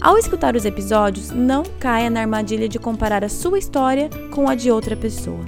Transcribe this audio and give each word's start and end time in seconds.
Ao 0.00 0.16
escutar 0.16 0.54
os 0.54 0.64
episódios, 0.64 1.30
não 1.30 1.64
caia 1.80 2.08
na 2.08 2.20
armadilha 2.20 2.68
de 2.68 2.78
comparar 2.78 3.24
a 3.24 3.28
sua 3.28 3.58
história 3.58 4.08
com 4.30 4.48
a 4.48 4.54
de 4.54 4.70
outra 4.70 4.96
pessoa. 4.96 5.44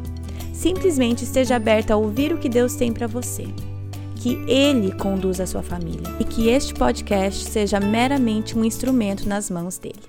Simplesmente 0.53 1.23
esteja 1.23 1.55
aberta 1.55 1.95
a 1.95 1.97
ouvir 1.97 2.33
o 2.33 2.39
que 2.39 2.49
Deus 2.49 2.75
tem 2.75 2.93
para 2.93 3.07
você. 3.07 3.47
Que 4.17 4.35
Ele 4.49 4.93
conduza 4.93 5.45
a 5.45 5.47
sua 5.47 5.63
família 5.63 6.03
e 6.19 6.25
que 6.25 6.49
este 6.49 6.75
podcast 6.75 7.49
seja 7.49 7.79
meramente 7.79 8.59
um 8.59 8.65
instrumento 8.65 9.29
nas 9.29 9.49
mãos 9.49 9.79
dele. 9.79 10.03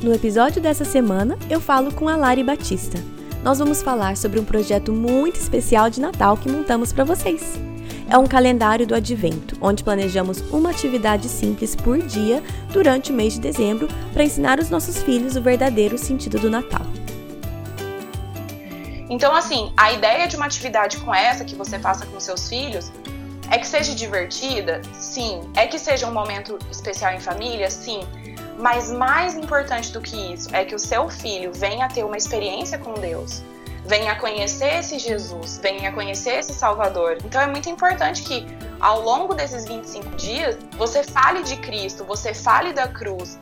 No 0.00 0.14
episódio 0.14 0.62
dessa 0.62 0.84
semana, 0.84 1.36
eu 1.50 1.60
falo 1.60 1.92
com 1.92 2.08
a 2.08 2.16
Lari 2.16 2.44
Batista. 2.44 2.98
Nós 3.42 3.58
vamos 3.58 3.82
falar 3.82 4.16
sobre 4.16 4.38
um 4.38 4.44
projeto 4.44 4.92
muito 4.92 5.36
especial 5.36 5.90
de 5.90 6.00
Natal 6.00 6.36
que 6.36 6.50
montamos 6.50 6.92
para 6.92 7.04
vocês 7.04 7.73
é 8.14 8.18
um 8.18 8.28
calendário 8.28 8.86
do 8.86 8.94
advento, 8.94 9.58
onde 9.60 9.82
planejamos 9.82 10.38
uma 10.52 10.70
atividade 10.70 11.28
simples 11.28 11.74
por 11.74 11.98
dia 11.98 12.40
durante 12.72 13.10
o 13.10 13.12
mês 13.12 13.32
de 13.32 13.40
dezembro 13.40 13.88
para 14.12 14.22
ensinar 14.22 14.60
os 14.60 14.70
nossos 14.70 15.02
filhos 15.02 15.34
o 15.34 15.42
verdadeiro 15.42 15.98
sentido 15.98 16.38
do 16.38 16.48
Natal. 16.48 16.86
Então, 19.10 19.34
assim, 19.34 19.72
a 19.76 19.90
ideia 19.90 20.28
de 20.28 20.36
uma 20.36 20.46
atividade 20.46 20.98
com 20.98 21.12
essa 21.12 21.44
que 21.44 21.56
você 21.56 21.76
faça 21.76 22.06
com 22.06 22.20
seus 22.20 22.48
filhos 22.48 22.92
é 23.50 23.58
que 23.58 23.66
seja 23.66 23.92
divertida, 23.92 24.80
sim. 24.96 25.40
É 25.56 25.66
que 25.66 25.76
seja 25.76 26.06
um 26.06 26.14
momento 26.14 26.56
especial 26.70 27.14
em 27.14 27.20
família, 27.20 27.68
sim. 27.68 27.98
Mas 28.56 28.92
mais 28.92 29.34
importante 29.34 29.92
do 29.92 30.00
que 30.00 30.32
isso 30.32 30.54
é 30.54 30.64
que 30.64 30.76
o 30.76 30.78
seu 30.78 31.10
filho 31.10 31.50
venha 31.52 31.88
ter 31.88 32.04
uma 32.04 32.16
experiência 32.16 32.78
com 32.78 32.94
Deus 32.94 33.42
venha 33.86 34.14
conhecer 34.16 34.78
esse 34.78 34.98
Jesus, 34.98 35.60
venha 35.62 35.92
conhecer 35.92 36.38
esse 36.38 36.52
Salvador. 36.54 37.18
Então 37.24 37.40
é 37.40 37.46
muito 37.46 37.68
importante 37.68 38.22
que 38.22 38.46
ao 38.80 39.02
longo 39.02 39.34
desses 39.34 39.66
25 39.66 40.16
dias 40.16 40.56
você 40.76 41.02
fale 41.02 41.42
de 41.42 41.56
Cristo, 41.56 42.04
você 42.04 42.32
fale 42.32 42.72
da 42.72 42.88
cruz. 42.88 43.38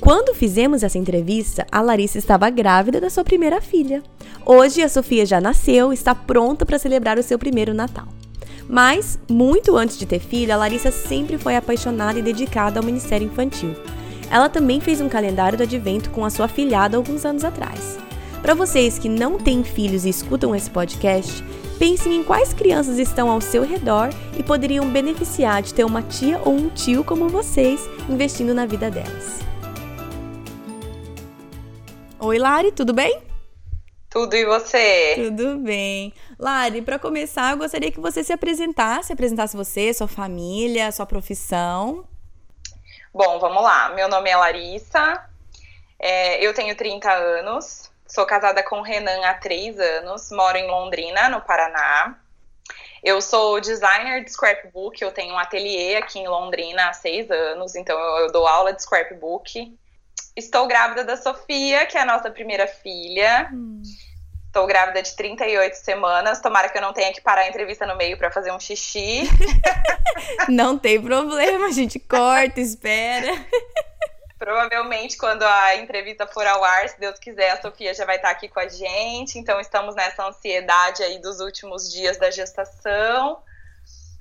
Quando 0.00 0.34
fizemos 0.34 0.82
essa 0.82 0.98
entrevista, 0.98 1.66
a 1.70 1.80
Larissa 1.80 2.18
estava 2.18 2.50
grávida 2.50 3.00
da 3.00 3.08
sua 3.08 3.24
primeira 3.24 3.60
filha. 3.60 4.02
Hoje 4.44 4.82
a 4.82 4.88
Sofia 4.88 5.24
já 5.24 5.40
nasceu 5.40 5.92
e 5.92 5.94
está 5.94 6.14
pronta 6.14 6.66
para 6.66 6.78
celebrar 6.78 7.18
o 7.18 7.22
seu 7.22 7.38
primeiro 7.38 7.72
Natal. 7.72 8.06
Mas, 8.68 9.18
muito 9.28 9.76
antes 9.76 9.98
de 9.98 10.06
ter 10.06 10.20
filha, 10.20 10.54
a 10.54 10.58
Larissa 10.58 10.90
sempre 10.90 11.38
foi 11.38 11.56
apaixonada 11.56 12.18
e 12.18 12.22
dedicada 12.22 12.80
ao 12.80 12.84
ministério 12.84 13.26
infantil. 13.26 13.74
Ela 14.30 14.48
também 14.48 14.80
fez 14.80 15.00
um 15.00 15.08
calendário 15.08 15.56
do 15.56 15.64
advento 15.64 16.10
com 16.10 16.24
a 16.24 16.30
sua 16.30 16.48
filhada 16.48 16.96
alguns 16.96 17.24
anos 17.24 17.44
atrás. 17.44 17.98
Para 18.44 18.52
vocês 18.52 18.98
que 18.98 19.08
não 19.08 19.38
têm 19.38 19.64
filhos 19.64 20.04
e 20.04 20.10
escutam 20.10 20.54
esse 20.54 20.68
podcast, 20.68 21.42
pensem 21.78 22.16
em 22.16 22.22
quais 22.22 22.52
crianças 22.52 22.98
estão 22.98 23.30
ao 23.30 23.40
seu 23.40 23.64
redor 23.64 24.10
e 24.38 24.42
poderiam 24.42 24.86
beneficiar 24.86 25.62
de 25.62 25.72
ter 25.72 25.82
uma 25.82 26.02
tia 26.02 26.38
ou 26.44 26.52
um 26.52 26.68
tio 26.68 27.02
como 27.02 27.26
vocês 27.30 27.80
investindo 28.06 28.52
na 28.52 28.66
vida 28.66 28.90
delas. 28.90 29.38
Oi, 32.20 32.38
Lari, 32.38 32.70
tudo 32.70 32.92
bem? 32.92 33.18
Tudo 34.10 34.36
e 34.36 34.44
você? 34.44 35.14
Tudo 35.14 35.56
bem. 35.56 36.12
Lari, 36.38 36.82
para 36.82 36.98
começar, 36.98 37.52
eu 37.52 37.56
gostaria 37.56 37.90
que 37.90 37.98
você 37.98 38.22
se 38.22 38.34
apresentasse, 38.34 39.10
apresentasse 39.10 39.56
você, 39.56 39.94
sua 39.94 40.06
família, 40.06 40.92
sua 40.92 41.06
profissão. 41.06 42.04
Bom, 43.10 43.38
vamos 43.38 43.62
lá. 43.62 43.88
Meu 43.94 44.06
nome 44.06 44.28
é 44.28 44.36
Larissa, 44.36 45.30
é, 45.98 46.46
eu 46.46 46.52
tenho 46.52 46.76
30 46.76 47.10
anos, 47.10 47.83
Sou 48.14 48.24
casada 48.24 48.62
com 48.62 48.78
o 48.78 48.82
Renan 48.82 49.26
há 49.26 49.34
três 49.34 49.76
anos, 49.76 50.30
moro 50.30 50.56
em 50.56 50.68
Londrina, 50.68 51.28
no 51.28 51.40
Paraná. 51.40 52.16
Eu 53.02 53.20
sou 53.20 53.60
designer 53.60 54.22
de 54.22 54.30
scrapbook, 54.30 55.02
eu 55.02 55.10
tenho 55.10 55.34
um 55.34 55.38
ateliê 55.38 55.96
aqui 55.96 56.20
em 56.20 56.28
Londrina 56.28 56.90
há 56.90 56.92
seis 56.92 57.28
anos, 57.28 57.74
então 57.74 57.98
eu, 58.20 58.30
dou 58.30 58.46
aula 58.46 58.72
de 58.72 58.80
scrapbook. 58.80 59.76
Estou 60.36 60.68
grávida 60.68 61.02
da 61.02 61.16
Sofia, 61.16 61.86
que 61.86 61.98
é 61.98 62.02
a 62.02 62.06
nossa 62.06 62.30
primeira 62.30 62.68
filha. 62.68 63.50
Hum. 63.52 63.82
Estou 64.46 64.64
grávida 64.64 65.02
de 65.02 65.16
38 65.16 65.74
semanas. 65.74 66.40
Tomara 66.40 66.68
que 66.68 66.78
eu 66.78 66.82
não 66.82 66.92
tenha 66.92 67.12
que 67.12 67.20
parar 67.20 67.40
a 67.40 67.48
entrevista 67.48 67.84
no 67.84 67.96
meio 67.96 68.16
para 68.16 68.30
fazer 68.30 68.52
um 68.52 68.60
xixi. 68.60 69.22
não 70.48 70.78
tem 70.78 71.02
problema, 71.02 71.66
a 71.66 71.72
gente 71.72 71.98
corta, 71.98 72.60
espera. 72.60 73.32
Provavelmente, 74.38 75.16
quando 75.16 75.42
a 75.42 75.76
entrevista 75.76 76.26
for 76.26 76.46
ao 76.46 76.62
ar, 76.64 76.88
se 76.88 76.98
Deus 76.98 77.18
quiser, 77.18 77.50
a 77.50 77.62
Sofia 77.62 77.94
já 77.94 78.04
vai 78.04 78.16
estar 78.16 78.30
aqui 78.30 78.48
com 78.48 78.60
a 78.60 78.68
gente. 78.68 79.38
Então, 79.38 79.60
estamos 79.60 79.94
nessa 79.94 80.26
ansiedade 80.26 81.02
aí 81.02 81.20
dos 81.20 81.40
últimos 81.40 81.90
dias 81.90 82.18
da 82.18 82.30
gestação. 82.30 83.38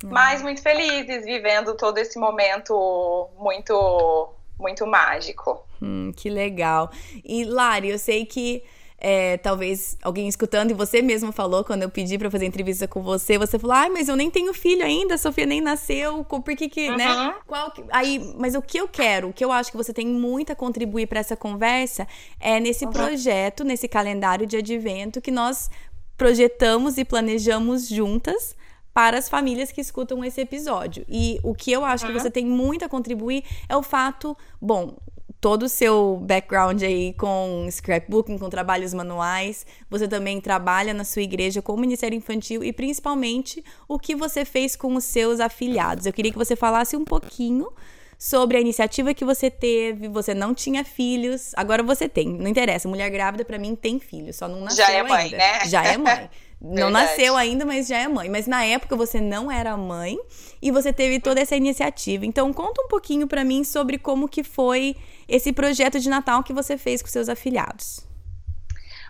Hum. 0.03 0.09
Mas 0.09 0.41
muito 0.41 0.62
felizes, 0.62 1.25
vivendo 1.25 1.75
todo 1.75 1.97
esse 1.97 2.19
momento 2.19 3.29
muito, 3.38 4.34
muito 4.59 4.85
mágico. 4.85 5.66
Hum, 5.81 6.12
que 6.16 6.29
legal. 6.29 6.91
E, 7.23 7.44
Lari, 7.44 7.90
eu 7.90 8.00
sei 8.00 8.25
que 8.25 8.63
é, 9.06 9.36
talvez 9.36 9.97
alguém 10.02 10.30
escutando, 10.30 10.72
e 10.72 10.74
você 10.74 11.02
mesmo 11.02 11.34
falou 11.34 11.62
quando 11.62 11.84
eu 11.84 11.90
pedi 11.90 12.18
para 12.18 12.31
fazer 12.31 12.46
entrevista 12.46 12.88
com 12.88 13.03
você, 13.03 13.38
você 13.38 13.59
falou, 13.59 13.75
ai, 13.75 13.90
mas 13.90 14.08
eu 14.08 14.16
nem 14.16 14.31
tenho 14.31 14.53
filho 14.53 14.81
ainda, 14.81 15.16
a 15.16 15.18
Sofia 15.18 15.46
nem 15.46 15.59
nasceu, 15.59 16.24
por 16.24 16.41
que 16.56 16.69
que, 16.69 16.90
né? 16.90 17.09
uhum. 17.09 17.28
né? 17.28 17.36
Qual 17.46 17.69
que... 17.72 17.84
Aí, 17.91 18.34
mas 18.40 18.56
o 18.56 18.62
que 18.62 18.78
eu 18.78 18.88
quero, 18.88 19.28
o 19.28 19.34
que 19.34 19.44
eu 19.44 19.52
acho 19.52 19.69
que 19.69 19.75
você 19.75 19.94
tem 19.94 20.08
muito 20.08 20.53
a 20.53 20.56
contribuir 20.56 21.08
para 21.08 21.19
essa 21.19 21.36
conversa 21.36 22.08
é 22.40 22.62
nesse 22.62 22.86
uhum. 22.86 22.91
projeto, 22.91 23.66
nesse 23.66 23.90
calendário 23.90 24.47
de 24.47 24.56
advento 24.56 25.20
que 25.20 25.31
nós 25.31 25.70
projetamos 26.16 26.97
e 26.97 27.03
planejamos 27.03 27.90
juntas 27.90 28.56
para 28.94 29.18
as 29.18 29.28
famílias 29.28 29.72
que 29.72 29.81
escutam 29.81 30.24
esse 30.24 30.40
episódio. 30.40 31.03
E 31.09 31.40
o 31.44 31.53
que 31.53 31.72
eu 31.72 31.84
acho 31.84 32.06
uhum. 32.06 32.14
que 32.14 32.20
você 32.20 32.31
tem 32.31 32.46
muito 32.46 32.85
a 32.85 32.90
contribuir 32.90 33.44
é 33.68 33.75
o 33.75 33.84
fato, 33.84 34.38
bom, 34.62 34.96
todo 35.43 35.63
o 35.63 35.69
seu 35.69 36.21
background 36.21 36.81
aí 36.83 37.11
com 37.15 37.67
scrapbooking, 37.69 38.37
com 38.37 38.49
trabalhos 38.49 38.93
manuais. 38.93 39.65
Você 39.89 40.07
também 40.07 40.39
trabalha 40.39 40.93
na 40.93 41.03
sua 41.03 41.21
igreja 41.21 41.61
com 41.61 41.73
o 41.73 41.77
Ministério 41.77 42.15
Infantil 42.17 42.63
e 42.63 42.71
principalmente 42.71 43.61
o 43.85 43.99
que 43.99 44.15
você 44.15 44.45
fez 44.45 44.77
com 44.77 44.95
os 44.95 45.03
seus 45.03 45.41
afiliados. 45.41 46.05
Eu 46.05 46.13
queria 46.13 46.31
que 46.31 46.37
você 46.37 46.55
falasse 46.55 46.95
um 46.95 47.03
pouquinho 47.03 47.67
sobre 48.17 48.55
a 48.55 48.61
iniciativa 48.61 49.13
que 49.13 49.25
você 49.25 49.51
teve. 49.51 50.07
Você 50.07 50.33
não 50.33 50.53
tinha 50.53 50.81
filhos, 50.85 51.51
agora 51.57 51.83
você 51.83 52.07
tem. 52.07 52.29
Não 52.29 52.47
interessa, 52.47 52.87
mulher 52.87 53.09
grávida 53.09 53.43
para 53.43 53.59
mim 53.59 53.75
tem 53.75 53.99
filho, 53.99 54.33
só 54.33 54.47
não 54.47 54.61
nasceu 54.61 54.85
Já 54.85 54.93
é 54.93 55.03
mãe, 55.03 55.23
ainda. 55.25 55.37
né? 55.37 55.65
Já 55.65 55.83
é 55.83 55.97
mãe. 55.97 56.29
Não 56.63 56.90
nasceu 56.90 57.35
ainda, 57.35 57.66
mas 57.66 57.88
já 57.88 57.97
é 57.97 58.07
mãe. 58.07 58.29
Mas 58.29 58.47
na 58.47 58.63
época 58.63 58.96
você 58.96 59.19
não 59.19 59.51
era 59.51 59.75
mãe 59.75 60.18
e 60.62 60.72
você 60.72 60.94
teve 60.94 61.19
toda 61.19 61.41
essa 61.41 61.57
iniciativa. 61.57 62.25
Então 62.25 62.53
conta 62.53 62.81
um 62.81 62.88
pouquinho 62.88 63.28
para 63.28 63.44
mim 63.44 63.66
sobre 63.66 63.97
como 63.97 64.29
que 64.29 64.46
foi 64.46 64.96
esse 65.28 65.52
projeto 65.52 66.00
de 66.00 66.09
Natal 66.09 66.41
que 66.41 66.53
você 66.53 66.78
fez 66.78 67.02
com 67.02 67.09
seus 67.09 67.28
afilhados. 67.28 68.07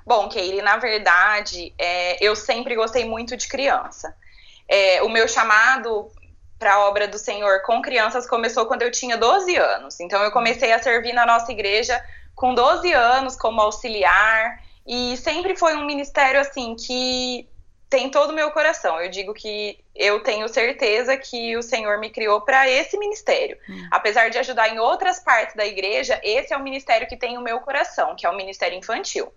Bom, 0.04 0.28
Keire, 0.30 0.64
na 0.64 0.78
verdade, 0.78 1.74
é, 1.78 2.26
eu 2.26 2.36
sempre 2.36 2.76
gostei 2.76 3.06
muito 3.06 3.38
de 3.38 3.48
criança. 3.48 4.16
É, 4.68 5.04
o 5.04 5.10
meu 5.10 5.28
chamado 5.28 6.12
para 6.58 6.74
a 6.74 6.80
obra 6.88 7.08
do 7.08 7.20
Senhor 7.20 7.62
com 7.62 7.82
crianças 7.82 8.28
começou 8.28 8.66
quando 8.66 8.82
eu 8.82 8.92
tinha 8.92 9.16
12 9.16 9.56
anos. 9.56 10.00
Então 10.00 10.24
eu 10.24 10.32
comecei 10.32 10.74
a 10.74 10.82
servir 10.82 11.14
na 11.14 11.26
nossa 11.26 11.52
igreja 11.52 12.04
com 12.34 12.56
12 12.56 12.92
anos 12.94 13.36
como 13.36 13.62
auxiliar 13.62 14.60
e 14.88 15.16
sempre 15.18 15.56
foi 15.56 15.76
um 15.76 15.86
ministério 15.86 16.40
assim 16.40 16.76
que 16.76 17.48
tem 17.94 18.10
todo 18.10 18.32
o 18.32 18.34
meu 18.34 18.50
coração. 18.50 19.00
Eu 19.00 19.08
digo 19.08 19.36
que 19.36 19.78
eu 19.94 20.24
tenho 20.24 20.50
certeza 20.50 21.16
que 21.16 21.56
o 21.56 21.62
Senhor 21.62 22.00
me 22.00 22.10
criou 22.10 22.42
para 22.42 22.68
esse 22.68 22.98
ministério. 22.98 23.56
Hum. 23.70 23.88
Apesar 23.92 24.32
de 24.32 24.40
ajudar 24.40 24.70
em 24.70 24.80
outras 24.80 25.20
partes 25.20 25.56
da 25.56 25.64
igreja, 25.64 26.20
esse 26.24 26.52
é 26.52 26.58
o 26.58 26.64
ministério 26.64 27.08
que 27.08 27.16
tem 27.16 27.38
o 27.38 27.42
meu 27.42 27.60
coração, 27.60 28.16
que 28.16 28.26
é 28.26 28.30
o 28.32 28.36
ministério 28.36 28.76
infantil. 28.76 29.32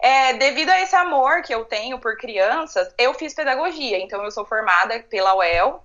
É, 0.00 0.34
devido 0.34 0.70
a 0.70 0.80
esse 0.82 0.94
amor 0.94 1.42
que 1.42 1.52
eu 1.52 1.64
tenho 1.64 1.98
por 1.98 2.16
crianças, 2.16 2.94
eu 2.96 3.12
fiz 3.12 3.34
pedagogia. 3.34 3.98
Então, 3.98 4.22
eu 4.22 4.30
sou 4.30 4.44
formada 4.44 5.00
pela 5.10 5.34
UEL, 5.34 5.84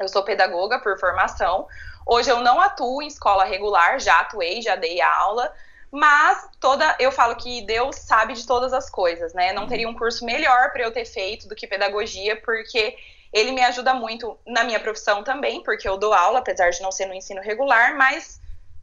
eu 0.00 0.08
sou 0.08 0.24
pedagoga 0.24 0.80
por 0.80 0.98
formação. 0.98 1.68
Hoje 2.04 2.30
eu 2.30 2.40
não 2.40 2.60
atuo 2.60 3.00
em 3.00 3.06
escola 3.06 3.44
regular, 3.44 4.00
já 4.00 4.18
atuei, 4.18 4.60
já 4.60 4.74
dei 4.74 5.00
aula, 5.00 5.54
mas 5.92 6.48
toda, 6.58 6.96
eu 6.98 7.12
falo 7.12 7.36
que 7.36 7.60
Deus 7.66 7.96
sabe 7.96 8.32
de 8.32 8.46
todas 8.46 8.72
as 8.72 8.88
coisas, 8.88 9.34
né? 9.34 9.52
Não 9.52 9.66
teria 9.66 9.86
um 9.86 9.94
curso 9.94 10.24
melhor 10.24 10.72
para 10.72 10.82
eu 10.82 10.90
ter 10.90 11.04
feito 11.04 11.46
do 11.46 11.54
que 11.54 11.66
pedagogia, 11.66 12.34
porque 12.36 12.96
ele 13.30 13.52
me 13.52 13.60
ajuda 13.60 13.92
muito 13.92 14.38
na 14.46 14.64
minha 14.64 14.80
profissão 14.80 15.22
também, 15.22 15.62
porque 15.62 15.86
eu 15.86 15.98
dou 15.98 16.14
aula, 16.14 16.38
apesar 16.38 16.70
de 16.70 16.80
não 16.80 16.90
ser 16.90 17.04
no 17.04 17.14
ensino 17.14 17.42
regular, 17.42 17.94
mas 17.96 18.40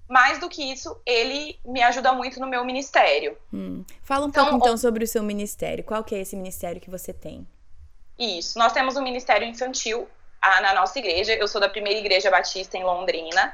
mais 0.08 0.40
do 0.40 0.48
que 0.50 0.72
isso, 0.72 1.00
ele 1.04 1.60
me 1.66 1.82
ajuda 1.82 2.14
muito 2.14 2.40
no 2.40 2.48
meu 2.48 2.64
ministério. 2.64 3.36
Hum. 3.52 3.84
Fala 4.04 4.26
um 4.26 4.30
então, 4.30 4.46
pouco 4.46 4.66
então 4.66 4.78
sobre 4.78 5.04
o 5.04 5.08
seu 5.08 5.24
ministério. 5.24 5.84
Qual 5.84 6.04
que 6.04 6.14
é 6.14 6.20
esse 6.20 6.36
ministério 6.36 6.80
que 6.80 6.92
você 6.92 7.12
tem? 7.12 7.48
Isso, 8.18 8.58
nós 8.60 8.72
temos 8.72 8.98
um 8.98 9.02
ministério 9.02 9.48
infantil 9.48 10.08
ah, 10.40 10.62
na 10.62 10.74
nossa 10.74 10.98
igreja. 11.00 11.34
Eu 11.34 11.48
sou 11.48 11.60
da 11.60 11.70
primeira 11.70 12.00
igreja 12.00 12.30
batista 12.30 12.78
em 12.78 12.84
Londrina. 12.84 13.54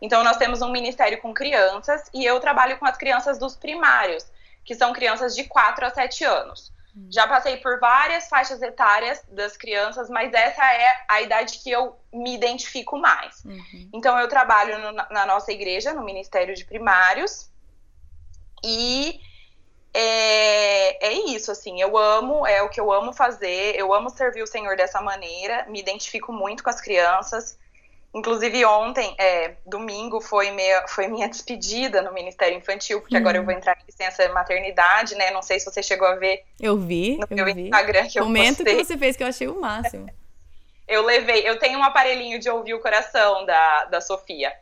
Então 0.00 0.22
nós 0.22 0.36
temos 0.36 0.62
um 0.62 0.70
ministério 0.70 1.20
com 1.20 1.32
crianças 1.32 2.10
e 2.12 2.24
eu 2.24 2.38
trabalho 2.40 2.78
com 2.78 2.86
as 2.86 2.96
crianças 2.96 3.38
dos 3.38 3.56
primários, 3.56 4.26
que 4.64 4.74
são 4.74 4.92
crianças 4.92 5.34
de 5.34 5.44
4 5.44 5.86
a 5.86 5.90
7 5.90 6.24
anos. 6.24 6.72
Já 7.10 7.26
passei 7.28 7.58
por 7.58 7.78
várias 7.78 8.26
faixas 8.26 8.62
etárias 8.62 9.22
das 9.28 9.54
crianças, 9.54 10.08
mas 10.08 10.32
essa 10.32 10.64
é 10.64 11.04
a 11.06 11.20
idade 11.20 11.58
que 11.58 11.70
eu 11.70 11.94
me 12.10 12.34
identifico 12.34 12.96
mais. 12.96 13.44
Uhum. 13.44 13.90
Então, 13.92 14.18
eu 14.18 14.26
trabalho 14.28 14.78
no, 14.78 14.92
na 14.92 15.26
nossa 15.26 15.52
igreja, 15.52 15.92
no 15.92 16.02
Ministério 16.02 16.54
de 16.54 16.64
Primários, 16.64 17.50
e 18.64 19.20
é, 19.92 21.06
é, 21.06 21.12
isso, 21.30 21.52
assim, 21.52 21.80
eu 21.80 21.98
amo, 21.98 22.46
é 22.46 22.62
o 22.62 22.70
que 22.70 22.80
eu 22.80 22.90
amo 22.90 23.12
fazer, 23.12 23.74
eu 23.76 23.92
amo 23.92 24.08
servir 24.08 24.42
o 24.42 24.46
Senhor 24.46 24.74
dessa 24.74 25.00
maneira, 25.02 25.66
me 25.68 25.78
identifico 25.78 26.32
muito 26.32 26.64
com 26.64 26.70
as 26.70 26.80
crianças. 26.80 27.58
Inclusive 28.16 28.64
ontem, 28.64 29.14
é, 29.18 29.56
domingo, 29.66 30.22
foi, 30.22 30.50
meia, 30.50 30.88
foi 30.88 31.06
minha 31.06 31.28
despedida 31.28 32.00
no 32.00 32.14
Ministério 32.14 32.56
Infantil, 32.56 33.02
porque 33.02 33.14
agora 33.14 33.36
eu 33.36 33.44
vou 33.44 33.52
hum. 33.52 33.58
entrar 33.58 33.76
em 33.78 33.84
licença 33.84 34.26
maternidade, 34.32 35.14
né? 35.16 35.30
Não 35.30 35.42
sei 35.42 35.60
se 35.60 35.66
você 35.66 35.82
chegou 35.82 36.08
a 36.08 36.14
ver. 36.14 36.42
Eu 36.58 36.78
vi. 36.78 37.18
No 37.18 37.26
eu 37.28 37.44
meu 37.44 37.54
vi. 37.54 37.64
Instagram 37.66 38.06
que 38.08 38.18
Comento 38.18 38.62
eu 38.62 38.64
postei. 38.64 38.76
que 38.76 38.84
você 38.86 38.96
fez 38.96 39.16
que 39.18 39.22
eu 39.22 39.26
achei 39.26 39.46
o 39.46 39.60
máximo. 39.60 40.08
Eu 40.88 41.04
levei, 41.04 41.48
eu 41.48 41.58
tenho 41.58 41.80
um 41.80 41.82
aparelhinho 41.82 42.38
de 42.38 42.48
ouvir 42.48 42.72
o 42.72 42.80
coração 42.80 43.44
da, 43.44 43.86
da 43.86 44.00
Sofia. 44.00 44.52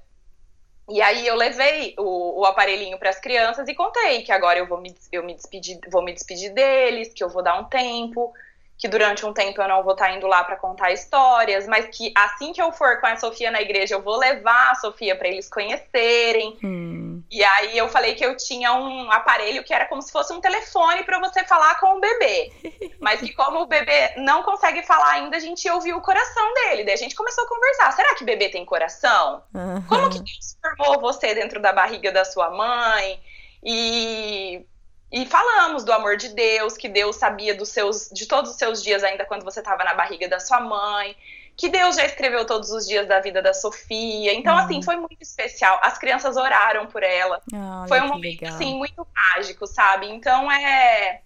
E 0.89 1.03
aí 1.03 1.27
eu 1.27 1.37
levei 1.37 1.95
o, 1.99 2.41
o 2.41 2.47
aparelhinho 2.47 2.99
para 2.99 3.11
as 3.11 3.21
crianças 3.21 3.69
e 3.69 3.75
contei 3.75 4.23
que 4.23 4.33
agora 4.33 4.59
eu 4.59 4.67
vou 4.67 4.81
me, 4.81 4.95
eu 5.13 5.23
me 5.23 5.35
despedir, 5.35 5.79
vou 5.91 6.03
me 6.03 6.15
despedir 6.15 6.55
deles, 6.55 7.13
que 7.13 7.23
eu 7.23 7.29
vou 7.29 7.43
dar 7.43 7.61
um 7.61 7.65
tempo 7.65 8.33
que 8.77 8.89
durante 8.89 9.25
um 9.25 9.33
tempo 9.33 9.61
eu 9.63 9.69
não 9.69 9.83
vou 9.83 9.93
estar 9.93 10.07
tá 10.07 10.13
indo 10.13 10.27
lá 10.27 10.43
para 10.43 10.57
contar 10.57 10.93
histórias, 10.93 11.67
mas 11.67 11.87
que 11.87 12.13
assim 12.15 12.53
que 12.53 12.61
eu 12.61 12.73
for 12.73 13.01
com 13.01 13.07
a 13.07 13.17
Sofia 13.17 13.51
na 13.51 13.61
igreja, 13.61 13.95
eu 13.95 14.03
vou 14.03 14.17
levar 14.17 14.73
a 14.73 14.75
Sofia 14.75 15.17
para 15.17 15.29
eles 15.29 15.49
conhecerem. 15.49 16.59
Hum. 16.63 17.23
E 17.31 17.43
aí 17.43 17.79
eu 17.79 17.89
falei 17.89 18.15
que 18.15 18.25
eu 18.25 18.37
tinha 18.37 18.73
um 18.75 19.11
aparelho 19.11 19.65
que 19.65 19.73
era 19.73 19.87
como 19.87 20.03
se 20.03 20.13
fosse 20.13 20.33
um 20.33 20.41
telefone 20.41 21.05
para 21.05 21.19
você 21.19 21.45
falar 21.45 21.79
com 21.79 21.97
o 21.97 22.01
bebê. 22.01 22.53
Mas 23.01 23.21
que 23.21 23.33
como 23.33 23.61
o 23.61 23.67
bebê 23.67 24.13
não 24.17 24.43
consegue 24.43 24.83
falar 24.83 25.13
ainda, 25.13 25.37
a 25.37 25.41
gente 25.41 25.69
ouviu 25.71 25.97
o 25.97 26.03
coração 26.03 26.55
dele. 26.55 26.85
Daí 26.85 26.95
a 26.95 26.99
gente 26.99 27.15
começou 27.15 27.45
a 27.45 27.49
conversar. 27.49 27.93
Será 27.93 28.15
que 28.15 28.25
bebê 28.25 28.49
tem 28.49 28.65
coração? 28.65 29.43
Uhum. 29.55 29.83
Como 29.89 30.11
que 30.11 30.19
Deus 30.19 30.57
formou 30.61 31.01
você 31.01 31.35
dentro 31.35 31.61
da 31.61 31.73
barriga 31.73 32.11
da 32.11 32.25
sua 32.25 32.51
mãe? 32.51 33.21
E 33.63 34.67
e 35.15 35.25
falamos 35.27 35.85
do 35.85 35.93
amor 35.93 36.17
de 36.17 36.31
Deus, 36.31 36.77
que 36.77 36.89
Deus 36.89 37.15
sabia 37.15 37.55
dos 37.55 37.69
seus, 37.69 38.11
de 38.13 38.27
todos 38.27 38.51
os 38.51 38.57
seus 38.57 38.83
dias 38.83 39.05
ainda 39.05 39.25
quando 39.25 39.45
você 39.45 39.61
estava 39.61 39.85
na 39.85 39.95
barriga 39.95 40.29
da 40.29 40.41
sua 40.41 40.59
mãe, 40.59 41.17
que 41.57 41.69
Deus 41.69 41.95
já 41.95 42.05
escreveu 42.05 42.45
todos 42.45 42.73
os 42.73 42.85
dias 42.85 43.07
da 43.07 43.21
vida 43.21 43.41
da 43.41 43.55
Sofia. 43.55 44.35
Então, 44.35 44.57
assim, 44.57 44.83
foi 44.83 44.97
muito 44.97 45.23
especial. 45.23 45.79
As 45.85 45.97
crianças 45.99 46.37
oraram 46.37 46.89
por 46.89 47.05
ela. 47.05 47.41
Olha, 47.53 47.87
foi 47.87 48.01
um 48.01 48.09
momento, 48.09 48.41
legal. 48.41 48.57
assim, 48.57 48.77
muito 48.77 49.07
mágico, 49.15 49.69
sabe? 49.69 50.11
Então, 50.11 50.51
é 50.51 51.21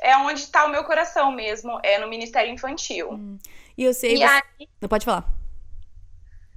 é 0.00 0.14
onde 0.18 0.40
está 0.40 0.66
o 0.66 0.68
meu 0.68 0.84
coração 0.84 1.32
mesmo, 1.32 1.80
é 1.82 1.98
no 1.98 2.08
Ministério 2.08 2.52
Infantil. 2.52 3.12
Hum. 3.12 3.38
E 3.74 3.84
eu 3.84 3.94
sei. 3.94 4.16
E 4.16 4.18
você... 4.18 4.24
aí... 4.24 4.68
Não 4.82 4.88
pode 4.88 5.06
falar. 5.06 5.24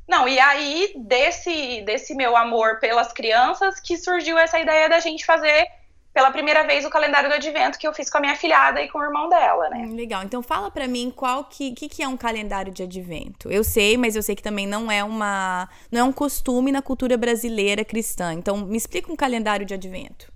Não, 0.06 0.27
e 0.27 0.38
aí, 0.38 0.92
desse, 0.97 1.81
desse 1.83 2.13
meu 2.13 2.36
amor 2.36 2.81
pelas 2.81 3.13
crianças, 3.13 3.80
que 3.80 3.95
surgiu 3.95 4.38
essa 4.38 4.59
ideia 4.59 4.89
da 4.89 5.00
gente 5.00 5.25
fazer 5.25 5.65
pela 6.13 6.31
primeira 6.31 6.66
vez 6.66 6.86
o 6.86 6.90
calendário 6.90 7.30
do 7.30 7.36
advento 7.36 7.80
que 7.80 7.88
eu 7.88 7.94
fiz 7.94 8.10
com 8.10 8.18
a 8.18 8.22
minha 8.22 8.36
filhada 8.36 8.81
e 8.81 8.90
com 8.90 9.00
o 9.00 9.04
irmão 9.04 9.30
dela, 9.30 9.69
né? 9.69 9.86
Hum, 9.86 9.96
legal. 9.96 10.24
Então 10.24 10.44
fala 10.44 10.69
para 10.69 10.88
mim 10.88 11.12
qual 11.16 11.46
que, 11.46 11.72
que, 11.72 11.88
que 11.88 12.04
é 12.04 12.08
um 12.08 12.18
calendário 12.18 12.72
de 12.72 12.84
advento. 12.84 13.50
Eu 13.50 13.63
sei, 13.63 13.98
mas 13.98 14.16
eu 14.16 14.24
sei 14.24 14.36
que 14.36 14.44
também 14.44 14.68
não 14.68 14.92
é 14.92 15.04
uma 15.04 15.69
não 15.92 16.02
é 16.02 16.04
um 16.04 16.12
costume 16.12 16.72
na 16.72 16.81
cultura 16.81 17.16
brasileira 17.18 17.86
cristã. 17.86 18.34
Então 18.34 18.58
me 18.58 18.78
explica 18.78 19.12
um 19.12 19.16
calendário 19.16 19.66
de 19.66 19.74
advento. 19.74 20.31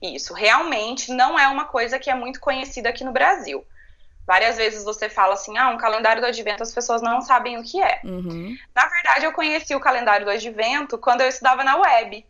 Isso, 0.00 0.34
realmente 0.34 1.12
não 1.12 1.38
é 1.38 1.48
uma 1.48 1.64
coisa 1.64 1.98
que 1.98 2.10
é 2.10 2.14
muito 2.14 2.38
conhecida 2.38 2.88
aqui 2.88 3.02
no 3.02 3.12
Brasil. 3.12 3.66
Várias 4.26 4.56
vezes 4.56 4.84
você 4.84 5.08
fala 5.08 5.34
assim, 5.34 5.56
ah, 5.56 5.70
um 5.70 5.78
calendário 5.78 6.20
do 6.20 6.26
advento, 6.26 6.62
as 6.62 6.74
pessoas 6.74 7.00
não 7.00 7.20
sabem 7.20 7.58
o 7.58 7.62
que 7.62 7.80
é. 7.80 8.00
Uhum. 8.04 8.56
Na 8.74 8.86
verdade, 8.88 9.24
eu 9.24 9.32
conheci 9.32 9.74
o 9.74 9.80
calendário 9.80 10.26
do 10.26 10.32
advento 10.32 10.98
quando 10.98 11.20
eu 11.20 11.28
estudava 11.28 11.62
na 11.62 11.76
web. 11.76 12.26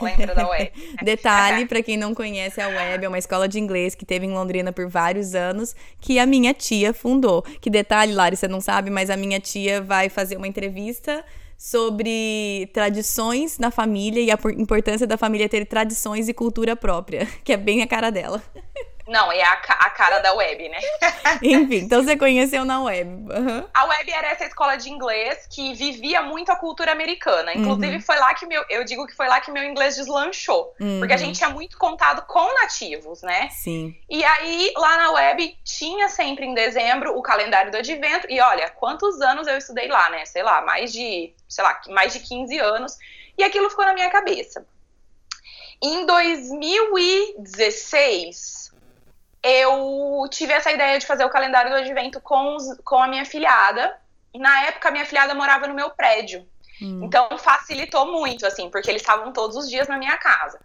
Lembra 0.00 0.34
da 0.34 0.48
web? 0.48 0.70
Detalhe, 1.02 1.66
para 1.66 1.82
quem 1.82 1.96
não 1.96 2.14
conhece, 2.14 2.60
a 2.60 2.68
web 2.68 3.04
é 3.04 3.08
uma 3.08 3.18
escola 3.18 3.48
de 3.48 3.58
inglês 3.58 3.94
que 3.94 4.04
teve 4.04 4.26
em 4.26 4.32
Londrina 4.32 4.72
por 4.72 4.88
vários 4.88 5.34
anos, 5.34 5.74
que 6.00 6.18
a 6.18 6.26
minha 6.26 6.54
tia 6.54 6.92
fundou. 6.92 7.42
Que 7.60 7.70
detalhe, 7.70 8.12
Lari, 8.12 8.36
você 8.36 8.48
não 8.48 8.60
sabe, 8.60 8.90
mas 8.90 9.10
a 9.10 9.16
minha 9.16 9.40
tia 9.40 9.80
vai 9.80 10.08
fazer 10.08 10.36
uma 10.36 10.46
entrevista 10.46 11.24
sobre 11.56 12.70
tradições 12.72 13.58
na 13.58 13.70
família 13.70 14.22
e 14.22 14.30
a 14.30 14.38
importância 14.56 15.06
da 15.06 15.16
família 15.16 15.48
ter 15.48 15.64
tradições 15.66 16.28
e 16.28 16.34
cultura 16.34 16.76
própria, 16.76 17.26
que 17.42 17.52
é 17.52 17.56
bem 17.56 17.82
a 17.82 17.86
cara 17.86 18.10
dela. 18.10 18.42
Não, 19.08 19.32
é 19.32 19.42
a, 19.42 19.52
a 19.52 19.90
cara 19.90 20.18
da 20.18 20.34
web, 20.34 20.68
né? 20.68 20.78
Enfim, 21.42 21.76
então 21.76 22.02
você 22.02 22.14
conheceu 22.14 22.62
na 22.62 22.82
web. 22.82 23.08
Uhum. 23.08 23.66
A 23.72 23.86
web 23.86 24.10
era 24.10 24.28
essa 24.28 24.44
escola 24.44 24.76
de 24.76 24.90
inglês 24.90 25.48
que 25.50 25.72
vivia 25.72 26.20
muito 26.20 26.52
a 26.52 26.56
cultura 26.56 26.92
americana. 26.92 27.54
Inclusive, 27.54 27.96
uhum. 27.96 28.02
foi 28.02 28.18
lá 28.18 28.34
que 28.34 28.44
meu. 28.44 28.62
Eu 28.68 28.84
digo 28.84 29.06
que 29.06 29.16
foi 29.16 29.26
lá 29.26 29.40
que 29.40 29.50
meu 29.50 29.64
inglês 29.64 29.96
deslanchou. 29.96 30.74
Uhum. 30.78 30.98
Porque 30.98 31.14
a 31.14 31.16
gente 31.16 31.38
tinha 31.38 31.48
muito 31.48 31.78
contato 31.78 32.26
com 32.26 32.54
nativos, 32.60 33.22
né? 33.22 33.48
Sim. 33.50 33.96
E 34.10 34.22
aí, 34.22 34.74
lá 34.76 34.98
na 34.98 35.12
web, 35.12 35.56
tinha 35.64 36.10
sempre 36.10 36.44
em 36.44 36.52
dezembro 36.52 37.16
o 37.16 37.22
calendário 37.22 37.72
do 37.72 37.78
advento. 37.78 38.26
E 38.28 38.38
olha, 38.42 38.68
quantos 38.68 39.22
anos 39.22 39.46
eu 39.46 39.56
estudei 39.56 39.88
lá, 39.88 40.10
né? 40.10 40.26
Sei 40.26 40.42
lá, 40.42 40.60
mais 40.60 40.92
de, 40.92 41.32
sei 41.48 41.64
lá, 41.64 41.80
mais 41.88 42.12
de 42.12 42.20
15 42.20 42.58
anos. 42.58 42.98
E 43.38 43.42
aquilo 43.42 43.70
ficou 43.70 43.86
na 43.86 43.94
minha 43.94 44.10
cabeça. 44.10 44.66
Em 45.80 46.04
2016 46.04 48.57
eu 49.42 50.26
tive 50.30 50.52
essa 50.52 50.70
ideia 50.70 50.98
de 50.98 51.06
fazer 51.06 51.24
o 51.24 51.30
calendário 51.30 51.70
do 51.70 51.76
advento 51.76 52.20
com, 52.20 52.56
os, 52.56 52.78
com 52.84 52.96
a 52.96 53.06
minha 53.06 53.24
filhada. 53.24 53.96
Na 54.34 54.66
época, 54.66 54.88
a 54.88 54.92
minha 54.92 55.06
filhada 55.06 55.34
morava 55.34 55.66
no 55.66 55.74
meu 55.74 55.90
prédio. 55.90 56.46
Hum. 56.82 57.00
Então, 57.04 57.38
facilitou 57.38 58.10
muito, 58.10 58.46
assim, 58.46 58.70
porque 58.70 58.90
eles 58.90 59.02
estavam 59.02 59.32
todos 59.32 59.56
os 59.56 59.68
dias 59.68 59.88
na 59.88 59.96
minha 59.96 60.16
casa. 60.16 60.60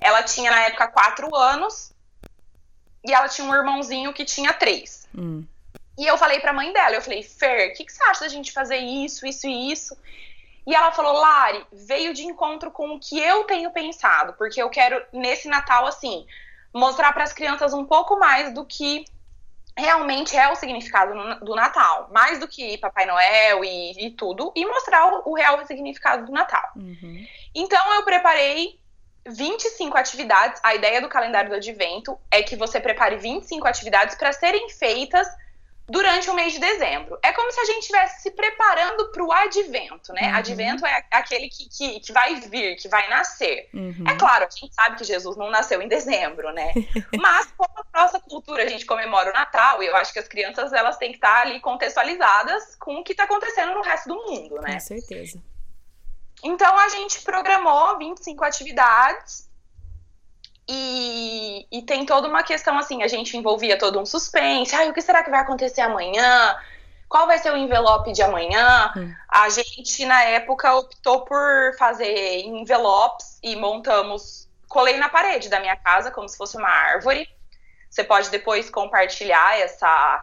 Ela 0.00 0.22
tinha, 0.22 0.50
na 0.50 0.60
época, 0.62 0.88
quatro 0.88 1.34
anos. 1.34 1.92
E 3.04 3.12
ela 3.12 3.28
tinha 3.28 3.48
um 3.48 3.54
irmãozinho 3.54 4.12
que 4.12 4.24
tinha 4.24 4.52
três. 4.52 5.08
Hum. 5.16 5.44
E 5.98 6.06
eu 6.06 6.16
falei 6.16 6.38
pra 6.38 6.52
mãe 6.52 6.72
dela, 6.72 6.94
eu 6.94 7.02
falei, 7.02 7.22
Fer, 7.22 7.70
o 7.70 7.74
que, 7.74 7.84
que 7.84 7.92
você 7.92 8.02
acha 8.04 8.20
da 8.20 8.28
gente 8.28 8.52
fazer 8.52 8.76
isso, 8.76 9.26
isso 9.26 9.48
e 9.48 9.72
isso? 9.72 9.96
E 10.64 10.74
ela 10.74 10.92
falou, 10.92 11.14
Lari, 11.14 11.66
veio 11.72 12.14
de 12.14 12.24
encontro 12.24 12.70
com 12.70 12.94
o 12.94 13.00
que 13.00 13.18
eu 13.18 13.44
tenho 13.44 13.70
pensado, 13.72 14.34
porque 14.34 14.62
eu 14.62 14.68
quero, 14.68 15.02
nesse 15.12 15.48
Natal, 15.48 15.86
assim, 15.86 16.24
mostrar 16.74 17.12
para 17.12 17.24
as 17.24 17.32
crianças 17.32 17.72
um 17.72 17.84
pouco 17.84 18.18
mais 18.18 18.52
do 18.52 18.64
que 18.64 19.04
realmente 19.76 20.36
é 20.36 20.50
o 20.50 20.56
significado 20.56 21.12
do 21.44 21.54
Natal, 21.54 22.08
mais 22.12 22.38
do 22.38 22.48
que 22.48 22.76
Papai 22.78 23.06
Noel 23.06 23.64
e, 23.64 24.06
e 24.06 24.10
tudo, 24.10 24.52
e 24.54 24.66
mostrar 24.66 25.06
o, 25.06 25.30
o, 25.30 25.34
real 25.34 25.64
significado 25.66 26.26
do 26.26 26.32
Natal. 26.32 26.72
Uhum. 26.74 27.24
Então 27.54 27.94
eu 27.94 28.02
preparei 28.02 28.80
25 29.26 29.96
atividades. 29.96 30.60
A 30.64 30.74
ideia 30.74 31.00
do 31.00 31.08
calendário 31.08 31.50
do 31.50 31.56
Advento 31.56 32.18
é 32.30 32.42
que 32.42 32.56
você 32.56 32.80
prepare 32.80 33.16
25 33.16 33.68
atividades 33.68 34.16
para 34.16 34.32
serem 34.32 34.68
feitas 34.70 35.28
durante 35.88 36.28
o 36.28 36.34
mês 36.34 36.52
de 36.52 36.58
dezembro. 36.58 37.18
É 37.22 37.32
como 37.32 37.50
se 37.50 37.60
a 37.60 37.64
gente 37.64 37.80
estivesse 37.80 38.22
se 38.22 38.30
preparando 38.30 39.10
para 39.10 39.24
o 39.24 39.32
advento, 39.32 40.12
né? 40.12 40.30
Uhum. 40.30 40.36
Advento 40.36 40.86
é 40.86 41.04
aquele 41.10 41.48
que, 41.48 41.68
que, 41.68 42.00
que, 42.00 42.12
vai 42.12 42.34
vir, 42.36 42.76
que 42.76 42.88
vai 42.88 43.08
nascer. 43.08 43.70
Uhum. 43.72 44.04
É 44.06 44.14
claro, 44.16 44.46
a 44.46 44.50
gente 44.50 44.74
sabe 44.74 44.96
que 44.96 45.04
Jesus 45.04 45.36
não 45.36 45.50
nasceu 45.50 45.80
em 45.80 45.88
dezembro, 45.88 46.52
né? 46.52 46.72
Mas 47.18 47.50
como 47.56 47.72
a 47.92 48.02
nossa 48.02 48.20
cultura 48.20 48.64
a 48.64 48.68
gente 48.68 48.84
comemora 48.84 49.30
o 49.30 49.32
Natal, 49.32 49.82
e 49.82 49.86
eu 49.86 49.96
acho 49.96 50.12
que 50.12 50.18
as 50.18 50.28
crianças 50.28 50.72
elas 50.72 50.98
têm 50.98 51.10
que 51.10 51.16
estar 51.16 51.42
ali 51.42 51.58
contextualizadas 51.60 52.74
com 52.76 52.96
o 52.96 53.04
que 53.04 53.12
está 53.12 53.24
acontecendo 53.24 53.72
no 53.72 53.82
resto 53.82 54.08
do 54.08 54.16
mundo, 54.16 54.56
né? 54.60 54.74
Com 54.74 54.80
certeza. 54.80 55.42
Então 56.44 56.78
a 56.78 56.88
gente 56.90 57.22
programou 57.22 57.98
25 57.98 58.44
atividades 58.44 59.47
e, 60.68 61.66
e, 61.72 61.82
tem 61.82 62.04
toda 62.04 62.28
uma 62.28 62.42
questão 62.42 62.78
assim, 62.78 63.02
a 63.02 63.08
gente 63.08 63.36
envolvia 63.36 63.78
todo 63.78 63.98
um 63.98 64.04
suspense. 64.04 64.74
Ai, 64.74 64.90
o 64.90 64.92
que 64.92 65.00
será 65.00 65.24
que 65.24 65.30
vai 65.30 65.40
acontecer 65.40 65.80
amanhã? 65.80 66.56
Qual 67.08 67.26
vai 67.26 67.38
ser 67.38 67.50
o 67.50 67.56
envelope 67.56 68.12
de 68.12 68.20
amanhã? 68.20 68.92
Hum. 68.94 69.10
A 69.30 69.48
gente, 69.48 70.04
na 70.04 70.22
época, 70.24 70.74
optou 70.74 71.24
por 71.24 71.74
fazer 71.78 72.42
envelopes 72.42 73.38
e 73.42 73.56
montamos. 73.56 74.46
Colei 74.68 74.98
na 74.98 75.08
parede 75.08 75.48
da 75.48 75.58
minha 75.58 75.76
casa, 75.76 76.10
como 76.10 76.28
se 76.28 76.36
fosse 76.36 76.58
uma 76.58 76.68
árvore. 76.68 77.26
Você 77.88 78.04
pode 78.04 78.28
depois 78.28 78.68
compartilhar 78.68 79.58
essa, 79.58 80.22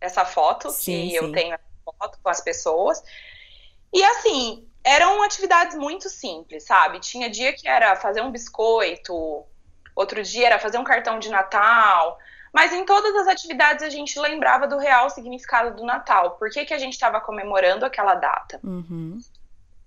essa 0.00 0.24
foto, 0.24 0.70
sim, 0.70 1.02
que 1.02 1.10
sim. 1.10 1.16
eu 1.16 1.32
tenho 1.32 1.58
foto 1.98 2.18
com 2.22 2.30
as 2.30 2.40
pessoas. 2.40 3.02
E 3.92 4.02
assim, 4.02 4.66
eram 4.82 5.22
atividades 5.22 5.76
muito 5.76 6.08
simples, 6.08 6.64
sabe? 6.64 6.98
Tinha 7.00 7.28
dia 7.28 7.52
que 7.52 7.68
era 7.68 7.94
fazer 7.96 8.22
um 8.22 8.30
biscoito, 8.30 9.44
outro 9.96 10.22
dia 10.22 10.46
era 10.46 10.58
fazer 10.58 10.78
um 10.78 10.84
cartão 10.84 11.18
de 11.18 11.30
Natal. 11.30 12.18
Mas 12.52 12.72
em 12.72 12.84
todas 12.84 13.14
as 13.16 13.26
atividades 13.26 13.82
a 13.82 13.90
gente 13.90 14.18
lembrava 14.18 14.66
do 14.66 14.78
real 14.78 15.10
significado 15.10 15.76
do 15.76 15.84
Natal. 15.84 16.32
Por 16.32 16.50
que, 16.50 16.64
que 16.64 16.74
a 16.74 16.78
gente 16.78 16.92
estava 16.92 17.20
comemorando 17.20 17.84
aquela 17.84 18.14
data? 18.14 18.60
Uhum. 18.62 19.18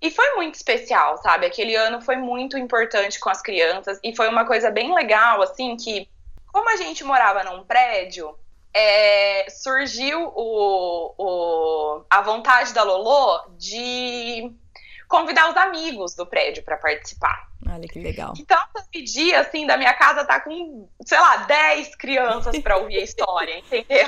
E 0.02 0.12
foi 0.12 0.36
muito 0.36 0.56
especial, 0.56 1.18
sabe? 1.18 1.46
Aquele 1.46 1.76
ano 1.76 2.02
foi 2.02 2.16
muito 2.16 2.58
importante 2.58 3.20
com 3.20 3.30
as 3.30 3.42
crianças. 3.42 4.00
E 4.04 4.16
foi 4.16 4.28
uma 4.28 4.46
coisa 4.46 4.72
bem 4.72 4.94
legal, 4.94 5.42
assim, 5.42 5.76
que 5.78 6.10
como 6.52 6.70
a 6.70 6.78
gente 6.78 7.04
morava 7.04 7.44
num 7.44 7.64
prédio, 7.64 8.36
é, 8.74 9.50
surgiu 9.50 10.32
o, 10.36 11.14
o, 11.18 12.04
a 12.10 12.22
vontade 12.22 12.74
da 12.74 12.84
Lolo 12.84 13.50
de 13.58 14.54
convidar 15.10 15.50
os 15.50 15.58
amigos 15.58 16.14
do 16.14 16.26
prédio 16.26 16.64
para 16.64 16.78
participar. 16.78 17.50
Olha 17.68 17.88
que 17.88 18.00
legal. 18.00 18.34
Então, 18.38 18.60
esse 18.78 19.04
dia, 19.04 19.42
assim, 19.42 19.66
da 19.66 19.76
minha 19.76 19.94
casa 19.96 20.24
tá 20.24 20.40
com, 20.40 20.88
sei 21.04 21.20
lá, 21.20 21.38
10 21.38 21.96
crianças 21.96 22.58
para 22.60 22.78
ouvir 22.78 23.00
a 23.00 23.04
história, 23.04 23.58
entendeu? 23.60 24.08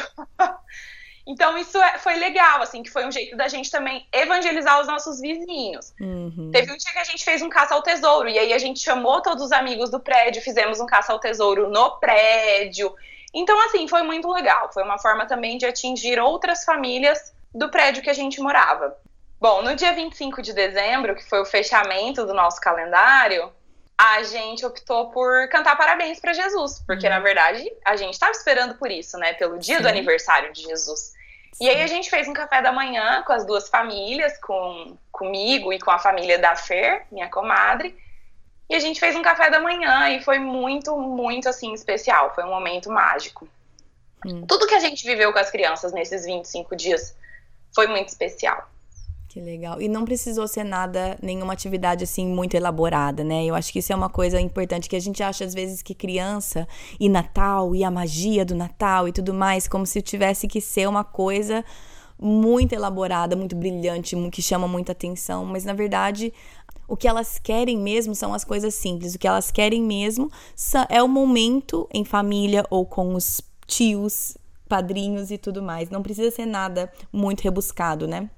Então, 1.28 1.58
isso 1.58 1.78
é, 1.82 1.98
foi 1.98 2.16
legal, 2.16 2.62
assim, 2.62 2.84
que 2.84 2.90
foi 2.90 3.06
um 3.06 3.12
jeito 3.12 3.36
da 3.36 3.48
gente 3.48 3.72
também 3.72 4.08
evangelizar 4.14 4.80
os 4.80 4.88
nossos 4.88 5.20
vizinhos. 5.20 5.94
Uhum. 6.00 6.52
Teve 6.52 6.72
um 6.72 6.78
dia 6.78 6.94
que 6.94 7.00
a 7.00 7.04
gente 7.04 7.24
fez 7.24 7.42
um 7.42 7.50
caça 7.50 7.74
ao 7.74 7.82
tesouro, 7.82 8.30
e 8.30 8.38
aí 8.38 8.54
a 8.54 8.60
gente 8.60 8.80
chamou 8.80 9.22
todos 9.22 9.44
os 9.44 9.52
amigos 9.52 9.90
do 9.90 10.00
prédio, 10.00 10.42
fizemos 10.42 10.80
um 10.80 10.86
caça 10.86 11.12
ao 11.12 11.20
tesouro 11.20 11.70
no 11.70 12.00
prédio. 12.00 12.94
Então, 13.34 13.60
assim, 13.66 13.88
foi 13.88 14.04
muito 14.04 14.32
legal. 14.32 14.72
Foi 14.72 14.84
uma 14.84 15.00
forma 15.00 15.26
também 15.26 15.58
de 15.58 15.66
atingir 15.66 16.20
outras 16.20 16.64
famílias 16.64 17.34
do 17.54 17.70
prédio 17.70 18.04
que 18.04 18.10
a 18.10 18.14
gente 18.14 18.40
morava. 18.40 18.96
Bom, 19.42 19.64
no 19.64 19.76
dia 19.76 19.92
25 19.92 20.40
de 20.44 20.54
dezembro, 20.54 21.16
que 21.16 21.28
foi 21.28 21.42
o 21.42 21.46
fechamento 21.46 22.28
do 22.28 22.34
nosso 22.34 22.62
calendário, 22.62 23.52
a 23.98 24.22
gente 24.22 24.64
optou 24.64 25.10
por 25.10 25.50
cantar 25.50 25.76
parabéns 25.76 26.20
para 26.20 26.32
Jesus, 26.32 26.84
porque 26.86 27.08
uhum. 27.08 27.14
na 27.14 27.20
verdade 27.20 27.68
a 27.84 27.96
gente 27.96 28.14
estava 28.14 28.32
esperando 28.34 28.76
por 28.76 28.92
isso, 28.92 29.18
né? 29.18 29.34
Pelo 29.34 29.58
dia 29.58 29.78
Sim. 29.78 29.82
do 29.82 29.90
aniversário 29.90 30.54
de 30.54 30.62
Jesus. 30.62 31.14
Sim. 31.54 31.66
E 31.66 31.70
aí 31.70 31.82
a 31.82 31.88
gente 31.88 32.08
fez 32.08 32.28
um 32.28 32.34
café 32.34 32.62
da 32.62 32.72
manhã 32.72 33.24
com 33.24 33.34
as 33.34 33.44
duas 33.44 33.68
famílias, 33.68 34.38
com 34.38 34.96
comigo 35.12 35.74
e 35.74 35.80
com 35.80 35.90
a 35.90 35.98
família 35.98 36.38
da 36.38 36.56
Fer, 36.56 37.08
minha 37.12 37.28
comadre. 37.28 37.98
E 38.70 38.76
a 38.76 38.80
gente 38.80 39.00
fez 39.00 39.16
um 39.16 39.24
café 39.24 39.50
da 39.50 39.60
manhã 39.60 40.10
e 40.10 40.24
foi 40.24 40.38
muito, 40.38 40.96
muito 40.96 41.50
assim 41.50 41.74
especial. 41.74 42.34
Foi 42.36 42.44
um 42.44 42.50
momento 42.50 42.92
mágico. 42.92 43.50
Tudo 44.48 44.68
que 44.68 44.76
a 44.76 44.80
gente 44.80 45.04
viveu 45.04 45.34
com 45.34 45.40
as 45.40 45.50
crianças 45.50 45.92
nesses 45.92 46.26
25 46.26 46.76
dias 46.76 47.18
foi 47.74 47.88
muito 47.88 48.10
especial. 48.10 48.70
Que 49.32 49.40
legal. 49.40 49.82
E 49.82 49.88
não 49.88 50.04
precisou 50.04 50.46
ser 50.46 50.66
nada, 50.66 51.18
nenhuma 51.22 51.54
atividade 51.54 52.04
assim 52.04 52.28
muito 52.28 52.54
elaborada, 52.54 53.24
né? 53.24 53.46
Eu 53.46 53.56
acho 53.56 53.72
que 53.72 53.80
isso 53.80 53.94
é 53.94 53.96
uma 53.96 54.10
coisa 54.10 54.42
importante 54.42 54.90
que 54.90 54.96
a 54.98 55.00
gente 55.00 55.24
acha 55.24 55.46
às 55.46 55.54
vezes 55.54 55.82
que 55.82 55.96
criança 55.96 56.68
e 57.00 57.08
Natal 57.08 57.74
e 57.74 57.82
a 57.82 57.90
magia 57.90 58.44
do 58.44 58.54
Natal 58.54 59.08
e 59.08 59.14
tudo 59.14 59.34
mais, 59.34 59.70
como 59.70 59.86
se 59.86 60.02
tivesse 60.02 60.50
que 60.50 60.60
ser 60.60 60.86
uma 60.86 61.06
coisa 61.06 61.64
muito 62.20 62.74
elaborada, 62.74 63.34
muito 63.38 63.56
brilhante, 63.56 64.18
que 64.32 64.42
chama 64.42 64.68
muita 64.68 64.92
atenção, 64.92 65.46
mas 65.46 65.64
na 65.64 65.72
verdade 65.72 66.34
o 66.86 66.98
que 66.98 67.08
elas 67.08 67.40
querem 67.40 67.78
mesmo 67.78 68.14
são 68.14 68.34
as 68.34 68.44
coisas 68.44 68.76
simples. 68.76 69.16
O 69.16 69.20
que 69.20 69.30
elas 69.30 69.50
querem 69.50 69.82
mesmo 69.82 70.30
é 70.90 71.02
o 71.02 71.08
momento 71.08 71.88
em 71.94 72.04
família 72.04 72.66
ou 72.70 72.86
com 72.86 73.16
os 73.16 73.40
tios, 73.66 74.38
padrinhos 74.68 75.32
e 75.32 75.38
tudo 75.38 75.64
mais. 75.64 75.90
Não 75.90 76.04
precisa 76.04 76.30
ser 76.32 76.46
nada 76.46 76.92
muito 77.14 77.40
rebuscado, 77.40 78.06
né? 78.10 78.30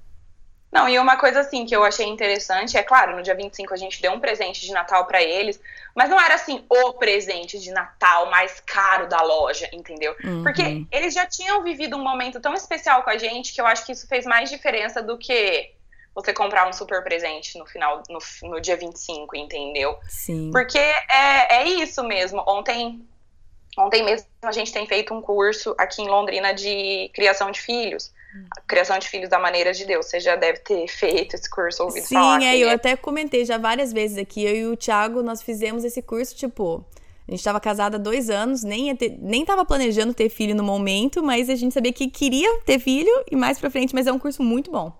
Não, 0.74 0.88
e 0.88 0.98
uma 0.98 1.16
coisa 1.16 1.38
assim 1.38 1.64
que 1.64 1.74
eu 1.74 1.84
achei 1.84 2.04
interessante, 2.04 2.76
é 2.76 2.82
claro, 2.82 3.14
no 3.14 3.22
dia 3.22 3.36
25 3.36 3.72
a 3.72 3.76
gente 3.76 4.02
deu 4.02 4.10
um 4.10 4.18
presente 4.18 4.60
de 4.60 4.72
Natal 4.72 5.06
para 5.06 5.22
eles, 5.22 5.60
mas 5.94 6.10
não 6.10 6.20
era 6.20 6.34
assim 6.34 6.66
o 6.68 6.94
presente 6.94 7.60
de 7.60 7.70
Natal 7.70 8.28
mais 8.28 8.58
caro 8.58 9.08
da 9.08 9.22
loja, 9.22 9.70
entendeu? 9.72 10.16
Uhum. 10.24 10.42
Porque 10.42 10.84
eles 10.90 11.14
já 11.14 11.24
tinham 11.26 11.62
vivido 11.62 11.96
um 11.96 12.02
momento 12.02 12.40
tão 12.40 12.54
especial 12.54 13.04
com 13.04 13.10
a 13.10 13.16
gente 13.16 13.54
que 13.54 13.60
eu 13.60 13.66
acho 13.66 13.86
que 13.86 13.92
isso 13.92 14.08
fez 14.08 14.26
mais 14.26 14.50
diferença 14.50 15.00
do 15.00 15.16
que 15.16 15.70
você 16.12 16.32
comprar 16.32 16.68
um 16.68 16.72
super 16.72 17.04
presente 17.04 17.56
no 17.56 17.66
final, 17.66 18.02
no, 18.10 18.18
no 18.48 18.60
dia 18.60 18.76
25, 18.76 19.36
entendeu? 19.36 19.96
Sim. 20.08 20.50
Porque 20.50 20.78
é, 20.78 21.58
é 21.58 21.68
isso 21.68 22.02
mesmo. 22.02 22.42
Ontem, 22.48 23.00
ontem 23.78 24.02
mesmo 24.02 24.26
a 24.42 24.50
gente 24.50 24.72
tem 24.72 24.88
feito 24.88 25.14
um 25.14 25.22
curso 25.22 25.72
aqui 25.78 26.02
em 26.02 26.08
Londrina 26.08 26.52
de 26.52 27.12
criação 27.14 27.52
de 27.52 27.60
filhos 27.60 28.12
criação 28.66 28.98
de 28.98 29.08
filhos 29.08 29.28
da 29.28 29.38
maneira 29.38 29.72
de 29.72 29.84
Deus. 29.84 30.06
Você 30.06 30.20
já 30.20 30.36
deve 30.36 30.58
ter 30.60 30.86
feito 30.88 31.34
esse 31.34 31.48
curso, 31.48 31.82
ouvido 31.82 32.06
Sim, 32.06 32.14
falar. 32.14 32.40
Sim, 32.40 32.46
é, 32.46 32.58
eu 32.58 32.70
até 32.70 32.96
comentei 32.96 33.44
já 33.44 33.58
várias 33.58 33.92
vezes 33.92 34.18
aqui. 34.18 34.44
Eu 34.44 34.54
e 34.54 34.66
o 34.66 34.76
Thiago, 34.76 35.22
nós 35.22 35.42
fizemos 35.42 35.84
esse 35.84 36.02
curso, 36.02 36.34
tipo... 36.34 36.84
A 37.26 37.30
gente 37.30 37.40
estava 37.40 37.58
casada 37.58 37.96
há 37.96 37.98
dois 37.98 38.28
anos, 38.28 38.62
nem, 38.62 38.94
ter, 38.94 39.16
nem 39.18 39.46
tava 39.46 39.64
planejando 39.64 40.12
ter 40.12 40.28
filho 40.28 40.54
no 40.54 40.62
momento, 40.62 41.22
mas 41.22 41.48
a 41.48 41.54
gente 41.54 41.72
sabia 41.72 41.90
que 41.90 42.10
queria 42.10 42.60
ter 42.66 42.78
filho 42.78 43.24
e 43.30 43.34
mais 43.34 43.58
pra 43.58 43.70
frente, 43.70 43.94
mas 43.94 44.06
é 44.06 44.12
um 44.12 44.18
curso 44.18 44.42
muito 44.42 44.70
bom. 44.70 44.92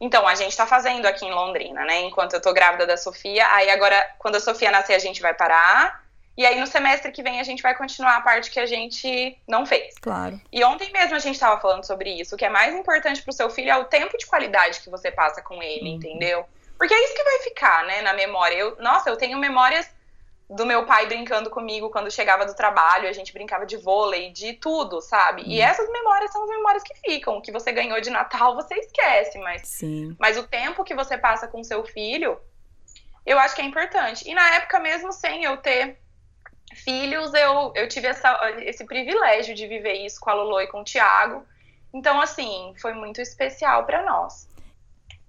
Então, 0.00 0.26
a 0.26 0.36
gente 0.36 0.50
está 0.50 0.68
fazendo 0.68 1.04
aqui 1.06 1.24
em 1.24 1.32
Londrina, 1.32 1.84
né? 1.84 2.02
Enquanto 2.02 2.34
eu 2.34 2.40
tô 2.40 2.52
grávida 2.52 2.86
da 2.86 2.96
Sofia. 2.96 3.44
Aí 3.54 3.70
agora, 3.70 4.04
quando 4.18 4.36
a 4.36 4.40
Sofia 4.40 4.70
nascer, 4.70 4.94
a 4.94 5.00
gente 5.00 5.20
vai 5.20 5.34
parar. 5.34 6.04
E 6.36 6.46
aí, 6.46 6.58
no 6.58 6.66
semestre 6.66 7.12
que 7.12 7.22
vem, 7.22 7.40
a 7.40 7.42
gente 7.42 7.62
vai 7.62 7.74
continuar 7.74 8.16
a 8.16 8.20
parte 8.22 8.50
que 8.50 8.58
a 8.58 8.64
gente 8.64 9.38
não 9.46 9.66
fez. 9.66 9.94
Claro. 10.00 10.40
E 10.50 10.64
ontem 10.64 10.90
mesmo 10.90 11.14
a 11.14 11.18
gente 11.18 11.34
estava 11.34 11.60
falando 11.60 11.84
sobre 11.84 12.10
isso. 12.10 12.34
O 12.34 12.38
que 12.38 12.44
é 12.44 12.48
mais 12.48 12.74
importante 12.74 13.22
para 13.22 13.30
o 13.30 13.34
seu 13.34 13.50
filho 13.50 13.70
é 13.70 13.76
o 13.76 13.84
tempo 13.84 14.16
de 14.16 14.26
qualidade 14.26 14.80
que 14.80 14.88
você 14.88 15.10
passa 15.10 15.42
com 15.42 15.62
ele, 15.62 15.90
uhum. 15.90 15.96
entendeu? 15.96 16.46
Porque 16.78 16.94
é 16.94 17.04
isso 17.04 17.14
que 17.14 17.22
vai 17.22 17.38
ficar, 17.40 17.84
né, 17.84 18.02
na 18.02 18.14
memória. 18.14 18.54
Eu, 18.54 18.76
nossa, 18.80 19.10
eu 19.10 19.16
tenho 19.16 19.38
memórias 19.38 19.88
do 20.48 20.66
meu 20.66 20.84
pai 20.84 21.06
brincando 21.06 21.48
comigo 21.48 21.90
quando 21.90 22.10
chegava 22.10 22.44
do 22.44 22.54
trabalho, 22.54 23.08
a 23.08 23.12
gente 23.12 23.32
brincava 23.32 23.64
de 23.64 23.76
vôlei, 23.76 24.30
de 24.30 24.54
tudo, 24.54 25.00
sabe? 25.00 25.42
Uhum. 25.42 25.48
E 25.48 25.60
essas 25.60 25.90
memórias 25.90 26.32
são 26.32 26.42
as 26.42 26.50
memórias 26.50 26.82
que 26.82 26.94
ficam. 26.94 27.36
O 27.36 27.42
que 27.42 27.52
você 27.52 27.72
ganhou 27.72 28.00
de 28.00 28.10
Natal, 28.10 28.54
você 28.54 28.74
esquece, 28.74 29.38
mas, 29.38 29.68
Sim. 29.68 30.16
mas 30.18 30.36
o 30.36 30.46
tempo 30.46 30.84
que 30.84 30.94
você 30.94 31.16
passa 31.16 31.46
com 31.46 31.62
seu 31.62 31.84
filho, 31.84 32.38
eu 33.24 33.38
acho 33.38 33.54
que 33.54 33.62
é 33.62 33.64
importante. 33.64 34.28
E 34.28 34.34
na 34.34 34.56
época, 34.56 34.80
mesmo 34.80 35.12
sem 35.12 35.44
eu 35.44 35.56
ter 35.56 36.01
filhos, 36.74 37.32
eu, 37.34 37.72
eu 37.74 37.88
tive 37.88 38.08
essa, 38.08 38.38
esse 38.60 38.84
privilégio 38.84 39.54
de 39.54 39.66
viver 39.66 39.94
isso 40.04 40.20
com 40.20 40.30
a 40.30 40.34
Lolo 40.34 40.60
e 40.60 40.66
com 40.66 40.80
o 40.80 40.84
Thiago. 40.84 41.44
Então, 41.92 42.20
assim, 42.20 42.74
foi 42.80 42.94
muito 42.94 43.20
especial 43.20 43.84
para 43.84 44.02
nós. 44.02 44.48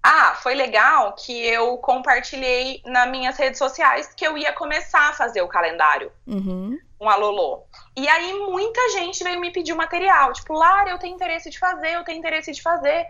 Ah, 0.02 0.36
foi 0.36 0.54
legal 0.54 1.14
que 1.14 1.32
eu 1.46 1.78
compartilhei 1.78 2.82
nas 2.86 3.10
minhas 3.10 3.38
redes 3.38 3.58
sociais 3.58 4.14
que 4.14 4.28
eu 4.28 4.38
ia 4.38 4.52
começar 4.52 5.10
a 5.10 5.14
fazer 5.14 5.42
o 5.42 5.48
calendário 5.48 6.12
uhum. 6.28 6.78
com 7.00 7.10
a 7.10 7.16
Lolo. 7.16 7.64
E 7.96 8.06
aí 8.08 8.34
muita 8.34 8.82
gente 8.90 9.24
veio 9.24 9.40
me 9.40 9.52
pedir 9.52 9.72
o 9.72 9.78
material. 9.78 10.34
Tipo, 10.34 10.54
Lara, 10.54 10.90
eu 10.90 11.00
tenho 11.00 11.16
interesse 11.16 11.50
de 11.50 11.58
fazer, 11.58 11.94
eu 11.94 12.04
tenho 12.04 12.20
interesse 12.20 12.52
de 12.52 12.62
fazer. 12.62 13.06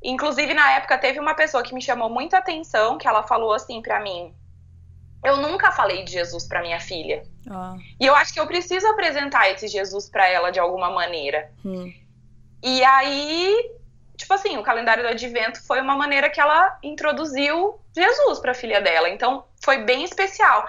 Inclusive, 0.00 0.54
na 0.54 0.72
época, 0.74 0.96
teve 0.96 1.18
uma 1.18 1.34
pessoa 1.34 1.62
que 1.62 1.74
me 1.74 1.82
chamou 1.82 2.08
muita 2.08 2.38
atenção, 2.38 2.98
que 2.98 3.08
ela 3.08 3.24
falou 3.24 3.52
assim 3.52 3.82
para 3.82 3.98
mim: 3.98 4.32
eu 5.24 5.36
nunca 5.36 5.72
falei 5.72 6.04
de 6.04 6.12
Jesus 6.12 6.46
para 6.46 6.62
minha 6.62 6.80
filha. 6.80 7.24
Ah. 7.50 7.76
E 8.00 8.06
eu 8.06 8.14
acho 8.14 8.32
que 8.32 8.40
eu 8.40 8.46
preciso 8.46 8.86
apresentar 8.86 9.50
esse 9.50 9.66
Jesus 9.68 10.08
para 10.08 10.28
ela 10.28 10.50
de 10.50 10.60
alguma 10.60 10.90
maneira. 10.90 11.50
Hum. 11.64 11.92
E 12.62 12.84
aí, 12.84 13.70
tipo 14.16 14.32
assim, 14.32 14.56
o 14.58 14.62
calendário 14.62 15.02
do 15.02 15.08
advento 15.08 15.64
foi 15.66 15.80
uma 15.80 15.96
maneira 15.96 16.30
que 16.30 16.40
ela 16.40 16.78
introduziu 16.82 17.80
Jesus 17.94 18.38
para 18.38 18.52
a 18.52 18.54
filha 18.54 18.80
dela. 18.80 19.08
Então, 19.08 19.44
foi 19.62 19.78
bem 19.78 20.04
especial. 20.04 20.66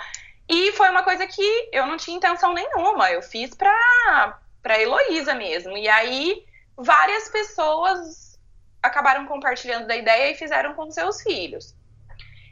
E 0.47 0.71
foi 0.71 0.89
uma 0.89 1.03
coisa 1.03 1.27
que 1.27 1.69
eu 1.71 1.85
não 1.85 1.97
tinha 1.97 2.17
intenção 2.17 2.53
nenhuma. 2.53 3.11
Eu 3.11 3.21
fiz 3.21 3.53
pra, 3.53 4.39
pra 4.63 4.79
Heloísa 4.79 5.35
mesmo. 5.35 5.77
E 5.77 5.87
aí, 5.87 6.43
várias 6.75 7.29
pessoas 7.29 8.39
acabaram 8.81 9.27
compartilhando 9.27 9.85
da 9.85 9.95
ideia 9.95 10.31
e 10.31 10.35
fizeram 10.35 10.73
com 10.73 10.89
seus 10.89 11.21
filhos. 11.21 11.75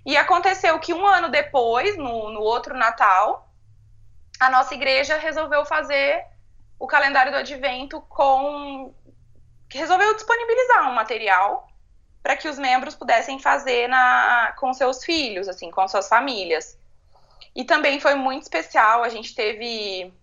E 0.07 0.15
aconteceu 0.15 0.79
que 0.79 0.93
um 0.93 1.05
ano 1.05 1.27
depois, 1.27 1.97
no, 1.97 2.31
no 2.31 2.39
outro 2.39 2.73
Natal, 2.73 3.53
a 4.39 4.49
nossa 4.49 4.73
igreja 4.73 5.17
resolveu 5.17 5.65
fazer 5.65 6.25
o 6.79 6.87
calendário 6.87 7.29
do 7.29 7.37
advento 7.37 7.99
com. 8.07 8.95
resolveu 9.69 10.15
disponibilizar 10.15 10.89
um 10.89 10.93
material 10.93 11.67
para 12.23 12.37
que 12.37 12.47
os 12.47 12.57
membros 12.57 12.95
pudessem 12.95 13.37
fazer 13.37 13.89
na, 13.89 14.55
com 14.57 14.73
seus 14.73 15.03
filhos, 15.03 15.49
assim, 15.49 15.69
com 15.69 15.85
suas 15.89 16.07
famílias. 16.07 16.79
E 17.53 17.65
também 17.65 17.99
foi 17.99 18.15
muito 18.15 18.43
especial, 18.43 19.03
a 19.03 19.09
gente 19.09 19.35
teve. 19.35 20.13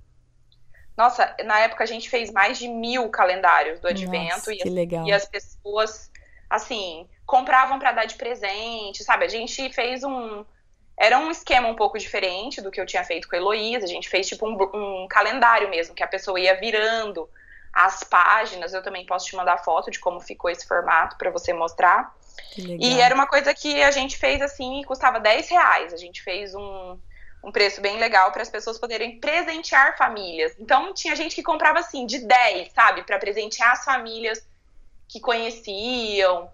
Nossa, 0.97 1.37
na 1.45 1.61
época 1.61 1.85
a 1.85 1.87
gente 1.87 2.09
fez 2.09 2.31
mais 2.31 2.57
de 2.57 2.69
mil 2.69 3.11
calendários 3.11 3.81
do 3.81 3.89
advento 3.89 4.37
Nossa, 4.37 4.55
e, 4.55 4.57
que 4.57 4.71
legal. 4.71 5.07
e 5.07 5.13
as 5.13 5.27
pessoas, 5.27 6.11
assim, 6.49 7.07
compravam 7.27 7.79
para 7.79 7.93
dar 7.93 8.05
de 8.05 8.15
presente, 8.15 9.03
sabe? 9.05 9.25
A 9.25 9.29
gente 9.29 9.73
fez 9.73 10.05
um. 10.05 10.45
Era 10.97 11.19
um 11.19 11.31
esquema 11.31 11.69
um 11.69 11.75
pouco 11.75 11.99
diferente 11.99 12.61
do 12.61 12.71
que 12.71 12.81
eu 12.81 12.87
tinha 12.87 13.03
feito 13.03 13.29
com 13.29 13.35
a 13.35 13.39
Heloísa. 13.39 13.85
A 13.85 13.89
gente 13.89 14.09
fez 14.09 14.29
tipo 14.29 14.47
um, 14.49 15.03
um 15.03 15.09
calendário 15.09 15.69
mesmo, 15.69 15.95
que 15.95 16.05
a 16.05 16.09
pessoa 16.09 16.39
ia 16.39 16.55
virando 16.55 17.29
as 17.73 18.05
páginas. 18.05 18.73
Eu 18.73 18.83
também 18.83 19.05
posso 19.05 19.27
te 19.27 19.35
mandar 19.35 19.59
foto 19.59 19.91
de 19.91 19.99
como 19.99 20.21
ficou 20.21 20.51
esse 20.51 20.67
formato 20.67 21.17
para 21.19 21.31
você 21.31 21.53
mostrar. 21.53 22.15
E 22.57 23.01
era 23.01 23.15
uma 23.15 23.27
coisa 23.27 23.53
que 23.53 23.83
a 23.83 23.91
gente 23.91 24.17
fez 24.17 24.41
assim 24.41 24.81
e 24.81 24.85
custava 24.85 25.19
10 25.19 25.49
reais. 25.49 25.93
A 25.93 25.97
gente 25.97 26.23
fez 26.23 26.55
um, 26.55 26.97
um 27.43 27.51
preço 27.51 27.81
bem 27.81 27.99
legal 27.99 28.31
para 28.31 28.43
as 28.43 28.51
pessoas 28.51 28.79
poderem 28.79 29.19
presentear 29.19 29.97
famílias. 29.97 30.55
Então 30.59 30.95
tinha 30.95 31.17
gente 31.17 31.35
que 31.35 31.43
comprava 31.43 31.81
assim 31.81 32.07
de 32.07 32.19
10, 32.19 32.73
sabe, 32.73 33.03
para 33.03 33.19
presentear 33.19 33.73
as 33.73 33.85
famílias 33.85 34.47
que 35.09 35.21
conheciam. 35.21 36.49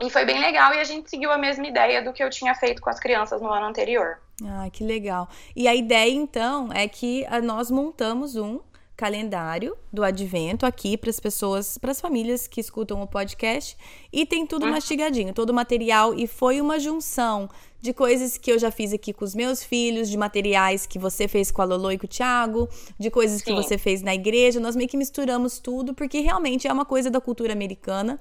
E 0.00 0.10
foi 0.10 0.24
bem 0.24 0.40
legal 0.40 0.74
e 0.74 0.80
a 0.80 0.84
gente 0.84 1.08
seguiu 1.08 1.30
a 1.30 1.38
mesma 1.38 1.66
ideia 1.66 2.02
do 2.02 2.12
que 2.12 2.22
eu 2.22 2.28
tinha 2.28 2.54
feito 2.54 2.82
com 2.82 2.90
as 2.90 2.98
crianças 2.98 3.40
no 3.40 3.52
ano 3.52 3.66
anterior. 3.66 4.18
Ah, 4.44 4.68
que 4.70 4.82
legal. 4.82 5.28
E 5.54 5.68
a 5.68 5.74
ideia 5.74 6.10
então 6.10 6.72
é 6.72 6.88
que 6.88 7.24
ah, 7.28 7.40
nós 7.40 7.70
montamos 7.70 8.34
um 8.36 8.60
calendário 8.96 9.76
do 9.92 10.04
advento 10.04 10.64
aqui 10.64 10.96
para 10.96 11.10
as 11.10 11.18
pessoas, 11.18 11.78
para 11.78 11.90
as 11.90 12.00
famílias 12.00 12.46
que 12.46 12.60
escutam 12.60 13.02
o 13.02 13.06
podcast 13.06 13.76
e 14.12 14.24
tem 14.24 14.46
tudo 14.46 14.66
mastigadinho, 14.66 15.34
todo 15.34 15.50
o 15.50 15.54
material 15.54 16.14
e 16.14 16.26
foi 16.26 16.60
uma 16.60 16.78
junção 16.78 17.48
de 17.84 17.92
coisas 17.92 18.38
que 18.38 18.50
eu 18.50 18.58
já 18.58 18.70
fiz 18.70 18.94
aqui 18.94 19.12
com 19.12 19.26
os 19.26 19.34
meus 19.34 19.62
filhos, 19.62 20.08
de 20.08 20.16
materiais 20.16 20.86
que 20.86 20.98
você 20.98 21.28
fez 21.28 21.50
com 21.50 21.60
a 21.60 21.66
Lolo 21.66 21.92
e 21.92 21.98
com 21.98 22.06
o 22.06 22.08
Thiago, 22.08 22.66
de 22.98 23.10
coisas 23.10 23.40
Sim. 23.40 23.44
que 23.44 23.52
você 23.52 23.76
fez 23.76 24.00
na 24.00 24.14
igreja. 24.14 24.58
Nós 24.58 24.74
meio 24.74 24.88
que 24.88 24.96
misturamos 24.96 25.58
tudo, 25.58 25.92
porque 25.92 26.20
realmente 26.20 26.66
é 26.66 26.72
uma 26.72 26.86
coisa 26.86 27.10
da 27.10 27.20
cultura 27.20 27.52
americana. 27.52 28.18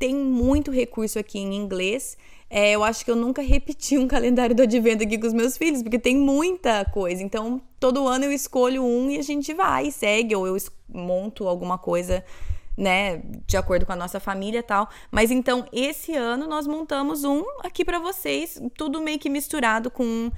Tem 0.00 0.12
muito 0.12 0.72
recurso 0.72 1.16
aqui 1.16 1.38
em 1.38 1.54
inglês. 1.54 2.18
É, 2.56 2.70
eu 2.70 2.84
acho 2.84 3.04
que 3.04 3.10
eu 3.10 3.16
nunca 3.16 3.42
repeti 3.42 3.98
um 3.98 4.06
calendário 4.06 4.54
do 4.54 4.62
advento 4.62 5.02
aqui 5.02 5.18
com 5.18 5.26
os 5.26 5.32
meus 5.32 5.58
filhos, 5.58 5.82
porque 5.82 5.98
tem 5.98 6.16
muita 6.16 6.84
coisa. 6.84 7.20
Então, 7.20 7.60
todo 7.80 8.06
ano 8.06 8.26
eu 8.26 8.30
escolho 8.30 8.84
um 8.84 9.10
e 9.10 9.18
a 9.18 9.22
gente 9.22 9.52
vai, 9.52 9.90
segue, 9.90 10.36
ou 10.36 10.46
eu 10.46 10.56
monto 10.88 11.48
alguma 11.48 11.76
coisa 11.78 12.24
né, 12.78 13.22
de 13.44 13.56
acordo 13.56 13.84
com 13.84 13.90
a 13.90 13.96
nossa 13.96 14.20
família 14.20 14.60
e 14.60 14.62
tal. 14.62 14.88
Mas 15.10 15.32
então, 15.32 15.66
esse 15.72 16.14
ano 16.14 16.46
nós 16.46 16.64
montamos 16.64 17.24
um 17.24 17.42
aqui 17.64 17.84
para 17.84 17.98
vocês, 17.98 18.62
tudo 18.78 19.00
meio 19.00 19.18
que 19.18 19.28
misturado 19.28 19.90
com 19.90 20.30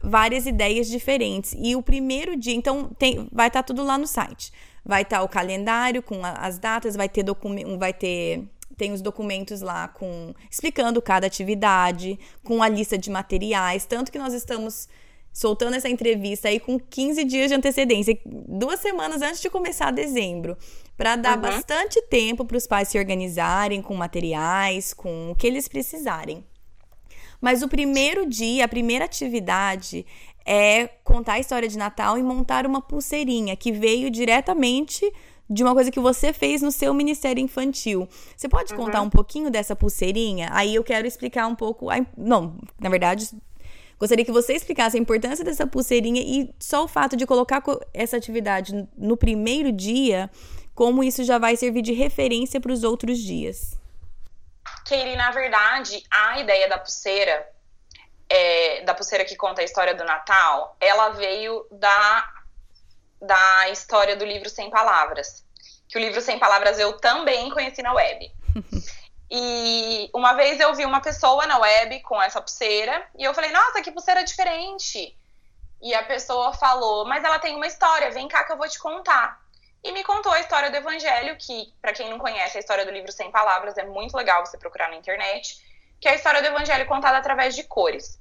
várias 0.00 0.46
ideias 0.46 0.86
diferentes. 0.86 1.56
E 1.58 1.74
o 1.74 1.82
primeiro 1.82 2.36
dia, 2.36 2.54
então, 2.54 2.88
tem, 2.96 3.28
vai 3.32 3.48
estar 3.48 3.64
tá 3.64 3.66
tudo 3.66 3.82
lá 3.82 3.98
no 3.98 4.06
site. 4.06 4.52
Vai 4.84 5.02
estar 5.02 5.18
tá 5.18 5.24
o 5.24 5.28
calendário 5.28 6.04
com 6.04 6.20
as 6.24 6.56
datas, 6.56 6.94
vai 6.94 7.08
ter 7.08 7.24
documento, 7.24 7.76
vai 7.76 7.92
ter 7.92 8.48
tem 8.76 8.92
os 8.92 9.02
documentos 9.02 9.60
lá 9.60 9.88
com 9.88 10.34
explicando 10.50 11.00
cada 11.02 11.26
atividade, 11.26 12.18
com 12.44 12.62
a 12.62 12.68
lista 12.68 12.96
de 12.96 13.10
materiais, 13.10 13.84
tanto 13.86 14.12
que 14.12 14.18
nós 14.18 14.32
estamos 14.34 14.88
soltando 15.32 15.74
essa 15.74 15.88
entrevista 15.88 16.48
aí 16.48 16.58
com 16.58 16.78
15 16.78 17.24
dias 17.24 17.48
de 17.48 17.54
antecedência, 17.54 18.18
duas 18.24 18.80
semanas 18.80 19.22
antes 19.22 19.40
de 19.40 19.48
começar 19.48 19.92
dezembro, 19.92 20.56
para 20.96 21.16
dar 21.16 21.36
uhum. 21.36 21.42
bastante 21.42 22.02
tempo 22.02 22.44
para 22.44 22.56
os 22.56 22.66
pais 22.66 22.88
se 22.88 22.98
organizarem 22.98 23.80
com 23.80 23.94
materiais, 23.94 24.92
com 24.92 25.30
o 25.30 25.34
que 25.34 25.46
eles 25.46 25.68
precisarem. 25.68 26.44
Mas 27.40 27.62
o 27.62 27.68
primeiro 27.68 28.26
dia, 28.26 28.64
a 28.64 28.68
primeira 28.68 29.04
atividade 29.04 30.04
é 30.44 30.88
contar 31.04 31.34
a 31.34 31.38
história 31.38 31.68
de 31.68 31.78
Natal 31.78 32.18
e 32.18 32.22
montar 32.22 32.66
uma 32.66 32.80
pulseirinha 32.80 33.54
que 33.54 33.70
veio 33.70 34.10
diretamente 34.10 35.08
de 35.48 35.62
uma 35.62 35.74
coisa 35.74 35.90
que 35.90 36.00
você 36.00 36.32
fez 36.32 36.60
no 36.62 36.70
seu 36.70 36.92
ministério 36.92 37.42
infantil. 37.42 38.08
Você 38.36 38.48
pode 38.48 38.72
uhum. 38.72 38.84
contar 38.84 39.00
um 39.00 39.10
pouquinho 39.10 39.50
dessa 39.50 39.74
pulseirinha? 39.74 40.48
Aí 40.52 40.74
eu 40.74 40.84
quero 40.84 41.06
explicar 41.06 41.46
um 41.46 41.54
pouco. 41.54 41.90
A... 41.90 41.96
Não, 42.16 42.56
na 42.80 42.88
verdade, 42.88 43.30
Gostaria 43.98 44.24
que 44.24 44.30
você 44.30 44.54
explicasse 44.54 44.96
a 44.96 45.00
importância 45.00 45.44
dessa 45.44 45.66
pulseirinha 45.66 46.22
e 46.22 46.54
só 46.58 46.84
o 46.84 46.88
fato 46.88 47.16
de 47.16 47.26
colocar 47.26 47.60
essa 47.92 48.16
atividade 48.16 48.88
no 48.96 49.16
primeiro 49.16 49.72
dia, 49.72 50.30
como 50.72 51.02
isso 51.02 51.24
já 51.24 51.36
vai 51.36 51.56
servir 51.56 51.82
de 51.82 51.92
referência 51.92 52.60
para 52.60 52.70
os 52.70 52.84
outros 52.84 53.18
dias. 53.18 53.76
Keili, 54.86 55.16
na 55.16 55.32
verdade, 55.32 56.00
a 56.10 56.38
ideia 56.38 56.68
da 56.68 56.78
pulseira, 56.78 57.48
é, 58.28 58.84
da 58.84 58.94
pulseira 58.94 59.24
que 59.24 59.34
conta 59.34 59.62
a 59.62 59.64
história 59.64 59.94
do 59.94 60.04
Natal, 60.04 60.76
ela 60.80 61.08
veio 61.10 61.66
da, 61.72 62.32
da 63.20 63.68
história 63.70 64.16
do 64.16 64.24
livro 64.24 64.48
Sem 64.48 64.70
Palavras. 64.70 65.44
Que 65.88 65.98
o 65.98 66.00
livro 66.00 66.20
Sem 66.20 66.38
Palavras 66.38 66.78
eu 66.78 66.94
também 66.98 67.50
conheci 67.50 67.82
na 67.82 67.92
web. 67.92 68.30
E 69.30 70.10
uma 70.14 70.32
vez 70.32 70.58
eu 70.58 70.74
vi 70.74 70.86
uma 70.86 71.02
pessoa 71.02 71.46
na 71.46 71.58
web 71.58 72.00
com 72.00 72.20
essa 72.20 72.40
pulseira 72.40 73.06
e 73.14 73.24
eu 73.24 73.34
falei, 73.34 73.50
nossa, 73.50 73.82
que 73.82 73.92
pulseira 73.92 74.24
diferente. 74.24 75.14
E 75.82 75.94
a 75.94 76.02
pessoa 76.02 76.54
falou, 76.54 77.04
mas 77.04 77.22
ela 77.22 77.38
tem 77.38 77.54
uma 77.54 77.66
história, 77.66 78.10
vem 78.10 78.26
cá 78.26 78.44
que 78.44 78.52
eu 78.52 78.56
vou 78.56 78.68
te 78.68 78.78
contar. 78.78 79.38
E 79.84 79.92
me 79.92 80.02
contou 80.02 80.32
a 80.32 80.40
história 80.40 80.70
do 80.70 80.76
Evangelho, 80.76 81.36
que, 81.36 81.72
para 81.80 81.92
quem 81.92 82.10
não 82.10 82.18
conhece 82.18 82.56
a 82.56 82.60
história 82.60 82.84
do 82.84 82.90
livro 82.90 83.12
Sem 83.12 83.30
Palavras, 83.30 83.76
é 83.76 83.84
muito 83.84 84.16
legal 84.16 84.44
você 84.44 84.58
procurar 84.58 84.88
na 84.88 84.96
internet, 84.96 85.62
que 86.00 86.08
é 86.08 86.12
a 86.12 86.14
história 86.14 86.42
do 86.42 86.48
Evangelho 86.48 86.86
contada 86.86 87.18
através 87.18 87.54
de 87.54 87.62
cores. 87.62 88.18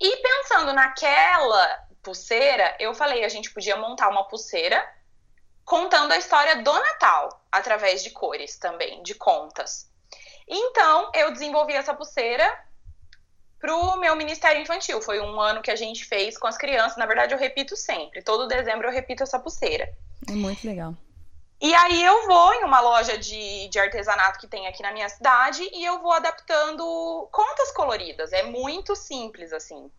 E 0.00 0.16
pensando 0.16 0.72
naquela 0.72 1.85
pulseira, 2.06 2.76
eu 2.78 2.94
falei, 2.94 3.24
a 3.24 3.28
gente 3.28 3.50
podia 3.50 3.76
montar 3.76 4.08
uma 4.08 4.22
pulseira 4.28 4.80
contando 5.64 6.12
a 6.12 6.16
história 6.16 6.62
do 6.62 6.72
Natal, 6.72 7.44
através 7.50 8.04
de 8.04 8.10
cores 8.10 8.56
também, 8.56 9.02
de 9.02 9.16
contas. 9.16 9.90
Então, 10.46 11.10
eu 11.12 11.32
desenvolvi 11.32 11.72
essa 11.72 11.92
pulseira 11.92 12.46
pro 13.58 13.96
meu 13.96 14.14
Ministério 14.14 14.62
Infantil. 14.62 15.02
Foi 15.02 15.20
um 15.20 15.40
ano 15.40 15.60
que 15.60 15.70
a 15.72 15.74
gente 15.74 16.04
fez 16.04 16.38
com 16.38 16.46
as 16.46 16.56
crianças. 16.56 16.96
Na 16.96 17.06
verdade, 17.06 17.34
eu 17.34 17.38
repito 17.38 17.76
sempre. 17.76 18.22
Todo 18.22 18.46
dezembro 18.46 18.86
eu 18.86 18.92
repito 18.92 19.24
essa 19.24 19.40
pulseira. 19.40 19.92
É 20.28 20.32
muito 20.32 20.64
legal. 20.64 20.94
E 21.60 21.74
aí 21.74 22.04
eu 22.04 22.26
vou 22.28 22.54
em 22.54 22.62
uma 22.62 22.80
loja 22.80 23.18
de, 23.18 23.66
de 23.68 23.78
artesanato 23.80 24.38
que 24.38 24.46
tem 24.46 24.68
aqui 24.68 24.82
na 24.82 24.92
minha 24.92 25.08
cidade 25.08 25.68
e 25.72 25.84
eu 25.84 26.00
vou 26.00 26.12
adaptando 26.12 27.28
contas 27.32 27.72
coloridas. 27.72 28.32
É 28.32 28.44
muito 28.44 28.94
simples, 28.94 29.52
assim. 29.52 29.90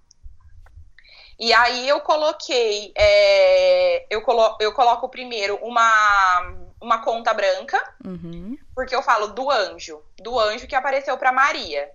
E 1.40 1.54
aí 1.54 1.88
eu 1.88 2.02
coloquei, 2.02 2.92
é, 2.98 4.08
eu, 4.10 4.22
colo 4.24 4.58
eu 4.60 4.74
coloco 4.74 5.08
primeiro 5.08 5.56
uma, 5.62 6.54
uma 6.82 7.04
conta 7.04 7.32
branca, 7.34 7.82
uhum. 8.04 8.58
porque 8.74 8.96
eu 8.96 9.04
falo 9.04 9.28
do 9.28 9.52
anjo, 9.52 10.04
do 10.18 10.40
anjo 10.40 10.68
que 10.68 10.76
apareceu 10.76 11.16
para 11.18 11.32
Maria. 11.32 11.92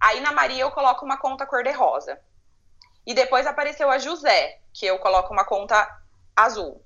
Aí 0.00 0.20
na 0.20 0.32
Maria 0.32 0.62
eu 0.62 0.72
coloco 0.72 1.04
uma 1.04 1.16
conta 1.16 1.46
cor-de-rosa. 1.46 2.18
E 3.06 3.14
depois 3.14 3.46
apareceu 3.46 3.90
a 3.90 3.98
José, 3.98 4.60
que 4.72 4.86
eu 4.86 4.98
coloco 4.98 5.32
uma 5.32 5.44
conta 5.44 5.88
azul. 6.34 6.84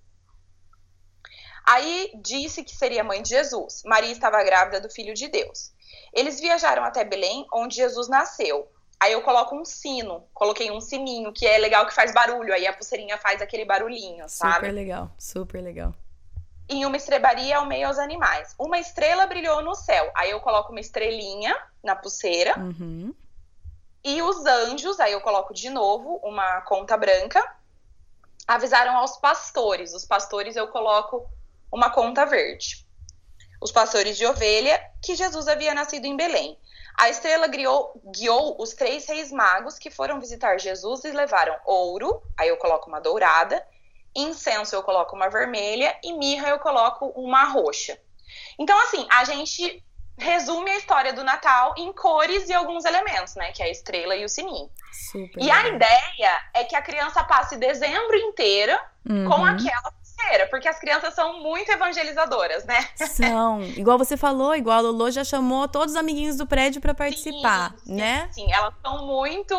Aí 1.64 2.12
disse 2.16 2.62
que 2.62 2.76
seria 2.76 3.02
mãe 3.02 3.22
de 3.22 3.30
Jesus. 3.30 3.82
Maria 3.86 4.12
estava 4.12 4.42
grávida 4.44 4.80
do 4.80 4.90
filho 4.90 5.14
de 5.14 5.28
Deus. 5.28 5.72
Eles 6.12 6.38
viajaram 6.38 6.84
até 6.84 7.02
Belém, 7.02 7.46
onde 7.52 7.76
Jesus 7.76 8.08
nasceu. 8.08 8.68
Aí 9.00 9.12
eu 9.12 9.22
coloco 9.22 9.54
um 9.54 9.64
sino, 9.64 10.24
coloquei 10.32 10.70
um 10.70 10.80
sininho, 10.80 11.32
que 11.32 11.46
é 11.46 11.58
legal 11.58 11.86
que 11.86 11.94
faz 11.94 12.12
barulho, 12.12 12.54
aí 12.54 12.66
a 12.66 12.72
pulseirinha 12.72 13.18
faz 13.18 13.42
aquele 13.42 13.64
barulhinho, 13.64 14.28
sabe? 14.28 14.54
Super 14.54 14.72
legal, 14.72 15.10
super 15.18 15.60
legal. 15.62 15.94
Em 16.68 16.86
uma 16.86 16.96
estrebaria 16.96 17.58
ao 17.58 17.66
meio 17.66 17.86
aos 17.88 17.98
animais. 17.98 18.54
Uma 18.58 18.78
estrela 18.78 19.26
brilhou 19.26 19.62
no 19.62 19.74
céu, 19.74 20.10
aí 20.14 20.30
eu 20.30 20.40
coloco 20.40 20.72
uma 20.72 20.80
estrelinha 20.80 21.54
na 21.82 21.94
pulseira. 21.94 22.58
Uhum. 22.58 23.14
E 24.02 24.20
os 24.22 24.44
anjos, 24.44 25.00
aí 25.00 25.12
eu 25.12 25.20
coloco 25.20 25.54
de 25.54 25.70
novo 25.70 26.20
uma 26.22 26.60
conta 26.62 26.96
branca. 26.96 27.42
Avisaram 28.46 28.96
aos 28.96 29.16
pastores. 29.16 29.94
Os 29.94 30.04
pastores 30.04 30.56
eu 30.56 30.68
coloco 30.68 31.26
uma 31.72 31.90
conta 31.90 32.26
verde. 32.26 32.86
Os 33.60 33.72
pastores 33.72 34.18
de 34.18 34.26
ovelha, 34.26 34.78
que 35.02 35.14
Jesus 35.14 35.48
havia 35.48 35.72
nascido 35.72 36.04
em 36.04 36.16
Belém. 36.16 36.58
A 36.96 37.08
estrela 37.08 37.48
guiou, 37.48 38.00
guiou 38.16 38.56
os 38.60 38.72
três 38.72 39.06
reis 39.06 39.32
magos 39.32 39.78
que 39.78 39.90
foram 39.90 40.20
visitar 40.20 40.58
Jesus 40.58 41.04
e 41.04 41.10
levaram 41.10 41.56
ouro, 41.64 42.22
aí 42.38 42.48
eu 42.48 42.56
coloco 42.56 42.88
uma 42.88 43.00
dourada, 43.00 43.64
incenso 44.14 44.76
eu 44.76 44.82
coloco 44.82 45.16
uma 45.16 45.28
vermelha 45.28 45.96
e 46.02 46.12
mirra 46.12 46.50
eu 46.50 46.58
coloco 46.58 47.06
uma 47.16 47.44
roxa. 47.44 47.98
Então, 48.58 48.78
assim, 48.82 49.06
a 49.10 49.24
gente 49.24 49.82
resume 50.16 50.70
a 50.70 50.76
história 50.76 51.12
do 51.12 51.24
Natal 51.24 51.74
em 51.76 51.92
cores 51.92 52.48
e 52.48 52.54
alguns 52.54 52.84
elementos, 52.84 53.34
né? 53.34 53.50
Que 53.52 53.62
é 53.62 53.66
a 53.66 53.70
estrela 53.70 54.14
e 54.14 54.24
o 54.24 54.28
sininho. 54.28 54.70
Super 55.10 55.42
e 55.42 55.50
a 55.50 55.68
ideia 55.68 56.40
é 56.54 56.62
que 56.64 56.76
a 56.76 56.82
criança 56.82 57.24
passe 57.24 57.56
dezembro 57.56 58.16
inteiro 58.16 58.78
uhum. 59.08 59.28
com 59.28 59.44
aquela 59.44 59.92
porque 60.50 60.68
as 60.68 60.78
crianças 60.78 61.14
são 61.14 61.40
muito 61.40 61.70
evangelizadoras, 61.70 62.64
né? 62.64 62.88
São. 62.96 63.62
Igual 63.62 63.98
você 63.98 64.16
falou, 64.16 64.54
igual 64.54 64.78
a 64.78 64.80
Lolo 64.80 65.10
já 65.10 65.24
chamou 65.24 65.68
todos 65.68 65.94
os 65.94 66.00
amiguinhos 66.00 66.36
do 66.36 66.46
prédio 66.46 66.80
para 66.80 66.94
participar, 66.94 67.74
sim, 67.78 67.94
né? 67.94 68.28
Sim, 68.32 68.52
elas 68.52 68.74
são 68.82 69.06
muito 69.06 69.56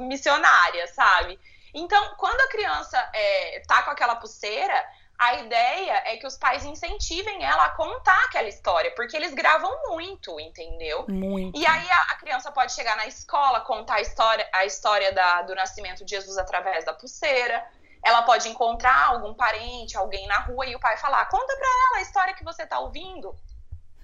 missionárias, 0.00 0.90
sabe? 0.90 1.38
Então, 1.74 2.14
quando 2.16 2.40
a 2.40 2.48
criança 2.48 3.10
é, 3.14 3.62
tá 3.66 3.82
com 3.82 3.90
aquela 3.90 4.16
pulseira, 4.16 4.84
a 5.18 5.34
ideia 5.34 6.02
é 6.06 6.16
que 6.16 6.26
os 6.26 6.36
pais 6.36 6.64
incentivem 6.64 7.42
ela 7.42 7.64
a 7.64 7.70
contar 7.70 8.24
aquela 8.26 8.48
história, 8.48 8.92
porque 8.94 9.16
eles 9.16 9.34
gravam 9.34 9.70
muito, 9.88 10.38
entendeu? 10.38 11.04
Muito. 11.08 11.58
E 11.58 11.66
aí 11.66 11.90
a, 11.90 12.02
a 12.12 12.14
criança 12.14 12.52
pode 12.52 12.72
chegar 12.72 12.96
na 12.96 13.06
escola, 13.06 13.60
contar 13.60 13.96
a 13.96 14.00
história, 14.00 14.48
a 14.52 14.64
história 14.64 15.12
da, 15.12 15.42
do 15.42 15.56
nascimento 15.56 16.04
de 16.04 16.10
Jesus 16.14 16.38
através 16.38 16.84
da 16.84 16.92
pulseira. 16.92 17.66
Ela 18.04 18.22
pode 18.22 18.48
encontrar 18.48 19.06
algum 19.08 19.34
parente, 19.34 19.96
alguém 19.96 20.26
na 20.26 20.40
rua 20.40 20.66
e 20.66 20.74
o 20.74 20.80
pai 20.80 20.96
falar: 20.96 21.26
conta 21.26 21.56
pra 21.56 21.66
ela 21.66 21.98
a 21.98 22.02
história 22.02 22.34
que 22.34 22.44
você 22.44 22.66
tá 22.66 22.78
ouvindo. 22.78 23.34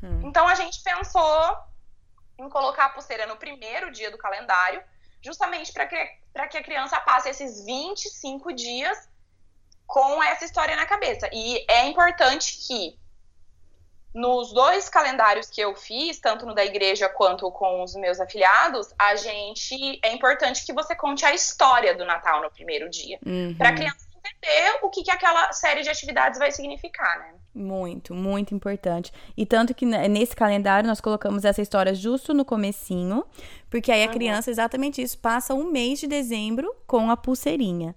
Hum. 0.03 0.21
Então 0.25 0.47
a 0.47 0.55
gente 0.55 0.83
pensou 0.83 1.57
em 2.39 2.49
colocar 2.49 2.87
a 2.87 2.89
pulseira 2.91 3.27
no 3.27 3.37
primeiro 3.37 3.91
dia 3.93 4.11
do 4.11 4.19
calendário, 4.19 4.83
justamente 5.23 5.73
para 5.73 5.87
que, 5.87 5.97
que 6.51 6.59
a 6.59 6.63
criança 6.63 7.01
passe 7.01 7.29
esses 7.29 7.65
25 7.65 8.53
dias 8.53 9.09
com 9.87 10.23
essa 10.23 10.45
história 10.45 10.77
na 10.77 10.87
cabeça. 10.87 11.29
E 11.33 11.65
é 11.69 11.87
importante 11.87 12.59
que 12.67 12.99
nos 14.15 14.53
dois 14.53 14.89
calendários 14.89 15.51
que 15.51 15.61
eu 15.61 15.75
fiz, 15.75 16.21
tanto 16.21 16.47
no 16.47 16.55
da 16.55 16.65
igreja 16.65 17.09
quanto 17.09 17.51
com 17.51 17.83
os 17.83 17.95
meus 17.97 18.21
afiliados, 18.21 18.95
a 18.99 19.17
gente 19.17 19.99
é 20.03 20.13
importante 20.13 20.65
que 20.65 20.73
você 20.73 20.95
conte 20.95 21.27
a 21.27 21.35
história 21.35 21.97
do 21.97 22.05
Natal 22.05 22.41
no 22.41 22.51
primeiro 22.51 22.89
dia, 22.89 23.19
uhum. 23.27 23.55
para 23.59 23.71
a 23.71 23.75
criança 23.75 24.07
entender 24.25 24.79
o 24.83 24.89
que, 24.89 25.03
que 25.03 25.11
aquela 25.11 25.53
série 25.53 25.83
de 25.83 25.91
atividades 25.91 26.39
vai 26.39 26.51
significar, 26.51 27.19
né? 27.19 27.35
Muito, 27.55 28.15
muito 28.15 28.55
importante. 28.55 29.13
E 29.37 29.45
tanto 29.45 29.75
que 29.75 29.85
nesse 29.85 30.35
calendário 30.35 30.89
nós 30.89 31.01
colocamos 31.01 31.45
essa 31.45 31.63
história 31.63 31.95
justo 31.95 32.33
no 32.33 32.45
comecinho, 32.45 33.25
porque 33.69 33.93
aí 33.93 34.03
a 34.03 34.07
uhum. 34.07 34.13
criança, 34.13 34.51
exatamente 34.51 35.03
isso, 35.03 35.19
passa 35.19 35.55
um 35.55 35.71
mês 35.71 36.01
de 36.01 36.07
dezembro 36.07 36.75
com 36.87 37.11
a 37.11 37.17
pulseirinha. 37.17 37.95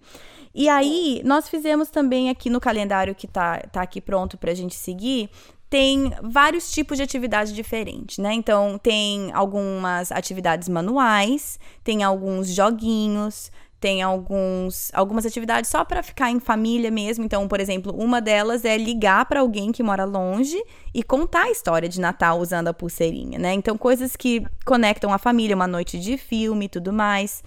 E 0.53 0.67
aí, 0.69 1.21
nós 1.23 1.47
fizemos 1.47 1.89
também 1.89 2.31
aqui 2.31 2.49
no 2.49 2.59
calendário 2.59 3.13
que 3.13 3.27
tá, 3.27 3.59
tá 3.71 3.81
aqui 3.83 4.01
pronto 4.01 4.37
pra 4.37 4.55
gente 4.55 4.73
seguir, 4.73 5.29
tem 5.69 6.13
vários 6.23 6.71
tipos 6.71 6.97
de 6.97 7.03
atividades 7.03 7.53
diferentes, 7.53 8.17
né? 8.17 8.33
Então, 8.33 8.77
tem 8.77 9.31
algumas 9.33 10.11
atividades 10.11 10.69
manuais, 10.69 11.59
tem 11.83 12.03
alguns 12.03 12.47
joguinhos, 12.47 13.51
tem 13.79 14.01
alguns, 14.01 14.89
algumas 14.93 15.25
atividades 15.25 15.69
só 15.69 15.85
para 15.85 16.01
ficar 16.01 16.31
em 16.31 16.39
família 16.39 16.89
mesmo. 16.89 17.23
Então, 17.23 17.47
por 17.47 17.59
exemplo, 17.59 17.93
uma 17.95 18.19
delas 18.19 18.65
é 18.65 18.77
ligar 18.77 19.25
para 19.25 19.41
alguém 19.41 19.71
que 19.71 19.83
mora 19.83 20.03
longe 20.03 20.57
e 20.93 21.03
contar 21.03 21.43
a 21.43 21.51
história 21.51 21.87
de 21.87 21.99
Natal 21.99 22.39
usando 22.39 22.69
a 22.69 22.73
pulseirinha, 22.73 23.37
né? 23.37 23.53
Então, 23.53 23.77
coisas 23.77 24.15
que 24.15 24.43
conectam 24.65 25.13
a 25.13 25.17
família, 25.17 25.55
uma 25.55 25.67
noite 25.67 25.99
de 25.99 26.17
filme 26.17 26.65
e 26.65 26.69
tudo 26.69 26.91
mais. 26.91 27.43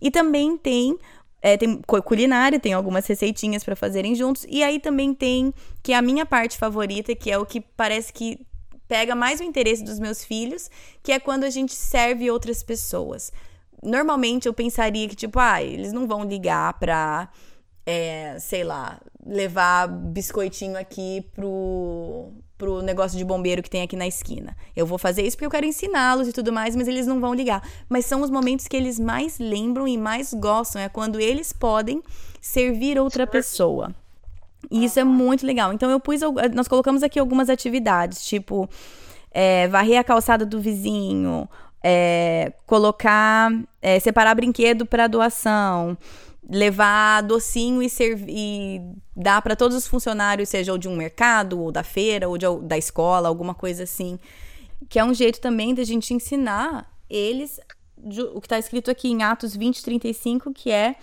E 0.00 0.10
também 0.10 0.56
tem 0.56 0.96
é, 1.42 1.56
tem 1.56 1.82
culinária, 1.82 2.60
tem 2.60 2.72
algumas 2.72 3.04
receitinhas 3.04 3.64
para 3.64 3.74
fazerem 3.74 4.14
juntos. 4.14 4.46
E 4.48 4.62
aí 4.62 4.78
também 4.78 5.12
tem, 5.12 5.52
que 5.82 5.92
é 5.92 5.96
a 5.96 6.02
minha 6.02 6.24
parte 6.24 6.56
favorita, 6.56 7.14
que 7.16 7.30
é 7.30 7.36
o 7.36 7.44
que 7.44 7.60
parece 7.60 8.12
que 8.12 8.46
pega 8.86 9.14
mais 9.14 9.40
o 9.40 9.42
interesse 9.42 9.82
dos 9.82 9.98
meus 9.98 10.24
filhos, 10.24 10.70
que 11.02 11.10
é 11.10 11.18
quando 11.18 11.44
a 11.44 11.50
gente 11.50 11.74
serve 11.74 12.30
outras 12.30 12.62
pessoas. 12.62 13.32
Normalmente 13.82 14.46
eu 14.46 14.54
pensaria 14.54 15.08
que, 15.08 15.16
tipo, 15.16 15.40
ah, 15.40 15.60
eles 15.60 15.92
não 15.92 16.06
vão 16.06 16.24
ligar 16.24 16.78
pra, 16.78 17.28
é, 17.84 18.36
sei 18.38 18.62
lá, 18.62 19.00
levar 19.26 19.88
biscoitinho 19.88 20.78
aqui 20.78 21.26
pro, 21.34 22.32
pro 22.62 22.80
negócio 22.80 23.18
de 23.18 23.24
bombeiro 23.24 23.60
que 23.60 23.68
tem 23.68 23.82
aqui 23.82 23.96
na 23.96 24.06
esquina. 24.06 24.56
Eu 24.76 24.86
vou 24.86 24.96
fazer 24.96 25.22
isso 25.22 25.36
porque 25.36 25.46
eu 25.46 25.50
quero 25.50 25.66
ensiná-los 25.66 26.28
e 26.28 26.32
tudo 26.32 26.52
mais, 26.52 26.76
mas 26.76 26.86
eles 26.86 27.08
não 27.08 27.20
vão 27.20 27.34
ligar. 27.34 27.60
Mas 27.88 28.06
são 28.06 28.22
os 28.22 28.30
momentos 28.30 28.68
que 28.68 28.76
eles 28.76 29.00
mais 29.00 29.40
lembram 29.40 29.88
e 29.88 29.98
mais 29.98 30.32
gostam, 30.32 30.80
é 30.80 30.88
quando 30.88 31.18
eles 31.18 31.52
podem 31.52 32.00
servir 32.40 33.00
outra 33.00 33.26
pessoa. 33.26 33.92
E 34.70 34.84
isso 34.84 35.00
é 35.00 35.02
muito 35.02 35.44
legal. 35.44 35.72
Então 35.72 35.90
eu 35.90 35.98
pus, 35.98 36.20
nós 36.54 36.68
colocamos 36.68 37.02
aqui 37.02 37.18
algumas 37.18 37.50
atividades, 37.50 38.24
tipo 38.24 38.68
é, 39.32 39.66
varrer 39.66 39.98
a 39.98 40.04
calçada 40.04 40.46
do 40.46 40.60
vizinho, 40.60 41.48
é, 41.82 42.52
colocar, 42.64 43.50
é, 43.80 43.98
separar 43.98 44.36
brinquedo 44.36 44.86
para 44.86 45.08
doação, 45.08 45.98
levar 46.48 47.22
docinho 47.22 47.82
e, 47.82 47.88
e 48.28 48.80
dar 49.16 49.40
para 49.42 49.54
todos 49.54 49.76
os 49.76 49.86
funcionários, 49.86 50.48
seja 50.48 50.72
ou 50.72 50.78
de 50.78 50.88
um 50.88 50.96
mercado, 50.96 51.60
ou 51.60 51.70
da 51.70 51.82
feira, 51.82 52.28
ou 52.28 52.36
de, 52.36 52.46
da 52.62 52.76
escola, 52.76 53.28
alguma 53.28 53.54
coisa 53.54 53.84
assim. 53.84 54.18
Que 54.88 54.98
é 54.98 55.04
um 55.04 55.14
jeito 55.14 55.40
também 55.40 55.74
da 55.74 55.84
gente 55.84 56.12
ensinar 56.12 56.90
eles 57.08 57.60
o 58.34 58.40
que 58.40 58.46
está 58.46 58.58
escrito 58.58 58.90
aqui 58.90 59.08
em 59.08 59.22
Atos 59.22 59.54
20, 59.54 59.82
35, 59.82 60.52
que 60.52 60.70
é 60.70 60.96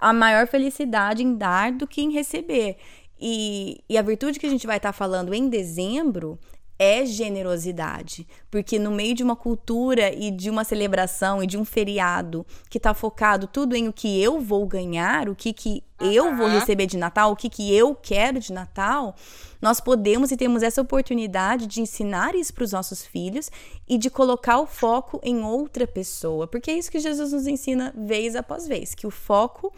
a 0.00 0.12
maior 0.12 0.46
felicidade 0.46 1.22
em 1.22 1.34
dar 1.36 1.72
do 1.72 1.86
que 1.86 2.00
em 2.00 2.10
receber. 2.10 2.76
E, 3.20 3.84
e 3.88 3.98
a 3.98 4.02
virtude 4.02 4.38
que 4.38 4.46
a 4.46 4.50
gente 4.50 4.66
vai 4.66 4.78
estar 4.78 4.88
tá 4.88 4.92
falando 4.92 5.34
em 5.34 5.48
dezembro 5.48 6.38
é 6.82 7.06
generosidade, 7.06 8.26
porque 8.50 8.76
no 8.76 8.90
meio 8.90 9.14
de 9.14 9.22
uma 9.22 9.36
cultura 9.36 10.12
e 10.12 10.32
de 10.32 10.50
uma 10.50 10.64
celebração 10.64 11.40
e 11.40 11.46
de 11.46 11.56
um 11.56 11.64
feriado 11.64 12.44
que 12.68 12.76
está 12.76 12.92
focado 12.92 13.46
tudo 13.46 13.76
em 13.76 13.86
o 13.86 13.92
que 13.92 14.20
eu 14.20 14.40
vou 14.40 14.66
ganhar, 14.66 15.28
o 15.28 15.34
que, 15.36 15.52
que 15.52 15.84
uhum. 16.00 16.10
eu 16.10 16.36
vou 16.36 16.48
receber 16.48 16.86
de 16.86 16.96
Natal, 16.96 17.30
o 17.30 17.36
que, 17.36 17.48
que 17.48 17.72
eu 17.72 17.94
quero 17.94 18.40
de 18.40 18.52
Natal, 18.52 19.14
nós 19.60 19.80
podemos 19.80 20.32
e 20.32 20.36
temos 20.36 20.60
essa 20.60 20.82
oportunidade 20.82 21.68
de 21.68 21.80
ensinar 21.80 22.34
isso 22.34 22.52
para 22.52 22.64
os 22.64 22.72
nossos 22.72 23.06
filhos 23.06 23.48
e 23.88 23.96
de 23.96 24.10
colocar 24.10 24.58
o 24.58 24.66
foco 24.66 25.20
em 25.22 25.44
outra 25.44 25.86
pessoa, 25.86 26.48
porque 26.48 26.68
é 26.68 26.74
isso 26.74 26.90
que 26.90 26.98
Jesus 26.98 27.32
nos 27.32 27.46
ensina 27.46 27.94
vez 27.96 28.34
após 28.34 28.66
vez, 28.66 28.92
que 28.92 29.06
o 29.06 29.10
foco 29.10 29.72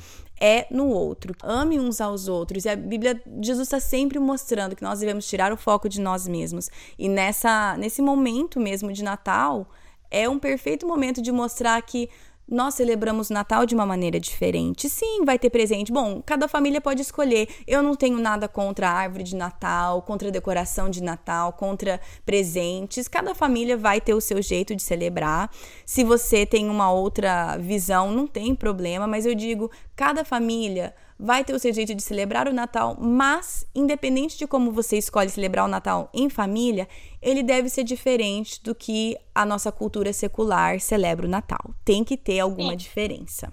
é 0.45 0.67
no 0.71 0.89
outro. 0.89 1.35
Ame 1.43 1.81
uns 1.81 2.03
aos 2.03 2.29
outros. 2.29 2.67
E 2.67 2.69
a 2.69 2.77
Bíblia, 2.77 3.19
Jesus 3.41 3.67
está 3.67 3.81
sempre 3.81 4.19
mostrando 4.19 4.77
que 4.77 4.83
nós 4.83 5.01
devemos 5.01 5.27
tirar 5.27 5.51
o 5.51 5.57
foco 5.57 5.89
de 5.89 6.03
nós 6.03 6.29
mesmos. 6.29 6.69
E 6.99 7.09
nessa, 7.09 7.79
nesse 7.79 8.03
momento 8.03 8.61
mesmo 8.61 8.93
de 8.93 9.03
Natal, 9.03 9.67
é 10.11 10.29
um 10.29 10.39
perfeito 10.39 10.87
momento 10.87 11.23
de 11.23 11.33
mostrar 11.33 11.81
que 11.81 12.11
nós 12.49 12.75
celebramos 12.75 13.31
Natal 13.31 13.65
de 13.65 13.75
uma 13.75 13.87
maneira 13.87 14.21
diferente. 14.21 14.89
Sim, 14.89 15.25
vai 15.25 15.39
ter 15.39 15.51
presente. 15.51 15.93
Bom, 15.93 16.23
cada 16.25 16.47
família 16.47 16.81
pode 16.81 17.03
escolher. 17.03 17.49
Eu 17.67 17.83
não 17.83 17.95
tenho 17.95 18.19
nada 18.19 18.47
contra 18.47 18.89
a 18.89 18.93
árvore 18.93 19.25
de 19.25 19.35
Natal, 19.35 20.03
contra 20.03 20.29
a 20.29 20.31
decoração 20.31 20.91
de 20.91 21.03
Natal, 21.03 21.53
contra 21.55 22.01
presentes. 22.25 23.09
Cada 23.09 23.35
família 23.35 23.77
vai 23.77 24.01
ter 24.01 24.15
o 24.15 24.21
seu 24.21 24.43
jeito 24.43 24.75
de 24.75 24.83
celebrar. 24.83 25.51
Se 25.87 26.05
você 26.05 26.45
tem 26.45 26.69
uma 26.69 26.91
outra 26.93 27.57
visão, 27.57 28.11
não 28.11 28.27
tem 28.27 28.55
problema, 28.55 29.07
mas 29.07 29.25
eu 29.25 29.35
digo, 29.35 29.71
cada 29.97 30.25
família 30.25 30.95
vai 31.19 31.45
ter 31.45 31.55
o 31.55 31.59
seu 31.59 31.73
jeito 31.73 31.95
de 31.95 32.03
celebrar 32.03 32.49
o 32.49 32.53
Natal, 32.53 32.97
mas 32.99 33.67
independente 33.75 34.37
de 34.37 34.47
como 34.47 34.73
você 34.73 34.99
escolhe 34.99 35.29
celebrar 35.29 35.65
o 35.65 35.69
Natal 35.69 36.11
em 36.13 36.29
família, 36.29 36.89
ele 37.23 37.43
deve 37.43 37.69
ser 37.69 37.85
diferente 37.85 38.63
do 38.63 38.75
que 38.75 39.17
a 39.35 39.47
nossa 39.47 39.71
cultura 39.71 40.13
secular 40.13 40.81
celebra 40.81 41.27
o 41.27 41.31
Natal. 41.31 41.75
Tem 41.85 42.05
que 42.05 42.17
ter 42.17 42.41
alguma 42.41 42.73
Sim. 42.73 42.77
diferença. 42.77 43.53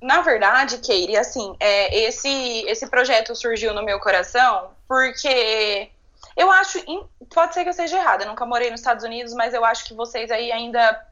Na 0.00 0.20
verdade, 0.20 0.78
Keire, 0.78 1.16
assim, 1.16 1.54
é, 1.60 2.06
esse, 2.06 2.28
esse 2.66 2.86
projeto 2.88 3.34
surgiu 3.34 3.72
no 3.72 3.82
meu 3.82 3.98
coração 4.00 4.70
porque 4.86 5.88
eu 6.36 6.50
acho, 6.50 6.78
pode 7.32 7.54
ser 7.54 7.62
que 7.62 7.70
eu 7.70 7.74
seja 7.74 7.98
errada, 7.98 8.24
eu 8.24 8.28
nunca 8.28 8.44
morei 8.44 8.70
nos 8.70 8.80
Estados 8.80 9.04
Unidos, 9.04 9.32
mas 9.32 9.54
eu 9.54 9.64
acho 9.64 9.84
que 9.84 9.94
vocês 9.94 10.30
aí 10.30 10.50
ainda 10.50 11.06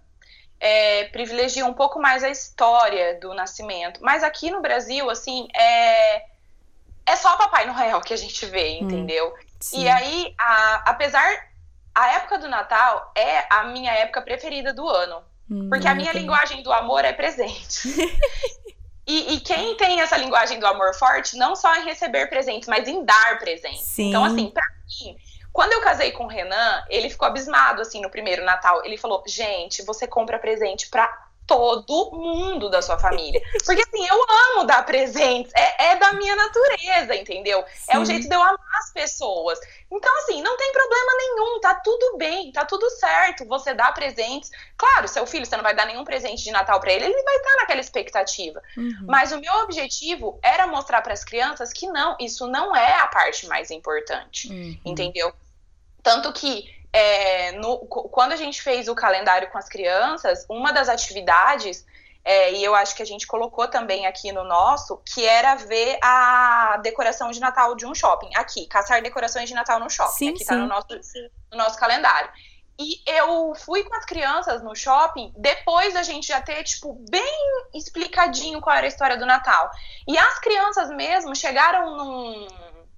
é, 0.62 1.07
privilegiam 1.07 1.68
um 1.68 1.75
pouco 1.75 2.01
mais 2.01 2.22
a 2.22 2.31
história 2.31 3.18
do 3.18 3.35
nascimento. 3.35 3.98
Mas 4.01 4.22
aqui 4.22 4.48
no 4.48 4.62
Brasil, 4.62 5.11
assim, 5.11 5.48
é, 5.57 6.22
é 7.05 7.16
só 7.16 7.37
Papai 7.37 7.66
Noel 7.66 8.01
que 8.01 8.14
a 8.14 8.16
gente 8.16 8.46
vê, 8.46 8.79
hum, 8.81 8.85
entendeu? 8.85 9.35
E 9.75 9.88
aí, 9.88 10.33
a, 10.38 10.90
apesar. 10.90 11.51
A 11.94 12.14
época 12.14 12.38
do 12.38 12.48
Natal 12.48 13.12
é 13.14 13.44
a 13.51 13.64
minha 13.64 13.92
época 13.92 14.22
preferida 14.22 14.72
do 14.72 14.88
ano. 14.88 15.22
Hum, 15.51 15.68
porque 15.68 15.87
a 15.87 15.94
minha 15.94 16.11
linguagem 16.12 16.62
do 16.62 16.72
amor 16.72 17.05
é 17.05 17.12
presente. 17.12 17.88
E, 19.05 19.35
e, 19.35 19.40
quem 19.40 19.77
tem 19.77 20.01
essa 20.01 20.16
linguagem 20.16 20.61
do 20.61 20.66
amor 20.66 20.94
forte, 20.94 21.37
não 21.37 21.57
só 21.57 21.75
em 21.75 21.85
receber 21.85 22.29
presentes, 22.29 22.68
mas 22.68 22.87
em 22.87 23.05
dar 23.05 23.37
presentes. 23.40 23.81
Sim. 23.81 24.11
Então, 24.11 24.25
assim, 24.25 24.48
pra 24.48 24.62
mim, 24.87 25.16
quando 25.53 25.73
eu 25.73 25.83
casei 25.83 26.12
com 26.12 26.25
o 26.25 26.29
Renan, 26.29 26.85
ele 26.88 27.11
ficou 27.11 27.29
abismado, 27.29 27.83
assim, 27.83 28.01
no 28.01 28.11
primeiro 28.11 28.45
Natal. 28.45 28.85
Ele 28.85 28.97
falou: 28.97 29.23
gente, 29.27 29.85
você 29.85 30.07
compra 30.07 30.38
presente 30.38 30.88
pra 30.88 31.32
todo 31.55 32.17
mundo 32.17 32.69
da 32.71 32.83
sua 32.83 32.99
família. 32.99 33.41
Porque 33.65 33.83
assim, 33.83 34.07
eu 34.07 34.27
amo 34.55 34.67
dar 34.67 34.85
presentes, 34.85 35.53
é, 35.55 35.93
é 35.93 35.97
da 35.97 36.12
minha 36.12 36.35
natureza, 36.37 37.15
entendeu? 37.15 37.65
Sim. 37.75 37.93
É 37.93 37.99
o 37.99 38.05
jeito 38.05 38.29
de 38.29 38.35
eu 38.35 38.43
amar 38.43 38.79
as 38.79 38.93
pessoas. 38.93 39.59
Então, 39.91 40.17
assim, 40.19 40.41
não 40.43 40.57
tem 40.57 40.73
problema 40.73 41.12
nenhum, 41.19 41.61
tá 41.61 41.75
tudo 41.75 42.17
bem, 42.17 42.51
tá 42.51 42.65
tudo 42.65 42.88
certo. 42.91 43.45
Você 43.47 43.75
dá 43.75 43.93
presentes. 43.93 44.51
Claro, 44.77 45.07
seu 45.07 45.27
filho, 45.27 45.45
você 45.45 45.57
não 45.57 45.62
vai 45.62 45.75
dar 45.75 45.87
nenhum 45.87 46.05
presente 46.05 46.43
de 46.43 46.51
Natal 46.51 46.81
para 46.81 46.93
ele, 46.93 47.05
ele 47.05 47.23
vai 47.23 47.37
estar 47.37 47.57
naquela 47.57 47.81
expectativa. 47.81 48.62
Uhum. 48.77 49.07
Mas 49.07 49.33
o 49.33 49.41
meu 49.41 49.53
objetivo 49.65 50.38
era 50.43 50.67
mostrar 50.67 51.03
para 51.03 51.12
as 51.12 51.25
crianças 51.25 51.73
que 51.73 51.87
não, 51.87 52.17
isso 52.19 52.47
não 52.47 52.75
é 52.75 53.01
a 53.01 53.07
parte 53.07 53.47
mais 53.47 53.71
importante, 53.71 54.49
uhum. 54.49 54.79
entendeu? 54.85 55.33
Tanto 56.03 56.33
que 56.33 56.82
é, 56.93 57.53
no, 57.53 57.79
quando 57.79 58.33
a 58.33 58.37
gente 58.37 58.61
fez 58.61 58.87
o 58.89 58.95
calendário 58.95 59.51
com 59.51 59.59
as 59.59 59.69
crianças, 59.69 60.45
uma 60.49 60.73
das 60.73 60.89
atividades, 60.89 61.87
é, 62.25 62.53
e 62.53 62.63
eu 62.63 62.75
acho 62.75 62.95
que 62.95 63.03
a 63.03 63.07
gente 63.07 63.27
colocou 63.27 63.67
também 63.67 64.07
aqui 64.07 64.31
no 64.31 64.45
nosso, 64.45 64.99
que 64.99 65.25
era 65.25 65.55
ver 65.57 65.99
a 66.03 66.79
decoração 66.83 67.31
de 67.31 67.41
Natal 67.41 67.75
de 67.75 67.87
um 67.87 67.95
shopping. 67.95 68.31
Aqui, 68.37 68.67
caçar 68.67 69.03
decorações 69.03 69.49
de 69.49 69.55
Natal 69.55 69.81
no 69.81 69.91
shopping. 69.91 70.13
Sim, 70.13 70.29
aqui 70.31 70.39
sim. 70.41 70.45
tá 70.45 70.57
no 70.57 70.67
nosso, 70.67 70.89
no 71.51 71.59
nosso 71.59 71.79
calendário. 71.79 72.31
E 72.79 73.03
eu 73.07 73.55
fui 73.55 73.85
com 73.85 73.95
as 73.95 74.05
crianças 74.05 74.63
no 74.63 74.75
shopping 74.75 75.33
depois 75.37 75.95
da 75.95 76.03
gente 76.03 76.29
já 76.29 76.41
ter, 76.41 76.63
tipo, 76.65 76.95
bem 77.11 77.39
explicadinho 77.75 78.61
qual 78.61 78.77
era 78.77 78.87
a 78.87 78.89
história 78.89 79.17
do 79.17 79.27
Natal. 79.27 79.71
E 80.07 80.17
as 80.17 80.39
crianças 80.39 80.91
mesmo 80.91 81.35
chegaram 81.35 81.97
num, 81.97 82.47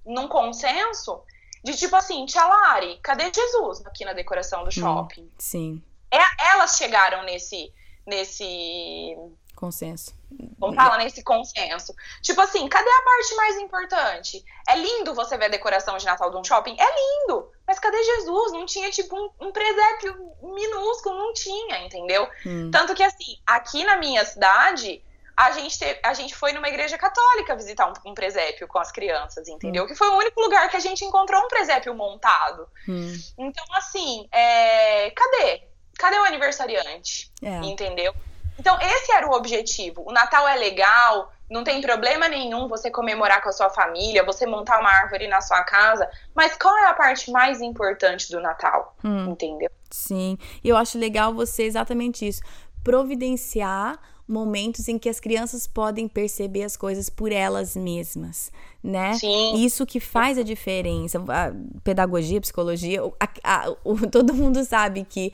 num 0.05 0.27
consenso 0.27 1.23
de 1.65 1.75
tipo 1.75 1.95
assim, 1.95 2.27
Tia 2.27 2.45
Lari, 2.45 2.99
cadê 3.01 3.31
Jesus 3.33 3.83
aqui 3.87 4.05
na 4.05 4.13
decoração 4.13 4.63
do 4.63 4.67
hum, 4.67 4.71
shopping? 4.71 5.23
Hum, 5.23 5.31
sim. 5.39 5.83
É, 6.11 6.19
elas 6.51 6.77
chegaram 6.77 7.23
nesse, 7.23 7.73
nesse 8.05 9.17
consenso. 9.55 10.13
Vamos 10.59 10.75
falar 10.75 10.99
nesse 10.99 11.23
consenso. 11.23 11.95
Tipo 12.21 12.41
assim, 12.41 12.67
cadê 12.67 12.87
a 12.87 13.01
parte 13.01 13.35
mais 13.35 13.57
importante? 13.57 14.45
É 14.69 14.75
lindo 14.77 15.15
você 15.15 15.35
ver 15.39 15.45
a 15.45 15.49
decoração 15.49 15.97
de 15.97 16.05
Natal 16.05 16.29
de 16.29 16.37
um 16.37 16.43
shopping? 16.43 16.77
É 16.79 16.85
lindo! 16.85 17.49
Mas 17.65 17.79
cadê 17.79 17.97
Jesus? 18.03 18.51
Não 18.51 18.67
tinha, 18.67 18.91
tipo, 18.91 19.15
um, 19.17 19.47
um 19.47 19.51
presépio 19.51 20.15
minúsculo, 20.43 21.17
não 21.17 21.33
tinha, 21.33 21.83
entendeu? 21.83 22.29
Hum. 22.45 22.69
Tanto 22.69 22.93
que, 22.93 23.01
assim, 23.01 23.39
aqui 23.43 23.83
na 23.83 23.97
minha 23.97 24.23
cidade, 24.23 25.03
a 25.35 25.51
gente, 25.51 25.77
te, 25.77 25.99
a 26.03 26.13
gente 26.13 26.33
foi 26.35 26.53
numa 26.53 26.67
igreja 26.67 26.97
católica 26.97 27.55
visitar 27.55 27.87
um, 27.87 28.11
um 28.11 28.13
presépio 28.13 28.67
com 28.67 28.79
as 28.79 28.91
crianças, 28.91 29.47
entendeu? 29.47 29.83
Hum. 29.83 29.87
Que 29.87 29.95
foi 29.95 30.07
o 30.07 30.17
único 30.17 30.39
lugar 30.39 30.69
que 30.69 30.77
a 30.77 30.79
gente 30.79 31.03
encontrou 31.03 31.41
um 31.41 31.47
presépio 31.47 31.93
montado. 31.93 32.67
Hum. 32.87 33.13
Então, 33.37 33.65
assim, 33.73 34.27
é... 34.31 35.11
cadê? 35.11 35.63
Cadê 35.97 36.17
o 36.17 36.23
aniversariante? 36.23 37.31
É. 37.41 37.57
Entendeu? 37.65 38.13
Então, 38.57 38.77
esse 38.79 39.11
era 39.11 39.27
o 39.27 39.33
objetivo. 39.33 40.03
O 40.07 40.13
Natal 40.13 40.47
é 40.47 40.55
legal, 40.55 41.33
não 41.49 41.63
tem 41.63 41.81
problema 41.81 42.27
nenhum 42.27 42.67
você 42.67 42.89
comemorar 42.89 43.41
com 43.41 43.49
a 43.49 43.53
sua 43.53 43.69
família, 43.69 44.23
você 44.23 44.45
montar 44.45 44.79
uma 44.79 44.89
árvore 44.89 45.27
na 45.27 45.41
sua 45.41 45.63
casa, 45.63 46.09
mas 46.33 46.57
qual 46.57 46.75
é 46.77 46.87
a 46.87 46.93
parte 46.93 47.29
mais 47.31 47.61
importante 47.61 48.31
do 48.31 48.39
Natal? 48.39 48.95
Hum, 49.03 49.31
entendeu? 49.31 49.69
Sim, 49.91 50.37
e 50.63 50.69
eu 50.69 50.77
acho 50.77 50.97
legal 50.97 51.33
você 51.33 51.63
exatamente 51.63 52.25
isso. 52.25 52.41
Providenciar 52.83 53.99
momentos 54.27 54.87
em 54.87 54.97
que 54.97 55.07
as 55.07 55.19
crianças 55.19 55.67
podem 55.67 56.07
perceber 56.07 56.63
as 56.63 56.75
coisas 56.75 57.09
por 57.09 57.31
elas 57.31 57.75
mesmas, 57.75 58.51
né? 58.83 59.13
Sim. 59.13 59.63
Isso 59.63 59.85
que 59.85 59.99
faz 59.99 60.37
a 60.37 60.43
diferença. 60.43 61.23
A 61.27 61.51
pedagogia, 61.83 62.39
a 62.39 62.41
psicologia, 62.41 63.01
a, 63.19 63.29
a, 63.43 63.75
o, 63.83 63.95
todo 64.09 64.33
mundo 64.33 64.63
sabe 64.63 65.05
que 65.07 65.31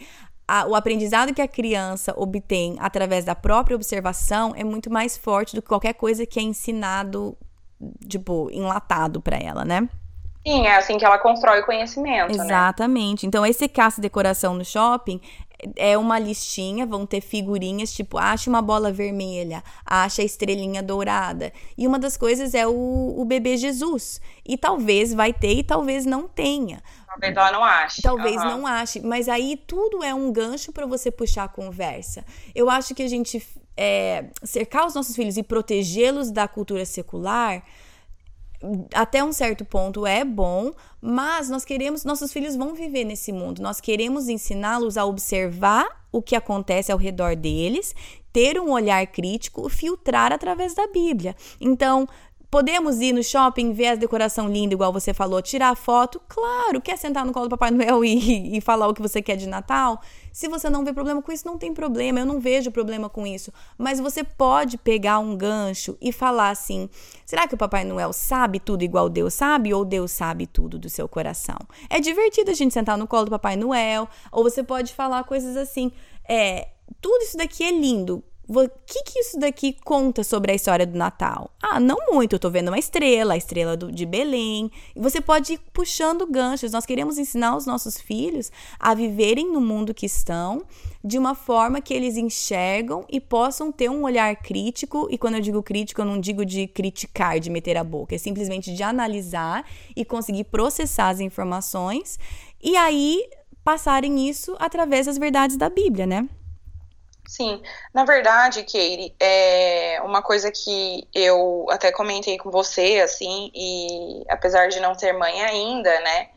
a, 0.47 0.65
o 0.67 0.75
aprendizado 0.75 1.33
que 1.33 1.41
a 1.41 1.47
criança 1.47 2.13
obtém 2.17 2.75
através 2.79 3.23
da 3.23 3.33
própria 3.33 3.75
observação 3.75 4.53
é 4.55 4.63
muito 4.63 4.91
mais 4.91 5.17
forte 5.17 5.55
do 5.55 5.61
que 5.61 5.69
qualquer 5.69 5.93
coisa 5.93 6.25
que 6.25 6.39
é 6.39 6.43
ensinado, 6.43 7.37
tipo, 8.07 8.49
enlatado 8.51 9.21
para 9.21 9.37
ela, 9.37 9.63
né? 9.63 9.87
Sim, 10.45 10.65
é 10.65 10.75
assim 10.75 10.97
que 10.97 11.05
ela 11.05 11.19
constrói 11.19 11.61
o 11.61 11.65
conhecimento. 11.65 12.35
Né? 12.35 12.43
Exatamente. 12.43 13.25
Né? 13.25 13.27
Então, 13.27 13.45
esse 13.45 13.69
caça 13.69 14.01
decoração 14.01 14.55
no 14.55 14.65
shopping 14.65 15.21
é 15.75 15.97
uma 15.97 16.17
listinha, 16.19 16.85
vão 16.85 17.05
ter 17.05 17.21
figurinhas 17.21 17.93
tipo, 17.93 18.17
acha 18.17 18.49
uma 18.49 18.61
bola 18.61 18.91
vermelha, 18.91 19.63
acha 19.85 20.21
a 20.21 20.25
estrelinha 20.25 20.81
dourada. 20.81 21.51
E 21.77 21.87
uma 21.87 21.99
das 21.99 22.17
coisas 22.17 22.53
é 22.53 22.65
o, 22.67 23.15
o 23.17 23.25
bebê 23.25 23.57
Jesus. 23.57 24.21
E 24.45 24.57
talvez 24.57 25.13
vai 25.13 25.33
ter 25.33 25.53
e 25.53 25.63
talvez 25.63 26.05
não 26.05 26.27
tenha. 26.27 26.81
Talvez 27.07 27.35
ela 27.35 27.51
não 27.51 27.63
ache. 27.63 28.01
Talvez 28.01 28.35
uhum. 28.37 28.45
não 28.45 28.67
ache. 28.67 29.01
Mas 29.01 29.27
aí 29.27 29.57
tudo 29.67 30.03
é 30.03 30.13
um 30.13 30.31
gancho 30.31 30.71
para 30.71 30.85
você 30.85 31.11
puxar 31.11 31.43
a 31.43 31.49
conversa. 31.49 32.25
Eu 32.55 32.69
acho 32.69 32.95
que 32.95 33.03
a 33.03 33.07
gente 33.07 33.45
é, 33.75 34.25
cercar 34.43 34.85
os 34.85 34.95
nossos 34.95 35.15
filhos 35.15 35.37
e 35.37 35.43
protegê-los 35.43 36.31
da 36.31 36.47
cultura 36.47 36.85
secular 36.85 37.63
até 38.93 39.23
um 39.23 39.31
certo 39.31 39.65
ponto 39.65 40.05
é 40.05 40.23
bom, 40.23 40.71
mas 41.01 41.49
nós 41.49 41.65
queremos, 41.65 42.03
nossos 42.03 42.31
filhos 42.31 42.55
vão 42.55 42.73
viver 42.73 43.03
nesse 43.03 43.31
mundo. 43.31 43.61
Nós 43.61 43.81
queremos 43.81 44.29
ensiná-los 44.29 44.97
a 44.97 45.05
observar 45.05 45.87
o 46.11 46.21
que 46.21 46.35
acontece 46.35 46.91
ao 46.91 46.97
redor 46.97 47.35
deles, 47.35 47.95
ter 48.31 48.59
um 48.59 48.71
olhar 48.71 49.05
crítico, 49.07 49.67
filtrar 49.69 50.31
através 50.31 50.73
da 50.73 50.87
Bíblia. 50.87 51.35
Então, 51.59 52.07
Podemos 52.51 52.99
ir 52.99 53.13
no 53.13 53.23
shopping, 53.23 53.71
ver 53.71 53.87
a 53.87 53.95
decoração 53.95 54.49
linda, 54.49 54.73
igual 54.73 54.91
você 54.91 55.13
falou, 55.13 55.41
tirar 55.41 55.73
foto? 55.73 56.21
Claro, 56.27 56.81
quer 56.81 56.97
sentar 56.97 57.25
no 57.25 57.31
colo 57.31 57.47
do 57.47 57.51
Papai 57.51 57.71
Noel 57.71 58.03
e, 58.05 58.57
e 58.57 58.59
falar 58.59 58.89
o 58.89 58.93
que 58.93 59.01
você 59.01 59.21
quer 59.21 59.37
de 59.37 59.47
Natal? 59.47 60.01
Se 60.33 60.49
você 60.49 60.69
não 60.69 60.83
vê 60.83 60.91
problema 60.91 61.21
com 61.21 61.31
isso, 61.31 61.47
não 61.47 61.57
tem 61.57 61.73
problema, 61.73 62.19
eu 62.19 62.25
não 62.25 62.41
vejo 62.41 62.69
problema 62.69 63.09
com 63.09 63.25
isso. 63.25 63.53
Mas 63.77 64.01
você 64.01 64.21
pode 64.21 64.77
pegar 64.77 65.19
um 65.19 65.33
gancho 65.33 65.97
e 66.01 66.11
falar 66.11 66.49
assim: 66.49 66.89
será 67.25 67.47
que 67.47 67.55
o 67.55 67.57
Papai 67.57 67.85
Noel 67.85 68.11
sabe 68.11 68.59
tudo 68.59 68.83
igual 68.83 69.07
Deus 69.07 69.33
sabe? 69.33 69.73
Ou 69.73 69.85
Deus 69.85 70.11
sabe 70.11 70.45
tudo 70.45 70.77
do 70.77 70.89
seu 70.89 71.07
coração? 71.07 71.57
É 71.89 72.01
divertido 72.01 72.51
a 72.51 72.53
gente 72.53 72.73
sentar 72.73 72.97
no 72.97 73.07
colo 73.07 73.25
do 73.25 73.31
Papai 73.31 73.55
Noel, 73.55 74.09
ou 74.29 74.43
você 74.43 74.61
pode 74.61 74.93
falar 74.93 75.23
coisas 75.23 75.55
assim: 75.55 75.89
é, 76.27 76.67
tudo 76.99 77.23
isso 77.23 77.37
daqui 77.37 77.63
é 77.63 77.71
lindo 77.71 78.21
o 78.47 78.69
que, 78.85 79.03
que 79.03 79.19
isso 79.19 79.39
daqui 79.39 79.73
conta 79.85 80.23
sobre 80.23 80.51
a 80.51 80.55
história 80.55 80.85
do 80.85 80.97
Natal? 80.97 81.51
Ah, 81.61 81.79
não 81.79 81.97
muito. 82.11 82.33
Eu 82.33 82.39
tô 82.39 82.49
vendo 82.49 82.67
uma 82.67 82.79
estrela, 82.79 83.33
a 83.33 83.37
estrela 83.37 83.77
do, 83.77 83.91
de 83.91 84.05
Belém. 84.05 84.69
E 84.95 84.99
você 84.99 85.21
pode 85.21 85.53
ir 85.53 85.59
puxando 85.71 86.27
ganchos. 86.27 86.71
Nós 86.71 86.85
queremos 86.85 87.17
ensinar 87.17 87.55
os 87.55 87.65
nossos 87.65 87.99
filhos 87.99 88.51
a 88.79 88.93
viverem 88.93 89.51
no 89.51 89.61
mundo 89.61 89.93
que 89.93 90.05
estão 90.05 90.65
de 91.03 91.17
uma 91.17 91.33
forma 91.33 91.81
que 91.81 91.93
eles 91.93 92.17
enxergam 92.17 93.05
e 93.09 93.19
possam 93.19 93.71
ter 93.71 93.89
um 93.89 94.03
olhar 94.03 94.35
crítico. 94.35 95.07
E 95.09 95.17
quando 95.17 95.35
eu 95.35 95.41
digo 95.41 95.63
crítico, 95.63 96.01
eu 96.01 96.05
não 96.05 96.19
digo 96.19 96.45
de 96.45 96.67
criticar, 96.67 97.39
de 97.39 97.49
meter 97.49 97.77
a 97.77 97.83
boca. 97.83 98.15
É 98.15 98.17
simplesmente 98.17 98.73
de 98.73 98.83
analisar 98.83 99.65
e 99.95 100.03
conseguir 100.03 100.45
processar 100.45 101.09
as 101.09 101.19
informações. 101.19 102.19
E 102.61 102.75
aí 102.75 103.23
passarem 103.63 104.27
isso 104.27 104.55
através 104.59 105.05
das 105.05 105.17
verdades 105.17 105.55
da 105.55 105.69
Bíblia, 105.69 106.05
né? 106.05 106.27
Sim, 107.31 107.63
na 107.93 108.03
verdade, 108.03 108.61
Keire, 108.63 109.15
é 109.17 110.01
uma 110.03 110.21
coisa 110.21 110.51
que 110.51 111.07
eu 111.15 111.65
até 111.69 111.89
comentei 111.89 112.37
com 112.37 112.51
você, 112.51 112.99
assim, 112.99 113.49
e 113.55 114.25
apesar 114.27 114.67
de 114.67 114.81
não 114.81 114.93
ter 114.93 115.13
mãe 115.13 115.41
ainda, 115.41 115.97
né, 116.01 116.27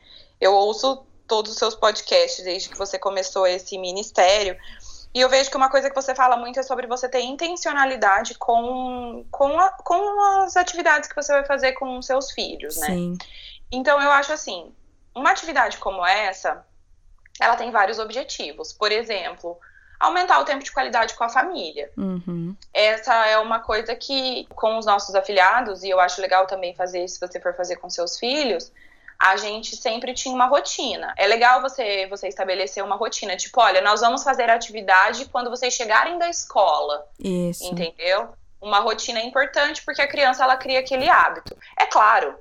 eu 0.40 0.54
ouço 0.54 1.04
todos 1.26 1.50
os 1.50 1.58
seus 1.58 1.74
podcasts 1.74 2.44
desde 2.44 2.68
que 2.68 2.78
você 2.78 2.96
começou 2.96 3.44
esse 3.44 3.76
ministério, 3.76 4.56
e 5.12 5.20
eu 5.20 5.28
vejo 5.28 5.50
que 5.50 5.56
uma 5.56 5.68
coisa 5.68 5.90
que 5.90 5.96
você 5.96 6.14
fala 6.14 6.36
muito 6.36 6.60
é 6.60 6.62
sobre 6.62 6.86
você 6.86 7.08
ter 7.08 7.22
intencionalidade 7.22 8.36
com, 8.36 9.26
com, 9.32 9.58
a, 9.58 9.70
com 9.70 10.42
as 10.44 10.56
atividades 10.56 11.08
que 11.08 11.16
você 11.16 11.32
vai 11.32 11.44
fazer 11.44 11.72
com 11.72 11.98
os 11.98 12.06
seus 12.06 12.30
filhos, 12.30 12.76
né? 12.76 12.86
Sim. 12.86 13.18
Então 13.72 14.00
eu 14.00 14.12
acho 14.12 14.32
assim, 14.32 14.72
uma 15.12 15.32
atividade 15.32 15.76
como 15.78 16.06
essa, 16.06 16.64
ela 17.40 17.56
tem 17.56 17.72
vários 17.72 17.98
objetivos. 17.98 18.72
Por 18.72 18.92
exemplo, 18.92 19.58
aumentar 19.98 20.40
o 20.40 20.44
tempo 20.44 20.62
de 20.62 20.72
qualidade 20.72 21.14
com 21.14 21.24
a 21.24 21.28
família. 21.28 21.90
Uhum. 21.96 22.56
Essa 22.72 23.26
é 23.26 23.38
uma 23.38 23.60
coisa 23.60 23.94
que, 23.94 24.46
com 24.54 24.78
os 24.78 24.86
nossos 24.86 25.14
afiliados, 25.14 25.82
e 25.82 25.90
eu 25.90 26.00
acho 26.00 26.20
legal 26.20 26.46
também 26.46 26.74
fazer 26.74 27.08
se 27.08 27.20
você 27.20 27.40
for 27.40 27.54
fazer 27.54 27.76
com 27.76 27.88
seus 27.88 28.18
filhos, 28.18 28.72
a 29.18 29.36
gente 29.36 29.76
sempre 29.76 30.12
tinha 30.12 30.34
uma 30.34 30.46
rotina. 30.46 31.14
É 31.16 31.26
legal 31.26 31.62
você, 31.62 32.06
você 32.08 32.28
estabelecer 32.28 32.82
uma 32.84 32.96
rotina, 32.96 33.36
tipo, 33.36 33.60
olha, 33.60 33.80
nós 33.80 34.00
vamos 34.00 34.22
fazer 34.22 34.50
atividade 34.50 35.26
quando 35.26 35.50
vocês 35.50 35.72
chegarem 35.72 36.18
da 36.18 36.28
escola. 36.28 37.06
Isso. 37.18 37.64
Entendeu? 37.64 38.34
Uma 38.60 38.80
rotina 38.80 39.20
é 39.20 39.24
importante 39.24 39.82
porque 39.84 40.02
a 40.02 40.08
criança 40.08 40.44
ela 40.44 40.56
cria 40.56 40.80
aquele 40.80 41.08
hábito. 41.08 41.56
É 41.78 41.86
claro, 41.86 42.34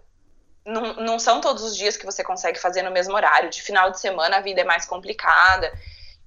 não, 0.65 0.93
não 0.95 1.19
são 1.19 1.41
todos 1.41 1.63
os 1.63 1.75
dias 1.75 1.97
que 1.97 2.05
você 2.05 2.23
consegue 2.23 2.59
fazer 2.59 2.81
no 2.81 2.91
mesmo 2.91 3.13
horário. 3.13 3.49
De 3.49 3.61
final 3.61 3.91
de 3.91 3.99
semana 3.99 4.37
a 4.37 4.41
vida 4.41 4.61
é 4.61 4.65
mais 4.65 4.85
complicada. 4.85 5.71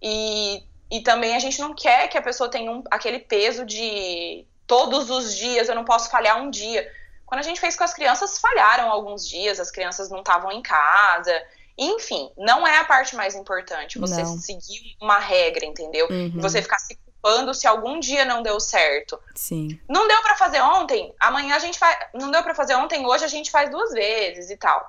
E 0.00 0.62
e 0.90 1.00
também 1.00 1.34
a 1.34 1.38
gente 1.38 1.60
não 1.60 1.74
quer 1.74 2.08
que 2.08 2.16
a 2.16 2.22
pessoa 2.22 2.48
tenha 2.48 2.70
um, 2.70 2.82
aquele 2.90 3.18
peso 3.18 3.64
de 3.64 4.46
todos 4.66 5.10
os 5.10 5.34
dias, 5.34 5.68
eu 5.68 5.74
não 5.74 5.84
posso 5.84 6.10
falhar 6.10 6.40
um 6.40 6.50
dia. 6.50 6.88
Quando 7.24 7.40
a 7.40 7.42
gente 7.42 7.60
fez 7.60 7.76
com 7.76 7.84
as 7.84 7.92
crianças, 7.92 8.38
falharam 8.38 8.90
alguns 8.90 9.28
dias, 9.28 9.58
as 9.58 9.70
crianças 9.70 10.08
não 10.10 10.20
estavam 10.20 10.52
em 10.52 10.62
casa. 10.62 11.32
Enfim, 11.76 12.30
não 12.36 12.66
é 12.66 12.78
a 12.78 12.84
parte 12.84 13.16
mais 13.16 13.34
importante 13.34 13.98
você 13.98 14.22
não. 14.22 14.38
seguir 14.38 14.96
uma 15.00 15.18
regra, 15.18 15.66
entendeu? 15.66 16.06
Uhum. 16.08 16.40
Você 16.40 16.62
ficar 16.62 16.78
se 16.78 16.96
culpando 16.96 17.52
se 17.52 17.66
algum 17.66 17.98
dia 17.98 18.24
não 18.24 18.42
deu 18.42 18.58
certo. 18.60 19.20
Sim. 19.34 19.78
Não 19.88 20.06
deu 20.06 20.22
para 20.22 20.36
fazer 20.36 20.60
ontem, 20.60 21.12
amanhã 21.18 21.56
a 21.56 21.58
gente 21.58 21.78
faz. 21.78 21.98
Não 22.14 22.30
deu 22.30 22.42
para 22.42 22.54
fazer 22.54 22.76
ontem, 22.76 23.04
hoje 23.04 23.24
a 23.24 23.28
gente 23.28 23.50
faz 23.50 23.70
duas 23.70 23.92
vezes 23.92 24.48
e 24.48 24.56
tal. 24.56 24.88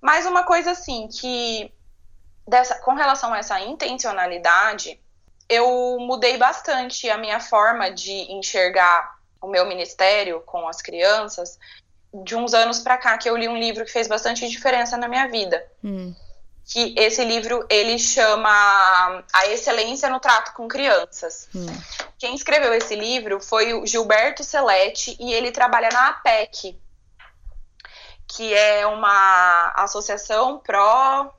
Mas 0.00 0.26
uma 0.26 0.44
coisa 0.44 0.72
assim 0.72 1.08
que 1.08 1.70
dessa, 2.48 2.76
com 2.80 2.94
relação 2.94 3.32
a 3.32 3.38
essa 3.38 3.60
intencionalidade, 3.60 4.98
eu 5.48 5.98
mudei 6.00 6.36
bastante 6.36 7.08
a 7.08 7.16
minha 7.16 7.40
forma 7.40 7.90
de 7.90 8.32
enxergar 8.32 9.16
o 9.40 9.46
meu 9.46 9.66
ministério 9.66 10.40
com 10.44 10.68
as 10.68 10.82
crianças 10.82 11.58
de 12.24 12.34
uns 12.34 12.54
anos 12.54 12.78
para 12.78 12.96
cá 12.96 13.18
que 13.18 13.28
eu 13.28 13.36
li 13.36 13.48
um 13.48 13.56
livro 13.56 13.84
que 13.84 13.92
fez 13.92 14.08
bastante 14.08 14.48
diferença 14.48 14.96
na 14.96 15.08
minha 15.08 15.28
vida. 15.28 15.64
Hum. 15.84 16.14
Que 16.64 16.94
esse 16.98 17.24
livro 17.24 17.64
ele 17.70 17.98
chama 17.98 19.24
A 19.32 19.46
Excelência 19.46 20.08
no 20.08 20.18
Trato 20.18 20.52
com 20.54 20.66
Crianças. 20.66 21.48
Hum. 21.54 21.66
Quem 22.18 22.34
escreveu 22.34 22.74
esse 22.74 22.96
livro 22.96 23.40
foi 23.40 23.74
o 23.74 23.86
Gilberto 23.86 24.42
Celete 24.42 25.16
e 25.20 25.32
ele 25.32 25.52
trabalha 25.52 25.88
na 25.90 26.08
APEC, 26.08 26.80
que 28.26 28.52
é 28.52 28.86
uma 28.86 29.72
associação 29.76 30.58
pró 30.58 31.32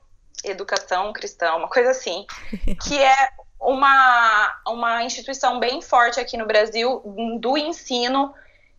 Educação 0.44 1.12
Cristã, 1.12 1.54
uma 1.54 1.68
coisa 1.68 1.90
assim, 1.90 2.24
que 2.86 2.98
é 2.98 3.28
uma, 3.60 4.60
uma 4.66 5.02
instituição 5.02 5.58
bem 5.58 5.82
forte 5.82 6.20
aqui 6.20 6.36
no 6.36 6.46
Brasil 6.46 7.02
do 7.40 7.56
ensino 7.56 8.34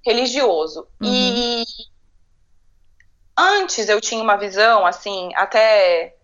religioso. 0.06 0.88
Uhum. 1.02 1.08
E 1.08 1.64
antes 3.38 3.90
eu 3.90 4.00
tinha 4.00 4.24
uma 4.24 4.38
visão, 4.38 4.86
assim, 4.86 5.32
até 5.36 6.16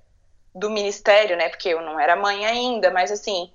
do 0.54 0.70
ministério, 0.70 1.36
né? 1.36 1.50
Porque 1.50 1.70
eu 1.70 1.82
não 1.82 2.00
era 2.00 2.16
mãe 2.16 2.46
ainda, 2.46 2.90
mas 2.92 3.12
assim, 3.12 3.52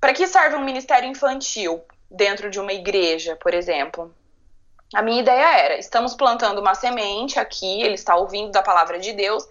para 0.00 0.12
que 0.12 0.26
serve 0.26 0.56
um 0.56 0.64
ministério 0.64 1.08
infantil 1.08 1.82
dentro 2.10 2.50
de 2.50 2.58
uma 2.58 2.72
igreja, 2.72 3.36
por 3.36 3.54
exemplo? 3.54 4.14
A 4.94 5.02
minha 5.02 5.20
ideia 5.20 5.58
era: 5.58 5.78
estamos 5.78 6.14
plantando 6.14 6.60
uma 6.60 6.74
semente 6.74 7.38
aqui, 7.38 7.82
ele 7.82 7.94
está 7.94 8.16
ouvindo 8.16 8.50
da 8.50 8.62
palavra 8.62 8.98
de 8.98 9.12
Deus, 9.12 9.46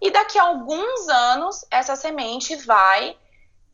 e 0.00 0.10
daqui 0.10 0.38
a 0.38 0.44
alguns 0.44 1.08
anos 1.08 1.64
essa 1.70 1.96
semente 1.96 2.56
vai 2.56 3.16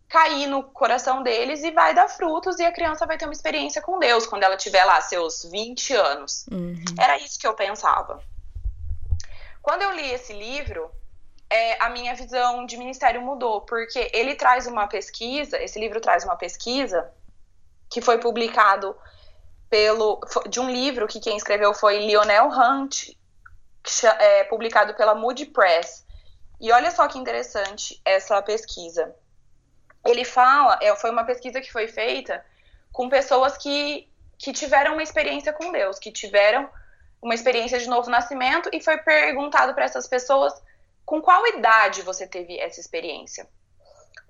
cair 0.09 0.47
no 0.47 0.63
coração 0.63 1.23
deles 1.23 1.63
e 1.63 1.71
vai 1.71 1.95
dar 1.95 2.09
frutos 2.09 2.59
e 2.59 2.65
a 2.65 2.73
criança 2.73 3.07
vai 3.07 3.19
ter 3.19 3.25
uma 3.25 3.33
experiência 3.33 3.83
com 3.83 3.99
Deus 3.99 4.27
quando 4.27 4.45
ela 4.45 4.57
tiver 4.57 4.85
lá 4.85 5.01
seus 5.01 5.45
20 5.45 5.95
anos. 5.95 6.47
Uhum. 6.51 6.85
Era 6.99 7.19
isso 7.19 7.39
que 7.39 7.47
eu 7.47 7.55
pensava. 7.55 8.23
Quando 9.61 9.83
eu 9.83 9.91
li 9.91 10.09
esse 10.13 10.33
livro, 10.33 10.91
é, 11.51 11.83
a 11.83 11.91
minha 11.91 12.15
visão 12.15 12.65
de 12.65 12.77
ministério 12.77 13.21
mudou, 13.21 13.63
porque 13.63 14.11
ele 14.15 14.37
traz 14.37 14.67
uma 14.67 14.87
pesquisa, 14.87 15.61
esse 15.61 15.79
livro 15.79 16.01
traz 16.01 16.25
uma 16.25 16.37
pesquisa 16.37 17.11
que 17.91 18.01
foi 18.01 18.19
publicado 18.19 18.97
pelo 19.69 20.21
de 20.49 20.61
um 20.61 20.71
livro 20.71 21.09
que 21.09 21.19
quem 21.19 21.37
escreveu 21.37 21.75
foi 21.75 21.99
Lionel 21.99 22.49
Hunt, 22.49 23.11
é, 24.21 24.45
publicado 24.45 24.95
pela 24.95 25.17
Moody 25.17 25.47
Press. 25.47 26.05
E 26.61 26.71
olha 26.71 26.93
só 26.93 27.09
que 27.09 27.19
interessante 27.19 28.01
essa 28.05 28.41
pesquisa 28.41 29.15
ele 30.07 30.25
fala, 30.25 30.79
é, 30.81 30.95
foi 30.97 31.11
uma 31.11 31.25
pesquisa 31.25 31.61
que 31.61 31.73
foi 31.73 31.89
feita 31.89 32.45
com 32.93 33.09
pessoas 33.09 33.57
que, 33.57 34.09
que 34.39 34.53
tiveram 34.53 34.95
uma 34.95 35.03
experiência 35.03 35.53
com 35.53 35.71
Deus, 35.73 35.99
que 35.99 36.11
tiveram 36.11 36.69
uma 37.21 37.35
experiência 37.35 37.79
de 37.79 37.89
novo 37.89 38.09
nascimento, 38.11 38.71
e 38.73 38.81
foi 38.81 38.99
perguntado 38.99 39.75
para 39.75 39.85
essas 39.85 40.07
pessoas 40.07 40.53
com 41.05 41.21
qual 41.21 41.47
idade 41.47 42.03
você 42.03 42.27
teve 42.27 42.59
essa 42.59 42.81
experiência. 42.81 43.49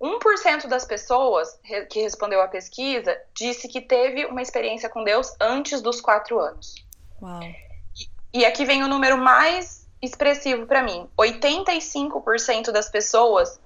1% 0.01 0.67
das 0.67 0.85
pessoas 0.85 1.59
que 1.91 2.01
respondeu 2.01 2.43
à 2.43 2.49
pesquisa 2.49 3.19
disse 3.35 3.67
que 3.67 3.81
teve 3.81 4.27
uma 4.27 4.43
experiência 4.43 4.89
com 4.89 5.03
Deus 5.03 5.35
antes 5.41 5.81
dos 5.81 6.01
4 6.01 6.39
anos. 6.39 6.75
Uau. 7.21 7.41
E, 7.43 8.41
e 8.41 8.45
aqui 8.45 8.65
vem 8.67 8.83
o 8.83 8.89
número 8.89 9.17
mais 9.17 9.87
expressivo 10.03 10.67
para 10.67 10.83
mim: 10.83 11.09
85% 11.19 12.71
das 12.73 12.91
pessoas 12.91 13.59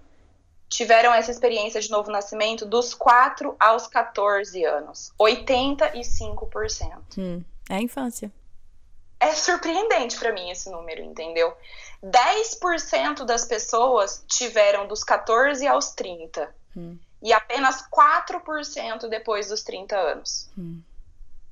tiveram 0.71 1.13
essa 1.13 1.33
experiência 1.33 1.81
de 1.81 1.91
novo 1.91 2.11
nascimento 2.13 2.65
dos 2.65 2.95
4 2.95 3.57
aos 3.59 3.89
14 3.89 4.65
anos. 4.65 5.13
85%. 5.21 7.19
Hum, 7.19 7.45
é 7.69 7.75
a 7.75 7.83
infância. 7.83 8.33
É 9.19 9.35
surpreendente 9.35 10.17
para 10.17 10.33
mim 10.33 10.49
esse 10.49 10.71
número, 10.71 11.03
entendeu? 11.03 11.53
10% 12.03 13.25
das 13.25 13.45
pessoas 13.45 14.25
tiveram 14.29 14.87
dos 14.87 15.03
14 15.03 15.67
aos 15.67 15.91
30. 15.91 16.55
Hum. 16.75 16.97
E 17.21 17.33
apenas 17.33 17.85
4% 17.91 19.09
depois 19.09 19.49
dos 19.49 19.63
30 19.65 19.97
anos. 19.97 20.49
Hum. 20.57 20.81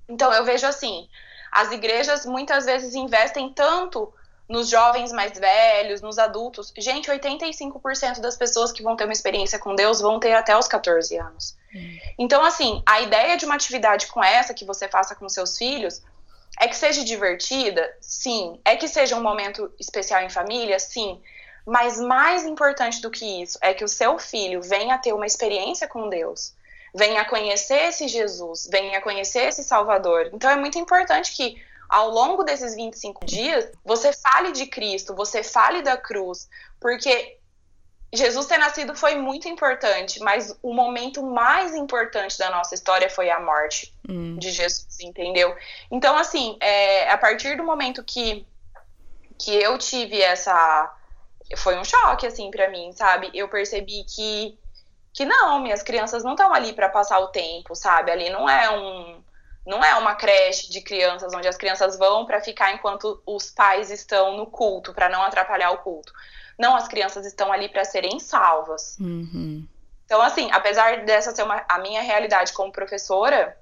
Então 0.08 0.32
eu 0.32 0.44
vejo 0.44 0.66
assim, 0.66 1.08
as 1.50 1.72
igrejas 1.72 2.24
muitas 2.24 2.64
vezes 2.64 2.94
investem 2.94 3.52
tanto 3.52 4.14
nos 4.48 4.68
jovens 4.68 5.12
mais 5.12 5.38
velhos, 5.38 6.00
nos 6.00 6.18
adultos. 6.18 6.72
Gente, 6.78 7.10
85% 7.10 8.20
das 8.20 8.36
pessoas 8.36 8.72
que 8.72 8.82
vão 8.82 8.96
ter 8.96 9.04
uma 9.04 9.12
experiência 9.12 9.58
com 9.58 9.74
Deus 9.74 10.00
vão 10.00 10.18
ter 10.18 10.32
até 10.32 10.56
os 10.56 10.66
14 10.66 11.16
anos. 11.18 11.56
Hum. 11.74 11.98
Então, 12.18 12.42
assim, 12.42 12.82
a 12.86 13.00
ideia 13.00 13.36
de 13.36 13.44
uma 13.44 13.54
atividade 13.54 14.06
com 14.06 14.24
essa 14.24 14.54
que 14.54 14.64
você 14.64 14.88
faça 14.88 15.14
com 15.14 15.28
seus 15.28 15.58
filhos 15.58 16.02
é 16.58 16.66
que 16.66 16.76
seja 16.76 17.04
divertida, 17.04 17.94
sim. 18.00 18.58
É 18.64 18.74
que 18.74 18.88
seja 18.88 19.16
um 19.16 19.22
momento 19.22 19.70
especial 19.78 20.22
em 20.22 20.30
família, 20.30 20.78
sim. 20.78 21.20
Mas 21.66 22.00
mais 22.00 22.46
importante 22.46 23.02
do 23.02 23.10
que 23.10 23.42
isso 23.42 23.58
é 23.60 23.74
que 23.74 23.84
o 23.84 23.88
seu 23.88 24.18
filho 24.18 24.62
venha 24.62 24.96
ter 24.96 25.12
uma 25.12 25.26
experiência 25.26 25.86
com 25.86 26.08
Deus, 26.08 26.54
venha 26.94 27.26
conhecer 27.26 27.88
esse 27.88 28.08
Jesus, 28.08 28.66
venha 28.70 29.02
conhecer 29.02 29.48
esse 29.48 29.62
Salvador. 29.62 30.30
Então 30.32 30.50
é 30.50 30.56
muito 30.56 30.78
importante 30.78 31.36
que 31.36 31.62
ao 31.88 32.10
longo 32.10 32.44
desses 32.44 32.74
25 32.74 33.24
dias, 33.24 33.70
você 33.84 34.12
fale 34.12 34.52
de 34.52 34.66
Cristo, 34.66 35.14
você 35.14 35.42
fale 35.42 35.80
da 35.82 35.96
cruz, 35.96 36.48
porque 36.78 37.38
Jesus 38.12 38.46
ter 38.46 38.58
nascido 38.58 38.94
foi 38.94 39.16
muito 39.16 39.48
importante, 39.48 40.20
mas 40.20 40.56
o 40.62 40.72
momento 40.72 41.22
mais 41.22 41.74
importante 41.74 42.38
da 42.38 42.50
nossa 42.50 42.74
história 42.74 43.08
foi 43.08 43.30
a 43.30 43.40
morte 43.40 43.94
hum. 44.08 44.36
de 44.38 44.50
Jesus, 44.50 44.98
entendeu? 45.00 45.54
Então, 45.90 46.16
assim, 46.16 46.56
é, 46.60 47.10
a 47.10 47.18
partir 47.18 47.56
do 47.56 47.64
momento 47.64 48.02
que, 48.02 48.46
que 49.38 49.54
eu 49.54 49.76
tive 49.78 50.20
essa. 50.20 50.94
Foi 51.56 51.78
um 51.78 51.84
choque, 51.84 52.26
assim, 52.26 52.50
para 52.50 52.68
mim, 52.68 52.92
sabe? 52.92 53.30
Eu 53.32 53.48
percebi 53.48 54.04
que, 54.04 54.58
que 55.14 55.24
não, 55.24 55.60
minhas 55.60 55.82
crianças 55.82 56.22
não 56.22 56.32
estão 56.32 56.52
ali 56.52 56.74
para 56.74 56.90
passar 56.90 57.18
o 57.20 57.28
tempo, 57.28 57.74
sabe? 57.74 58.10
Ali 58.10 58.28
não 58.28 58.48
é 58.48 58.70
um 58.70 59.22
não 59.68 59.84
é 59.84 59.94
uma 59.96 60.14
creche 60.14 60.70
de 60.70 60.80
crianças 60.80 61.34
onde 61.34 61.46
as 61.46 61.58
crianças 61.58 61.98
vão 61.98 62.24
para 62.24 62.40
ficar 62.40 62.72
enquanto 62.72 63.22
os 63.26 63.50
pais 63.50 63.90
estão 63.90 64.34
no 64.34 64.46
culto, 64.46 64.94
para 64.94 65.10
não 65.10 65.22
atrapalhar 65.22 65.70
o 65.72 65.78
culto. 65.78 66.10
Não, 66.58 66.74
as 66.74 66.88
crianças 66.88 67.26
estão 67.26 67.52
ali 67.52 67.68
para 67.68 67.84
serem 67.84 68.18
salvas. 68.18 68.96
Uhum. 68.98 69.68
Então, 70.06 70.22
assim, 70.22 70.50
apesar 70.52 71.04
dessa 71.04 71.36
ser 71.36 71.42
uma, 71.42 71.62
a 71.68 71.78
minha 71.80 72.00
realidade 72.00 72.54
como 72.54 72.72
professora 72.72 73.54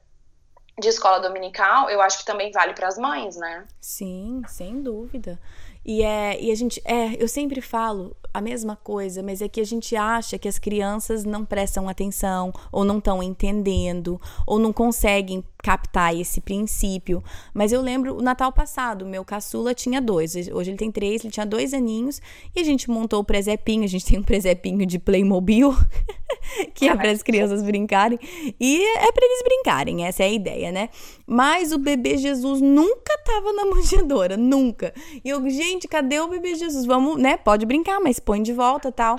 de 0.78 0.88
escola 0.88 1.18
dominical, 1.18 1.90
eu 1.90 2.00
acho 2.00 2.18
que 2.18 2.24
também 2.24 2.52
vale 2.52 2.72
para 2.72 2.86
as 2.86 2.96
mães, 2.96 3.36
né? 3.36 3.66
Sim, 3.80 4.42
sem 4.46 4.80
dúvida. 4.80 5.40
E, 5.84 6.02
é, 6.02 6.40
e 6.40 6.50
a 6.50 6.54
gente, 6.54 6.82
é, 6.84 7.20
eu 7.22 7.28
sempre 7.28 7.60
falo 7.60 8.16
a 8.34 8.40
mesma 8.40 8.74
coisa, 8.74 9.22
mas 9.22 9.40
é 9.40 9.48
que 9.48 9.60
a 9.60 9.64
gente 9.64 9.94
acha 9.94 10.36
que 10.36 10.48
as 10.48 10.58
crianças 10.58 11.24
não 11.24 11.44
prestam 11.44 11.88
atenção, 11.88 12.52
ou 12.72 12.84
não 12.84 12.98
estão 12.98 13.22
entendendo, 13.22 14.20
ou 14.44 14.58
não 14.58 14.72
conseguem 14.72 15.44
captar 15.66 16.16
esse 16.16 16.40
princípio. 16.40 17.22
Mas 17.52 17.72
eu 17.72 17.80
lembro 17.80 18.16
o 18.16 18.22
Natal 18.22 18.52
passado, 18.52 19.04
meu 19.04 19.24
caçula 19.24 19.74
tinha 19.74 20.00
dois, 20.00 20.36
hoje 20.48 20.70
ele 20.70 20.78
tem 20.78 20.92
três, 20.92 21.24
ele 21.24 21.32
tinha 21.32 21.44
dois 21.44 21.74
aninhos, 21.74 22.22
e 22.54 22.60
a 22.60 22.62
gente 22.62 22.88
montou 22.88 23.18
o 23.18 23.24
presepinho, 23.24 23.82
a 23.82 23.88
gente 23.88 24.06
tem 24.06 24.18
um 24.18 24.22
presepinho 24.22 24.86
de 24.86 24.98
Playmobil, 25.00 25.74
que 26.72 26.88
é 26.88 26.94
para 26.94 27.10
as 27.10 27.20
crianças 27.20 27.64
brincarem, 27.64 28.16
e 28.60 28.80
é 28.80 29.10
para 29.10 29.26
eles 29.26 29.42
brincarem, 29.42 30.04
essa 30.04 30.22
é 30.22 30.26
a 30.26 30.32
ideia, 30.32 30.70
né? 30.70 30.88
Mas 31.26 31.72
o 31.72 31.78
bebê 31.78 32.16
Jesus 32.16 32.60
nunca 32.60 33.18
tava 33.24 33.52
na 33.52 33.66
manjedoura, 33.74 34.36
nunca. 34.36 34.94
E 35.24 35.28
eu, 35.28 35.42
gente, 35.50 35.76
gente, 35.76 35.88
cadê 35.88 36.20
o 36.20 36.28
bebê 36.28 36.54
Jesus? 36.54 36.84
Vamos, 36.84 37.20
né? 37.20 37.36
Pode 37.36 37.66
brincar, 37.66 38.00
mas 38.00 38.18
põe 38.18 38.42
de 38.42 38.52
volta 38.52 38.90
tal. 38.90 39.16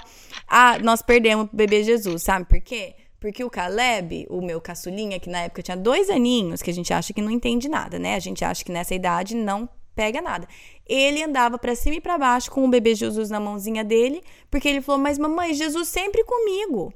Ah, 0.48 0.78
nós 0.80 1.02
perdemos 1.02 1.48
o 1.52 1.56
bebê 1.56 1.84
Jesus, 1.84 2.24
sabe 2.24 2.46
por 2.46 2.62
quê? 2.62 2.96
Porque 3.20 3.44
o 3.44 3.50
Caleb, 3.50 4.28
o 4.30 4.42
meu 4.42 4.62
caçulinha, 4.62 5.20
que 5.20 5.30
na 5.30 5.42
época 5.42 5.64
tinha 5.64 5.78
dois 5.78 6.10
aninhos, 6.10 6.62
que 6.62 6.70
a 6.70 6.74
gente 6.74 6.94
acha 6.94 7.14
que 7.14 7.22
não 7.22 7.32
entende 7.32 7.68
nada, 7.68 7.98
né? 7.98 8.16
A 8.16 8.20
gente 8.20 8.46
acha 8.46 8.64
que 8.64 8.72
nessa 8.72 8.94
idade 8.94 9.36
não 9.36 9.68
pega 9.96 10.22
nada. 10.22 10.48
Ele 10.86 11.24
andava 11.24 11.58
para 11.58 11.76
cima 11.76 11.96
e 11.96 12.02
para 12.02 12.18
baixo 12.18 12.52
com 12.52 12.64
o 12.64 12.70
bebê 12.70 12.94
Jesus 12.94 13.32
na 13.32 13.40
mãozinha 13.40 13.84
dele, 13.84 14.22
porque 14.52 14.70
ele 14.70 14.82
falou: 14.82 15.02
Mas 15.02 15.18
mamãe, 15.18 15.54
Jesus 15.54 15.88
sempre 15.88 16.24
comigo. 16.24 16.94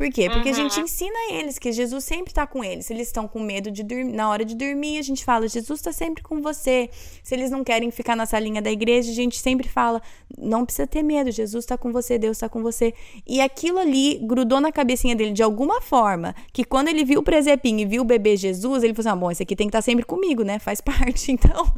Por 0.00 0.10
quê? 0.10 0.30
Porque 0.30 0.48
uhum. 0.48 0.54
a 0.54 0.58
gente 0.58 0.78
uhum. 0.78 0.84
ensina 0.84 1.18
eles 1.30 1.58
que 1.58 1.70
Jesus 1.70 2.04
sempre 2.04 2.30
está 2.30 2.46
com 2.46 2.64
eles. 2.64 2.86
Se 2.86 2.92
eles 2.94 3.08
estão 3.08 3.28
com 3.28 3.38
medo 3.38 3.70
de 3.70 3.82
dormir, 3.82 4.14
na 4.14 4.30
hora 4.30 4.46
de 4.46 4.54
dormir, 4.54 4.96
a 4.96 5.02
gente 5.02 5.22
fala: 5.22 5.46
Jesus 5.46 5.78
está 5.78 5.92
sempre 5.92 6.22
com 6.22 6.40
você. 6.40 6.88
Se 7.22 7.34
eles 7.34 7.50
não 7.50 7.62
querem 7.62 7.90
ficar 7.90 8.16
na 8.16 8.24
salinha 8.24 8.62
da 8.62 8.70
igreja, 8.70 9.10
a 9.10 9.14
gente 9.14 9.38
sempre 9.38 9.68
fala: 9.68 10.00
não 10.38 10.64
precisa 10.64 10.86
ter 10.86 11.02
medo, 11.02 11.30
Jesus 11.30 11.64
está 11.64 11.76
com 11.76 11.92
você, 11.92 12.16
Deus 12.16 12.38
está 12.38 12.48
com 12.48 12.62
você. 12.62 12.94
E 13.26 13.42
aquilo 13.42 13.78
ali 13.78 14.18
grudou 14.22 14.58
na 14.58 14.72
cabecinha 14.72 15.14
dele 15.14 15.32
de 15.32 15.42
alguma 15.42 15.82
forma, 15.82 16.34
que 16.50 16.64
quando 16.64 16.88
ele 16.88 17.04
viu 17.04 17.20
o 17.20 17.22
presepinho 17.22 17.80
e 17.80 17.84
viu 17.84 18.00
o 18.00 18.04
bebê 18.06 18.38
Jesus, 18.38 18.82
ele 18.82 18.94
falou 18.94 19.06
assim: 19.06 19.18
ah, 19.18 19.20
bom, 19.20 19.30
esse 19.30 19.42
aqui 19.42 19.54
tem 19.54 19.66
que 19.66 19.68
estar 19.68 19.80
tá 19.80 19.82
sempre 19.82 20.06
comigo, 20.06 20.42
né? 20.42 20.58
Faz 20.58 20.80
parte. 20.80 21.30
Então, 21.30 21.70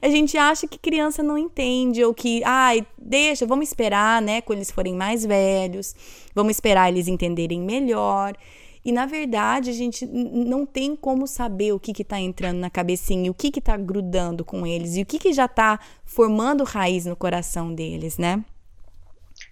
a 0.00 0.08
gente 0.08 0.38
acha 0.38 0.68
que 0.68 0.78
criança 0.78 1.20
não 1.20 1.36
entende 1.36 2.04
ou 2.04 2.14
que, 2.14 2.44
ai, 2.44 2.86
deixa, 2.96 3.44
vamos 3.44 3.66
esperar, 3.66 4.22
né, 4.22 4.40
quando 4.40 4.58
eles 4.58 4.70
forem 4.70 4.94
mais 4.94 5.26
velhos. 5.26 5.96
Vamos 6.32 6.56
esperar 6.56 6.90
eles 6.90 7.08
entenderem 7.08 7.55
melhor. 7.60 8.34
E 8.84 8.92
na 8.92 9.04
verdade, 9.04 9.68
a 9.68 9.72
gente 9.72 10.06
não 10.06 10.64
tem 10.64 10.94
como 10.94 11.26
saber 11.26 11.72
o 11.72 11.80
que 11.80 11.90
está 12.02 12.20
entrando 12.20 12.58
na 12.58 12.70
cabecinha, 12.70 13.30
o 13.30 13.34
que 13.34 13.48
está 13.48 13.76
grudando 13.76 14.44
com 14.44 14.64
eles 14.64 14.96
e 14.96 15.02
o 15.02 15.06
que, 15.06 15.18
que 15.18 15.32
já 15.32 15.46
está 15.46 15.80
formando 16.04 16.62
raiz 16.62 17.04
no 17.04 17.16
coração 17.16 17.74
deles, 17.74 18.16
né? 18.16 18.44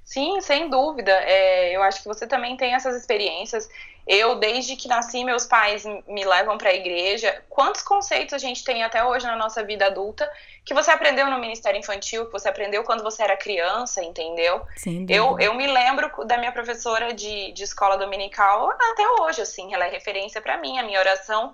Sim, 0.05 0.41
sem 0.41 0.71
dúvida. 0.71 1.11
É, 1.11 1.75
eu 1.75 1.83
acho 1.83 2.03
que 2.03 2.09
você 2.09 2.27
também 2.27 2.57
tem 2.57 2.75
essas 2.75 2.95
experiências. 2.95 3.69
Eu, 4.07 4.37
desde 4.37 4.77
que 4.77 4.87
nasci, 4.87 5.25
meus 5.25 5.47
pais 5.47 5.85
me 6.07 6.25
levam 6.25 6.57
para 6.59 6.71
a 6.71 6.75
igreja. 6.75 7.43
Quantos 7.49 7.83
conceitos 7.83 8.35
a 8.35 8.39
gente 8.39 8.63
tem 8.63 8.85
até 8.85 9.05
hoje 9.05 9.27
na 9.27 9.35
nossa 9.35 9.65
vida 9.65 9.87
adulta 9.87 10.31
que 10.65 10.73
você 10.73 10.91
aprendeu 10.91 11.29
no 11.31 11.39
Ministério 11.39 11.79
Infantil, 11.79 12.27
que 12.27 12.33
você 12.33 12.49
aprendeu 12.49 12.83
quando 12.85 13.03
você 13.03 13.23
era 13.23 13.37
criança, 13.37 14.03
entendeu? 14.03 14.65
Sim, 14.77 15.05
eu, 15.09 15.39
eu 15.39 15.55
me 15.55 15.67
lembro 15.67 16.11
da 16.25 16.39
minha 16.39 16.53
professora 16.53 17.13
de, 17.13 17.53
de 17.53 17.63
escola 17.65 17.99
dominical 17.99 18.71
até 18.71 19.07
hoje, 19.21 19.43
assim, 19.43 19.75
ela 19.75 19.87
é 19.87 19.91
referência 19.91 20.41
para 20.41 20.57
mim. 20.57 20.79
A 20.79 20.83
minha 20.83 20.99
oração 20.99 21.53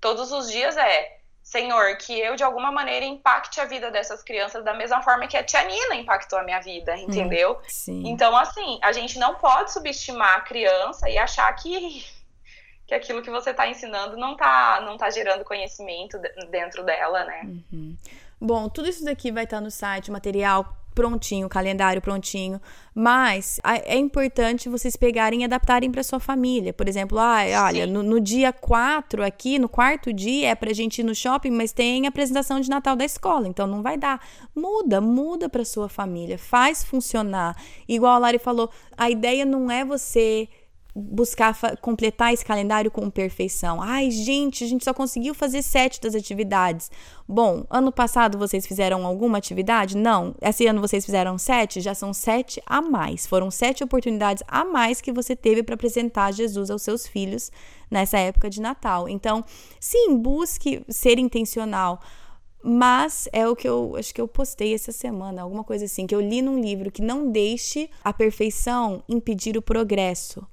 todos 0.00 0.30
os 0.30 0.50
dias 0.50 0.76
é 0.76 1.18
Senhor, 1.44 1.96
que 1.98 2.18
eu 2.18 2.36
de 2.36 2.42
alguma 2.42 2.72
maneira 2.72 3.04
impacte 3.04 3.60
a 3.60 3.66
vida 3.66 3.90
dessas 3.90 4.22
crianças 4.22 4.64
da 4.64 4.72
mesma 4.72 5.02
forma 5.02 5.26
que 5.26 5.36
a 5.36 5.44
tia 5.44 5.62
Nina 5.62 5.94
impactou 5.94 6.38
a 6.38 6.42
minha 6.42 6.58
vida, 6.58 6.94
hum, 6.94 7.00
entendeu? 7.00 7.60
Sim. 7.68 8.02
Então, 8.06 8.34
assim, 8.34 8.78
a 8.80 8.92
gente 8.92 9.18
não 9.18 9.34
pode 9.34 9.70
subestimar 9.70 10.38
a 10.38 10.40
criança 10.40 11.08
e 11.10 11.18
achar 11.18 11.52
que, 11.52 12.02
que 12.86 12.94
aquilo 12.94 13.20
que 13.20 13.30
você 13.30 13.50
está 13.50 13.68
ensinando 13.68 14.16
não 14.16 14.32
está 14.32 14.80
não 14.80 14.96
tá 14.96 15.10
gerando 15.10 15.44
conhecimento 15.44 16.18
dentro 16.50 16.82
dela, 16.82 17.24
né? 17.24 17.42
Uhum. 17.44 17.93
Bom, 18.44 18.68
tudo 18.68 18.90
isso 18.90 19.02
daqui 19.02 19.32
vai 19.32 19.44
estar 19.44 19.56
tá 19.56 19.62
no 19.62 19.70
site, 19.70 20.10
material 20.10 20.76
prontinho, 20.94 21.48
calendário 21.48 22.02
prontinho, 22.02 22.60
mas 22.94 23.58
é 23.64 23.96
importante 23.96 24.68
vocês 24.68 24.96
pegarem 24.96 25.40
e 25.40 25.44
adaptarem 25.44 25.90
para 25.90 26.02
sua 26.02 26.20
família. 26.20 26.70
Por 26.70 26.86
exemplo, 26.86 27.18
ah, 27.18 27.38
olha, 27.64 27.86
no, 27.86 28.02
no, 28.02 28.20
dia 28.20 28.52
4 28.52 29.24
aqui, 29.24 29.58
no 29.58 29.66
quarto 29.66 30.12
dia, 30.12 30.50
é 30.50 30.54
pra 30.54 30.74
gente 30.74 30.98
ir 30.98 31.04
no 31.04 31.14
shopping, 31.14 31.52
mas 31.52 31.72
tem 31.72 32.06
apresentação 32.06 32.60
de 32.60 32.68
Natal 32.68 32.94
da 32.94 33.04
escola, 33.06 33.48
então 33.48 33.66
não 33.66 33.80
vai 33.80 33.96
dar. 33.96 34.20
Muda, 34.54 35.00
muda 35.00 35.48
para 35.48 35.64
sua 35.64 35.88
família, 35.88 36.38
faz 36.38 36.84
funcionar. 36.84 37.56
Igual 37.88 38.12
a 38.12 38.18
Lari 38.18 38.38
falou, 38.38 38.70
a 38.94 39.08
ideia 39.08 39.46
não 39.46 39.70
é 39.70 39.86
você 39.86 40.50
buscar 40.94 41.56
completar 41.80 42.32
esse 42.32 42.44
calendário 42.44 42.90
com 42.90 43.10
perfeição. 43.10 43.82
Ai, 43.82 44.10
gente, 44.12 44.62
a 44.62 44.66
gente 44.66 44.84
só 44.84 44.94
conseguiu 44.94 45.34
fazer 45.34 45.60
sete 45.60 46.00
das 46.00 46.14
atividades. 46.14 46.90
Bom, 47.26 47.64
ano 47.68 47.90
passado 47.90 48.38
vocês 48.38 48.64
fizeram 48.64 49.04
alguma 49.04 49.38
atividade? 49.38 49.96
Não. 49.96 50.36
Esse 50.40 50.66
ano 50.66 50.80
vocês 50.80 51.04
fizeram 51.04 51.36
sete? 51.36 51.80
Já 51.80 51.94
são 51.94 52.14
sete 52.14 52.62
a 52.64 52.80
mais. 52.80 53.26
Foram 53.26 53.50
sete 53.50 53.82
oportunidades 53.82 54.44
a 54.46 54.64
mais 54.64 55.00
que 55.00 55.12
você 55.12 55.34
teve 55.34 55.64
para 55.64 55.74
apresentar 55.74 56.32
Jesus 56.32 56.70
aos 56.70 56.82
seus 56.82 57.08
filhos 57.08 57.50
nessa 57.90 58.18
época 58.18 58.48
de 58.48 58.60
Natal. 58.60 59.08
Então, 59.08 59.44
sim, 59.80 60.16
busque 60.16 60.84
ser 60.88 61.18
intencional. 61.18 62.00
Mas 62.62 63.28
é 63.32 63.46
o 63.46 63.56
que 63.56 63.68
eu 63.68 63.94
acho 63.96 64.14
que 64.14 64.20
eu 64.20 64.28
postei 64.28 64.72
essa 64.72 64.90
semana, 64.90 65.42
alguma 65.42 65.62
coisa 65.62 65.84
assim, 65.84 66.06
que 66.06 66.14
eu 66.14 66.20
li 66.20 66.40
num 66.40 66.58
livro 66.58 66.90
que 66.90 67.02
não 67.02 67.30
deixe 67.30 67.90
a 68.02 68.10
perfeição 68.10 69.02
impedir 69.06 69.58
o 69.58 69.62
progresso 69.62 70.46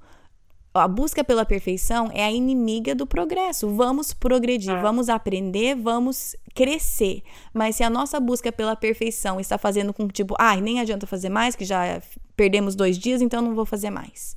a 0.74 0.88
busca 0.88 1.22
pela 1.22 1.44
perfeição 1.44 2.10
é 2.14 2.24
a 2.24 2.30
inimiga 2.30 2.94
do 2.94 3.06
progresso. 3.06 3.68
Vamos 3.74 4.14
progredir, 4.14 4.72
é. 4.72 4.80
vamos 4.80 5.08
aprender, 5.08 5.74
vamos 5.76 6.34
crescer. 6.54 7.22
Mas 7.52 7.76
se 7.76 7.84
a 7.84 7.90
nossa 7.90 8.18
busca 8.18 8.50
pela 8.50 8.74
perfeição 8.74 9.38
está 9.38 9.58
fazendo 9.58 9.92
com 9.92 10.06
que, 10.06 10.14
tipo, 10.14 10.34
ai, 10.38 10.58
ah, 10.58 10.60
nem 10.60 10.80
adianta 10.80 11.06
fazer 11.06 11.28
mais, 11.28 11.54
que 11.54 11.64
já 11.64 12.00
perdemos 12.36 12.74
dois 12.74 12.98
dias, 12.98 13.20
então 13.20 13.42
não 13.42 13.54
vou 13.54 13.66
fazer 13.66 13.90
mais. 13.90 14.36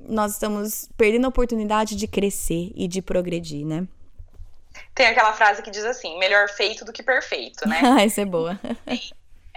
Nós 0.00 0.32
estamos 0.32 0.88
perdendo 0.96 1.24
a 1.24 1.28
oportunidade 1.28 1.96
de 1.96 2.06
crescer 2.06 2.72
e 2.74 2.86
de 2.86 3.00
progredir, 3.00 3.66
né? 3.66 3.88
Tem 4.94 5.06
aquela 5.06 5.32
frase 5.32 5.62
que 5.62 5.70
diz 5.70 5.84
assim: 5.84 6.18
melhor 6.18 6.48
feito 6.50 6.84
do 6.84 6.92
que 6.92 7.02
perfeito, 7.02 7.66
né? 7.66 7.80
ah, 7.96 8.04
isso 8.04 8.20
é 8.20 8.24
boa. 8.24 8.60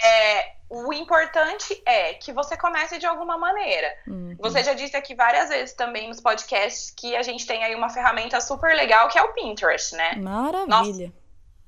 É, 0.01 0.58
o 0.69 0.93
importante 0.93 1.81
é 1.85 2.13
que 2.13 2.31
você 2.31 2.55
comece 2.55 2.99
de 2.99 3.05
alguma 3.07 3.37
maneira. 3.37 3.91
Uhum. 4.07 4.35
Você 4.39 4.63
já 4.63 4.73
disse 4.73 4.95
aqui 4.95 5.15
várias 5.15 5.49
vezes 5.49 5.73
também 5.73 6.07
nos 6.07 6.21
podcasts 6.21 6.91
que 6.91 7.15
a 7.15 7.23
gente 7.23 7.45
tem 7.47 7.63
aí 7.63 7.73
uma 7.73 7.89
ferramenta 7.89 8.39
super 8.39 8.75
legal 8.75 9.07
que 9.09 9.17
é 9.17 9.23
o 9.23 9.33
Pinterest, 9.33 9.95
né? 9.95 10.15
Maravilha. 10.15 10.67
Nossa, 10.67 11.13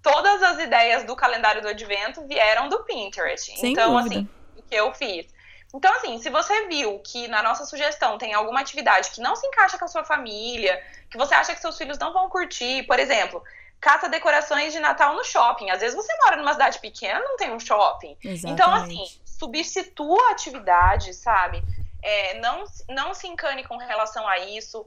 todas 0.03 0.43
as 0.43 0.59
ideias 0.59 1.03
do 1.03 1.15
calendário 1.15 1.63
do 1.63 1.67
advento 1.67 2.25
vieram 2.27 2.69
do 2.69 2.83
Pinterest. 2.83 3.57
Sem 3.59 3.71
então, 3.71 3.95
dúvida. 3.95 4.15
assim, 4.15 4.29
o 4.55 4.61
que 4.61 4.75
eu 4.75 4.93
fiz? 4.93 5.25
Então, 5.73 5.91
assim, 5.95 6.19
se 6.19 6.29
você 6.29 6.67
viu 6.67 6.99
que 6.99 7.27
na 7.27 7.41
nossa 7.41 7.65
sugestão 7.65 8.17
tem 8.17 8.33
alguma 8.33 8.59
atividade 8.59 9.09
que 9.11 9.21
não 9.21 9.35
se 9.35 9.47
encaixa 9.47 9.79
com 9.79 9.85
a 9.85 9.87
sua 9.87 10.03
família, 10.03 10.81
que 11.09 11.17
você 11.17 11.33
acha 11.33 11.55
que 11.55 11.61
seus 11.61 11.77
filhos 11.77 11.97
não 11.97 12.13
vão 12.13 12.29
curtir, 12.29 12.83
por 12.83 12.99
exemplo, 12.99 13.41
caça 13.81 14.07
decorações 14.07 14.71
de 14.71 14.79
Natal 14.79 15.15
no 15.15 15.23
shopping. 15.23 15.71
Às 15.71 15.81
vezes 15.81 15.95
você 15.95 16.15
mora 16.23 16.37
numa 16.37 16.53
cidade 16.53 16.79
pequena, 16.79 17.19
não 17.19 17.35
tem 17.35 17.51
um 17.51 17.59
shopping. 17.59 18.15
Exatamente. 18.23 18.53
Então, 18.53 18.73
assim, 18.73 19.03
substitua 19.25 20.29
a 20.29 20.31
atividade, 20.31 21.13
sabe? 21.15 21.61
É, 22.03 22.39
não, 22.39 22.63
não 22.89 23.13
se 23.15 23.27
encane 23.27 23.63
com 23.63 23.77
relação 23.77 24.27
a 24.27 24.37
isso. 24.37 24.85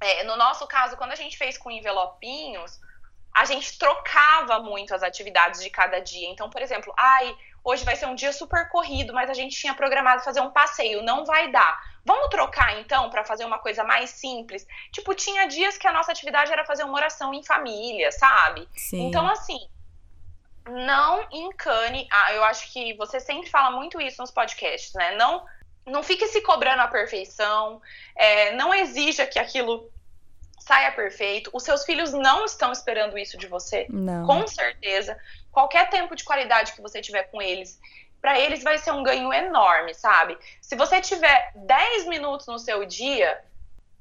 É, 0.00 0.24
no 0.24 0.34
nosso 0.36 0.66
caso, 0.66 0.96
quando 0.96 1.12
a 1.12 1.16
gente 1.16 1.36
fez 1.36 1.58
com 1.58 1.70
envelopinhos, 1.70 2.80
a 3.34 3.44
gente 3.44 3.78
trocava 3.78 4.58
muito 4.60 4.94
as 4.94 5.02
atividades 5.02 5.62
de 5.62 5.68
cada 5.68 6.00
dia. 6.00 6.28
Então, 6.28 6.48
por 6.48 6.62
exemplo, 6.62 6.92
ai, 6.96 7.36
hoje 7.64 7.84
vai 7.84 7.96
ser 7.96 8.06
um 8.06 8.14
dia 8.14 8.32
super 8.32 8.68
corrido, 8.68 9.12
mas 9.12 9.30
a 9.30 9.34
gente 9.34 9.56
tinha 9.56 9.74
programado 9.74 10.22
fazer 10.22 10.40
um 10.40 10.50
passeio, 10.50 11.02
não 11.02 11.24
vai 11.24 11.50
dar. 11.50 11.80
Vamos 12.04 12.28
trocar 12.28 12.80
então 12.80 13.10
para 13.10 13.24
fazer 13.24 13.44
uma 13.44 13.58
coisa 13.58 13.84
mais 13.84 14.10
simples? 14.10 14.66
Tipo, 14.92 15.14
tinha 15.14 15.46
dias 15.46 15.76
que 15.76 15.86
a 15.86 15.92
nossa 15.92 16.12
atividade 16.12 16.50
era 16.50 16.64
fazer 16.64 16.84
uma 16.84 16.94
oração 16.94 17.34
em 17.34 17.42
família, 17.42 18.10
sabe? 18.10 18.66
Sim. 18.74 19.06
Então, 19.06 19.28
assim, 19.28 19.58
não 20.68 21.26
encane. 21.30 22.08
Ah, 22.10 22.32
eu 22.32 22.44
acho 22.44 22.72
que 22.72 22.94
você 22.94 23.20
sempre 23.20 23.50
fala 23.50 23.70
muito 23.70 24.00
isso 24.00 24.20
nos 24.20 24.30
podcasts, 24.30 24.94
né? 24.94 25.14
Não, 25.16 25.44
não 25.86 26.02
fique 26.02 26.26
se 26.28 26.40
cobrando 26.40 26.82
a 26.82 26.88
perfeição, 26.88 27.82
é, 28.16 28.52
não 28.52 28.72
exija 28.72 29.26
que 29.26 29.38
aquilo 29.38 29.90
saia 30.58 30.92
perfeito. 30.92 31.50
Os 31.52 31.64
seus 31.64 31.84
filhos 31.84 32.12
não 32.12 32.44
estão 32.44 32.70
esperando 32.70 33.18
isso 33.18 33.36
de 33.36 33.46
você, 33.46 33.86
não. 33.90 34.26
com 34.26 34.46
certeza. 34.46 35.18
Qualquer 35.52 35.90
tempo 35.90 36.14
de 36.14 36.24
qualidade 36.24 36.72
que 36.72 36.82
você 36.82 37.00
tiver 37.00 37.24
com 37.24 37.40
eles, 37.42 37.80
para 38.20 38.38
eles 38.38 38.62
vai 38.62 38.78
ser 38.78 38.92
um 38.92 39.02
ganho 39.02 39.32
enorme, 39.32 39.94
sabe? 39.94 40.36
Se 40.60 40.76
você 40.76 41.00
tiver 41.00 41.52
10 41.54 42.06
minutos 42.06 42.46
no 42.46 42.58
seu 42.58 42.84
dia, 42.84 43.42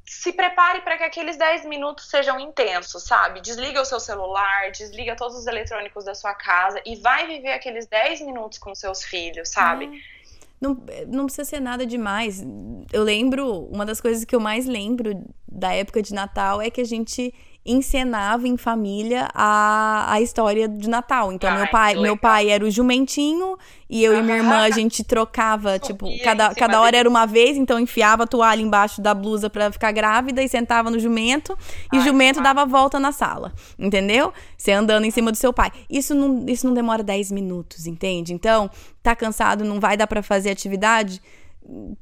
se 0.06 0.34
prepare 0.34 0.82
para 0.82 0.98
que 0.98 1.04
aqueles 1.04 1.38
10 1.38 1.66
minutos 1.66 2.10
sejam 2.10 2.40
intensos, 2.40 3.04
sabe? 3.04 3.42
Desliga 3.42 3.82
o 3.82 3.86
seu 3.86 4.00
celular, 4.00 4.72
desliga 4.72 5.16
todos 5.16 5.38
os 5.38 5.48
eletrônicos 5.48 6.04
da 6.04 6.16
sua 6.16 6.34
casa 6.34 6.82
e 6.86 6.96
vai 6.96 7.28
viver 7.28 7.52
aqueles 7.52 7.88
10 7.88 8.22
minutos 8.22 8.58
com 8.58 8.74
seus 8.74 9.04
filhos, 9.04 9.50
sabe? 9.50 9.86
É. 9.86 10.20
Não, 10.60 10.74
não 11.08 11.26
precisa 11.26 11.46
ser 11.46 11.62
nada 11.62 11.86
demais. 11.86 12.44
Eu 12.92 13.04
lembro, 13.04 13.66
uma 13.72 13.86
das 13.86 14.02
coisas 14.02 14.26
que 14.26 14.36
eu 14.36 14.40
mais 14.40 14.66
lembro 14.66 15.24
da 15.48 15.74
época 15.74 16.02
de 16.02 16.14
Natal 16.14 16.62
é 16.62 16.70
que 16.70 16.82
a 16.82 16.86
gente 16.86 17.34
encenava 17.66 18.48
em 18.48 18.58
família 18.58 19.28
a, 19.34 20.14
a 20.14 20.22
história 20.22 20.68
de 20.68 20.90
Natal. 20.90 21.32
Então, 21.32 21.50
Ai, 21.50 21.58
meu 21.58 21.68
pai 21.68 21.96
meu 21.96 22.18
pai 22.18 22.50
era 22.50 22.64
o 22.64 22.72
jumentinho 22.72 23.58
e 23.90 24.04
eu 24.04 24.18
e 24.18 24.22
minha 24.22 24.38
irmã 24.38 24.60
a 24.62 24.70
gente 24.70 25.04
trocava, 25.04 25.80
tipo, 25.80 26.08
cada, 26.24 26.54
cada 26.54 26.80
hora 26.80 26.96
era 26.96 27.10
uma 27.10 27.26
vez, 27.26 27.58
então 27.58 27.80
enfiava 27.80 28.24
a 28.24 28.28
toalha 28.28 28.62
embaixo 28.62 29.02
da 29.02 29.14
blusa 29.14 29.50
para 29.50 29.72
ficar 29.72 29.92
grávida 29.92 30.44
e 30.44 30.48
sentava 30.48 30.90
no 30.92 31.00
jumento 31.00 31.58
e 31.92 31.98
Ai, 31.98 32.02
o 32.02 32.04
jumento 32.04 32.42
dava 32.42 32.66
volta 32.66 33.00
na 33.00 33.12
sala, 33.12 33.52
entendeu? 33.78 34.32
Você 34.58 34.72
andando 34.72 35.06
em 35.06 35.12
cima 35.12 35.32
do 35.32 35.38
seu 35.38 35.52
pai. 35.52 35.72
Isso 35.90 36.14
não, 36.14 36.46
isso 36.48 36.68
não 36.68 36.74
demora 36.74 37.04
10 37.04 37.32
minutos, 37.32 37.88
entende? 37.88 38.34
Então, 38.34 38.70
tá 39.02 39.16
cansado, 39.16 39.64
não 39.64 39.80
vai 39.80 39.98
dar 39.98 40.08
para 40.08 40.22
fazer 40.22 40.50
atividade? 40.50 41.22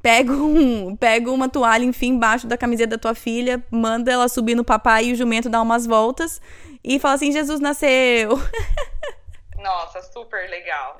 Pega, 0.01 0.31
um, 0.31 0.95
pega 0.95 1.31
uma 1.31 1.49
toalha, 1.49 1.83
enfim, 1.83 2.09
embaixo 2.09 2.47
da 2.47 2.57
camiseta 2.57 2.91
da 2.91 2.97
tua 2.97 3.15
filha, 3.15 3.63
manda 3.69 4.11
ela 4.11 4.27
subir 4.27 4.55
no 4.55 4.63
papai 4.63 5.05
e 5.05 5.13
o 5.13 5.15
jumento 5.15 5.49
dar 5.49 5.61
umas 5.61 5.85
voltas 5.85 6.41
e 6.83 6.99
fala 6.99 7.15
assim: 7.15 7.31
Jesus 7.31 7.59
nasceu. 7.59 8.31
Nossa, 9.57 10.01
super 10.01 10.49
legal. 10.49 10.99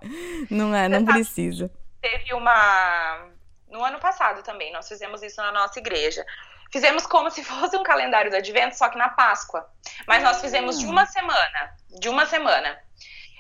Não 0.50 0.76
é, 0.76 0.90
não 0.90 1.06
precisa. 1.06 1.72
Teve 2.02 2.34
uma. 2.34 3.30
No 3.70 3.84
ano 3.84 4.00
passado 4.00 4.44
também, 4.44 4.72
nós 4.74 4.88
fizemos 4.88 5.22
isso 5.22 5.42
na 5.42 5.52
nossa 5.52 5.80
igreja. 5.80 6.26
Fizemos 6.72 7.06
como 7.06 7.30
se 7.30 7.44
fosse 7.46 7.78
um 7.78 7.84
calendário 7.84 8.30
do 8.30 8.38
advento, 8.38 8.78
só 8.78 8.90
que 8.90 8.98
na 8.98 9.10
Páscoa. 9.10 9.66
Mas 10.06 10.24
nós 10.24 10.42
fizemos 10.42 10.80
de 10.80 10.86
uma 10.86 11.06
semana. 11.06 11.76
De 12.00 12.10
uma 12.10 12.26
semana. 12.26 12.78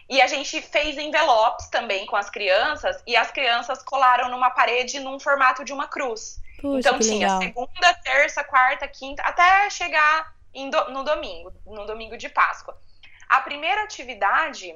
E 0.09 0.21
a 0.21 0.27
gente 0.27 0.61
fez 0.61 0.97
envelopes 0.97 1.67
também 1.67 2.05
com 2.05 2.15
as 2.15 2.29
crianças 2.29 3.01
e 3.05 3.15
as 3.15 3.29
crianças 3.29 3.83
colaram 3.83 4.29
numa 4.29 4.49
parede 4.49 4.99
num 4.99 5.19
formato 5.19 5.65
de 5.65 5.73
uma 5.73 5.87
cruz. 5.87 6.41
Puxa, 6.61 6.79
então 6.79 6.99
tinha 6.99 7.37
legal. 7.37 7.41
segunda, 7.41 7.93
terça, 8.03 8.43
quarta, 8.43 8.87
quinta, 8.87 9.21
até 9.23 9.69
chegar 9.69 10.33
do, 10.53 10.91
no 10.91 11.03
domingo, 11.03 11.53
no 11.65 11.85
domingo 11.85 12.17
de 12.17 12.29
Páscoa. 12.29 12.79
A 13.27 13.41
primeira 13.41 13.83
atividade 13.83 14.73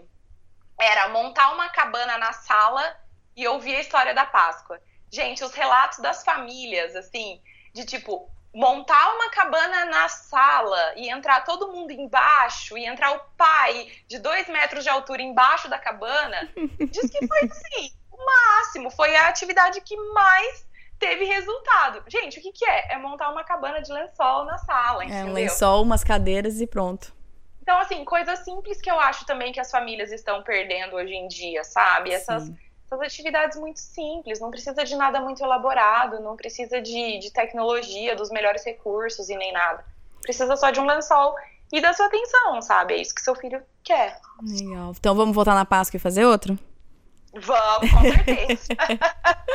era 0.80 1.10
montar 1.10 1.52
uma 1.54 1.70
cabana 1.70 2.18
na 2.18 2.34
sala 2.34 3.00
e 3.36 3.48
ouvir 3.48 3.76
a 3.76 3.82
história 3.82 4.14
da 4.14 4.26
Páscoa. 4.26 4.80
Gente, 5.10 5.44
os 5.44 5.54
relatos 5.54 6.00
das 6.00 6.24
famílias, 6.24 6.96
assim, 6.96 7.42
de 7.74 7.86
tipo, 7.86 8.30
montar 8.54 9.16
uma 9.16 9.30
cabana 9.30 9.86
na 9.86 10.10
sala 10.10 10.94
e 10.96 11.10
entrar 11.10 11.42
todo 11.42 11.72
mundo 11.72 11.92
embaixo 11.92 12.78
e 12.78 12.86
entrar 12.86 13.16
o 13.16 13.20
pai 13.38 13.88
de 14.08 14.20
dois 14.20 14.48
metros 14.50 14.84
de 14.84 14.90
altura 14.90 15.22
embaixo 15.22 15.70
da 15.70 15.80
cabana, 15.80 16.50
diz 16.90 17.10
que 17.10 17.28
foi 17.28 17.40
assim, 17.46 17.94
máximo. 18.26 18.92
Foi 18.92 19.16
a 19.16 19.28
atividade 19.28 19.80
que 19.82 19.96
mais 20.14 20.66
teve 21.00 21.26
resultado. 21.26 22.04
Gente, 22.08 22.40
o 22.40 22.42
que, 22.42 22.52
que 22.52 22.66
é? 22.66 22.94
É 22.94 22.98
montar 22.98 23.32
uma 23.32 23.44
cabana 23.44 23.82
de 23.82 23.92
lençol 23.92 24.46
na 24.46 24.58
sala, 24.60 25.04
entendeu? 25.04 25.28
É 25.28 25.30
um 25.30 25.34
lençol, 25.34 25.82
umas 25.82 26.04
cadeiras 26.04 26.62
e 26.62 26.68
pronto. 26.68 27.14
Então, 27.62 27.78
assim, 27.80 28.04
coisas 28.04 28.40
simples 28.40 28.82
que 28.82 28.90
eu 28.90 29.00
acho 29.00 29.26
também 29.26 29.52
que 29.52 29.60
as 29.60 29.72
famílias 29.72 30.12
estão 30.12 30.44
perdendo 30.44 30.96
hoje 30.96 31.14
em 31.14 31.28
dia, 31.28 31.64
sabe? 31.64 32.12
Essas, 32.12 32.52
essas 32.92 33.02
atividades 33.02 33.58
muito 33.58 33.80
simples, 33.80 34.42
não 34.42 34.52
precisa 34.52 34.84
de 34.84 34.96
nada 34.96 35.22
muito 35.22 35.42
elaborado, 35.42 36.20
não 36.20 36.36
precisa 36.36 36.82
de, 36.82 37.20
de 37.20 37.32
tecnologia, 37.32 38.16
dos 38.16 38.30
melhores 38.30 38.66
recursos 38.66 39.30
e 39.30 39.36
nem 39.38 39.54
nada. 39.54 39.86
Precisa 40.22 40.58
só 40.58 40.70
de 40.72 40.80
um 40.80 40.86
lençol 40.86 41.34
e 41.72 41.80
da 41.80 41.94
sua 41.94 42.08
atenção, 42.08 42.62
sabe? 42.62 42.96
É 42.96 42.98
isso 42.98 43.16
que 43.16 43.22
seu 43.22 43.34
filho 43.34 43.64
quer. 43.82 44.20
Legal. 44.44 44.94
Então 44.98 45.16
vamos 45.16 45.34
voltar 45.34 45.56
na 45.56 45.64
Páscoa 45.64 45.96
e 45.96 46.02
fazer 46.02 46.26
outro? 46.26 46.60
Vamos, 47.34 47.90
com 47.90 48.02
certeza. 48.02 48.68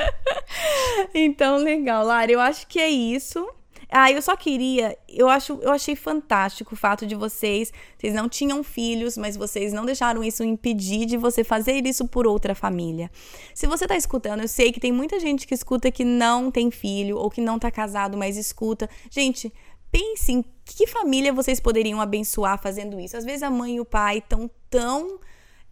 então, 1.15 1.57
legal, 1.59 2.05
Lara. 2.05 2.33
Eu 2.33 2.41
acho 2.41 2.67
que 2.67 2.81
é 2.81 2.89
isso. 2.89 3.47
Ah, 3.91 4.11
eu 4.11 4.21
só 4.21 4.37
queria, 4.37 4.97
eu 5.09 5.29
acho, 5.29 5.59
eu 5.63 5.71
achei 5.71 5.95
fantástico 5.95 6.75
o 6.75 6.77
fato 6.77 7.07
de 7.07 7.15
vocês, 7.15 7.73
vocês 7.97 8.13
não 8.13 8.29
tinham 8.29 8.63
filhos, 8.65 9.17
mas 9.17 9.37
vocês 9.37 9.73
não 9.73 9.85
deixaram 9.85 10.25
isso 10.25 10.43
impedir 10.43 11.07
de 11.07 11.17
você 11.17 11.45
fazer 11.45 11.87
isso 11.87 12.07
por 12.09 12.27
outra 12.27 12.55
família. 12.55 13.11
Se 13.55 13.67
você 13.67 13.87
tá 13.87 13.97
escutando, 13.97 14.41
eu 14.41 14.49
sei 14.49 14.73
que 14.73 14.81
tem 14.81 14.91
muita 14.91 15.21
gente 15.21 15.47
que 15.47 15.55
escuta 15.55 15.91
que 15.91 16.05
não 16.05 16.51
tem 16.51 16.71
filho 16.71 17.17
ou 17.17 17.31
que 17.31 17.41
não 17.41 17.59
tá 17.59 17.71
casado, 17.71 18.17
mas 18.17 18.37
escuta. 18.37 18.91
Gente, 19.09 19.53
pense 19.91 20.33
em 20.33 20.45
que 20.65 20.87
família 20.87 21.33
vocês 21.33 21.61
poderiam 21.61 22.01
abençoar 22.01 22.61
fazendo 22.61 22.99
isso. 22.99 23.17
Às 23.17 23.25
vezes 23.25 23.43
a 23.43 23.51
mãe 23.51 23.77
e 23.77 23.81
o 23.81 23.85
pai 23.85 24.19
estão 24.19 24.51
tão 24.69 25.21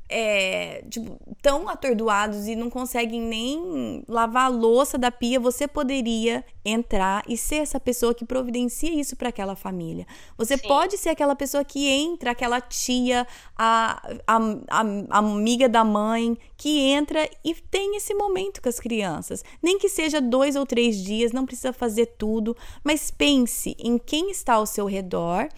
é, 0.09 0.85
tipo, 0.91 1.19
tão 1.41 1.69
atordoados 1.69 2.47
e 2.47 2.55
não 2.55 2.69
conseguem 2.69 3.21
nem 3.21 4.05
lavar 4.07 4.47
a 4.47 4.49
louça 4.49 4.99
da 4.99 5.11
pia, 5.11 5.41
você 5.41 5.67
poderia 5.67 6.45
entrar 6.65 7.23
e 7.29 7.37
ser 7.37 7.57
essa 7.57 7.81
pessoa 7.81 8.15
que 8.15 8.25
providencia 8.25 8.93
isso 8.93 9.17
para 9.17 9.31
aquela 9.31 9.57
família. 9.57 10.07
Você 10.37 10.57
Sim. 10.57 10.69
pode 10.69 10.99
ser 10.99 11.11
aquela 11.11 11.35
pessoa 11.35 11.65
que 11.65 11.89
entra, 11.89 12.31
aquela 12.33 12.61
tia, 12.61 13.27
a, 13.57 14.15
a, 14.27 14.37
a, 14.37 14.85
a, 15.11 15.19
amiga 15.19 15.69
da 15.69 15.85
mãe, 15.85 16.37
que 16.57 16.81
entra 16.81 17.29
e 17.43 17.55
tem 17.55 17.97
esse 17.97 18.15
momento 18.15 18.61
com 18.61 18.69
as 18.69 18.79
crianças. 18.79 19.43
Nem 19.63 19.79
que 19.79 19.89
seja 19.89 20.21
dois 20.21 20.55
ou 20.55 20.67
três 20.67 21.03
dias, 21.03 21.33
não 21.33 21.47
precisa 21.47 21.73
fazer 21.73 22.07
tudo, 22.19 22.57
mas 22.83 23.11
pense 23.11 23.75
em 23.79 23.99
quem 23.99 24.31
está 24.31 24.55
ao 24.55 24.67
seu 24.67 24.87
redor 24.87 25.49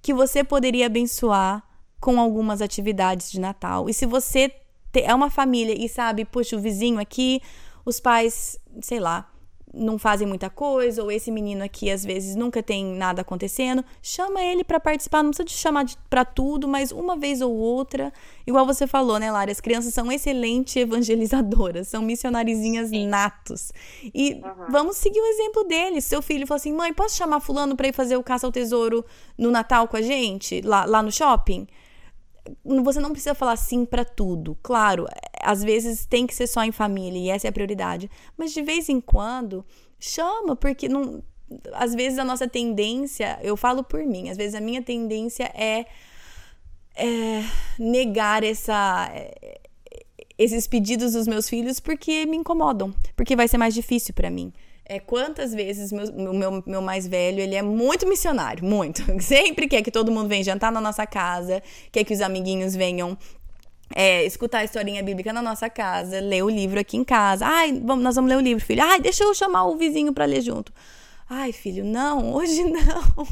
que 0.00 0.14
você 0.14 0.44
poderia 0.44 0.86
abençoar 0.86 1.66
com 2.06 2.20
algumas 2.20 2.62
atividades 2.62 3.32
de 3.32 3.40
Natal. 3.40 3.90
E 3.90 3.92
se 3.92 4.06
você 4.06 4.52
é 4.94 5.12
uma 5.12 5.28
família 5.28 5.74
e 5.76 5.88
sabe, 5.88 6.24
puxa, 6.24 6.56
o 6.56 6.60
vizinho 6.60 7.00
aqui, 7.00 7.42
os 7.84 7.98
pais, 7.98 8.56
sei 8.80 9.00
lá, 9.00 9.28
não 9.74 9.98
fazem 9.98 10.24
muita 10.24 10.48
coisa, 10.48 11.02
ou 11.02 11.10
esse 11.10 11.32
menino 11.32 11.64
aqui 11.64 11.90
às 11.90 12.04
vezes 12.04 12.36
nunca 12.36 12.62
tem 12.62 12.84
nada 12.84 13.22
acontecendo, 13.22 13.84
chama 14.00 14.40
ele 14.40 14.62
para 14.62 14.78
participar, 14.78 15.24
não 15.24 15.30
precisa 15.30 15.48
te 15.48 15.54
chamar 15.54 15.84
para 16.08 16.24
tudo, 16.24 16.68
mas 16.68 16.92
uma 16.92 17.16
vez 17.16 17.40
ou 17.40 17.52
outra, 17.52 18.12
igual 18.46 18.64
você 18.64 18.86
falou, 18.86 19.18
né, 19.18 19.28
Lara, 19.28 19.50
as 19.50 19.60
crianças 19.60 19.92
são 19.92 20.10
excelentes 20.12 20.76
evangelizadoras, 20.76 21.88
são 21.88 22.02
missionarizinhas 22.02 22.90
Sim. 22.90 23.08
natos. 23.08 23.72
E 24.14 24.34
uhum. 24.34 24.70
vamos 24.70 24.96
seguir 24.96 25.18
o 25.18 25.26
exemplo 25.26 25.64
deles. 25.64 26.04
Seu 26.04 26.22
filho 26.22 26.46
falou 26.46 26.58
assim: 26.58 26.72
"Mãe, 26.72 26.94
posso 26.94 27.16
chamar 27.16 27.40
fulano 27.40 27.74
para 27.74 27.88
ir 27.88 27.92
fazer 27.92 28.16
o 28.16 28.22
caça 28.22 28.46
ao 28.46 28.52
tesouro 28.52 29.04
no 29.36 29.50
Natal 29.50 29.88
com 29.88 29.96
a 29.96 30.02
gente, 30.02 30.60
lá, 30.60 30.84
lá 30.84 31.02
no 31.02 31.10
shopping?" 31.10 31.66
Você 32.82 33.00
não 33.00 33.10
precisa 33.10 33.34
falar 33.34 33.56
sim 33.56 33.84
para 33.84 34.04
tudo. 34.04 34.56
Claro, 34.62 35.06
às 35.42 35.62
vezes 35.62 36.06
tem 36.06 36.26
que 36.26 36.34
ser 36.34 36.46
só 36.46 36.62
em 36.62 36.72
família 36.72 37.18
e 37.18 37.30
essa 37.30 37.46
é 37.46 37.50
a 37.50 37.52
prioridade. 37.52 38.10
Mas 38.36 38.52
de 38.52 38.62
vez 38.62 38.88
em 38.88 39.00
quando, 39.00 39.64
chama, 39.98 40.56
porque 40.56 40.88
não. 40.88 41.22
Às 41.72 41.94
vezes 41.94 42.18
a 42.18 42.24
nossa 42.24 42.48
tendência, 42.48 43.38
eu 43.40 43.56
falo 43.56 43.84
por 43.84 44.04
mim, 44.04 44.30
às 44.30 44.36
vezes 44.36 44.54
a 44.56 44.60
minha 44.60 44.82
tendência 44.82 45.44
é, 45.54 45.86
é 46.96 47.44
negar 47.78 48.42
essa, 48.42 49.08
esses 50.36 50.66
pedidos 50.66 51.12
dos 51.12 51.28
meus 51.28 51.48
filhos 51.48 51.78
porque 51.78 52.26
me 52.26 52.36
incomodam, 52.36 52.92
porque 53.14 53.36
vai 53.36 53.46
ser 53.46 53.58
mais 53.58 53.74
difícil 53.74 54.12
para 54.12 54.28
mim 54.28 54.52
é, 54.88 55.00
quantas 55.00 55.52
vezes 55.52 55.90
meu, 55.90 56.32
meu, 56.32 56.62
meu 56.64 56.80
mais 56.80 57.06
velho, 57.06 57.40
ele 57.40 57.56
é 57.56 57.62
muito 57.62 58.08
missionário, 58.08 58.64
muito. 58.64 59.02
Sempre 59.20 59.66
quer 59.66 59.82
que 59.82 59.90
todo 59.90 60.12
mundo 60.12 60.28
venha 60.28 60.44
jantar 60.44 60.70
na 60.70 60.80
nossa 60.80 61.06
casa, 61.06 61.62
quer 61.90 62.04
que 62.04 62.14
os 62.14 62.20
amiguinhos 62.20 62.74
venham 62.76 63.18
é, 63.94 64.24
escutar 64.24 64.58
a 64.58 64.64
historinha 64.64 65.02
bíblica 65.02 65.32
na 65.32 65.42
nossa 65.42 65.68
casa, 65.68 66.20
ler 66.20 66.42
o 66.42 66.48
livro 66.48 66.78
aqui 66.78 66.96
em 66.96 67.04
casa. 67.04 67.44
Ai, 67.46 67.72
vamos, 67.84 68.04
nós 68.04 68.14
vamos 68.14 68.30
ler 68.30 68.36
o 68.36 68.40
livro, 68.40 68.64
filho. 68.64 68.82
Ai, 68.82 69.00
deixa 69.00 69.24
eu 69.24 69.34
chamar 69.34 69.66
o 69.66 69.76
vizinho 69.76 70.12
para 70.12 70.24
ler 70.24 70.40
junto. 70.40 70.72
Ai, 71.28 71.50
filho, 71.52 71.84
não, 71.84 72.32
hoje 72.34 72.62
não. 72.62 73.26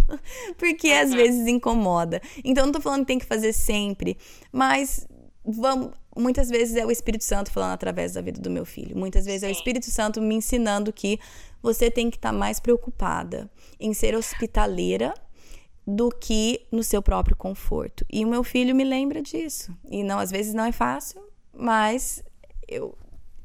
Porque 0.59 0.90
às 0.90 1.11
uhum. 1.11 1.16
vezes 1.16 1.46
incomoda. 1.46 2.20
Então, 2.44 2.66
não 2.66 2.72
tô 2.72 2.80
falando 2.80 3.00
que 3.00 3.07
tem 3.07 3.18
que 3.18 3.26
fazer 3.26 3.52
sempre, 3.52 4.18
mas 4.50 5.07
vamos, 5.44 5.90
muitas 6.16 6.48
vezes 6.48 6.76
é 6.76 6.84
o 6.84 6.90
Espírito 6.90 7.24
Santo 7.24 7.50
falando 7.50 7.72
através 7.72 8.12
da 8.12 8.20
vida 8.20 8.40
do 8.40 8.50
meu 8.50 8.64
filho. 8.64 8.96
Muitas 8.96 9.24
vezes 9.24 9.40
Sim. 9.40 9.46
é 9.46 9.48
o 9.50 9.52
Espírito 9.52 9.90
Santo 9.90 10.20
me 10.20 10.34
ensinando 10.34 10.92
que 10.92 11.18
você 11.62 11.90
tem 11.90 12.10
que 12.10 12.16
estar 12.16 12.32
tá 12.32 12.36
mais 12.36 12.60
preocupada 12.60 13.50
em 13.78 13.92
ser 13.94 14.14
hospitaleira 14.14 15.14
do 15.86 16.10
que 16.10 16.66
no 16.72 16.82
seu 16.82 17.02
próprio 17.02 17.36
conforto. 17.36 18.06
E 18.10 18.24
o 18.24 18.28
meu 18.28 18.42
filho 18.42 18.74
me 18.74 18.84
lembra 18.84 19.20
disso. 19.20 19.76
E 19.90 20.02
não, 20.02 20.18
às 20.18 20.30
vezes 20.30 20.54
não 20.54 20.64
é 20.64 20.72
fácil, 20.72 21.22
mas 21.52 22.22
eu 22.66 22.96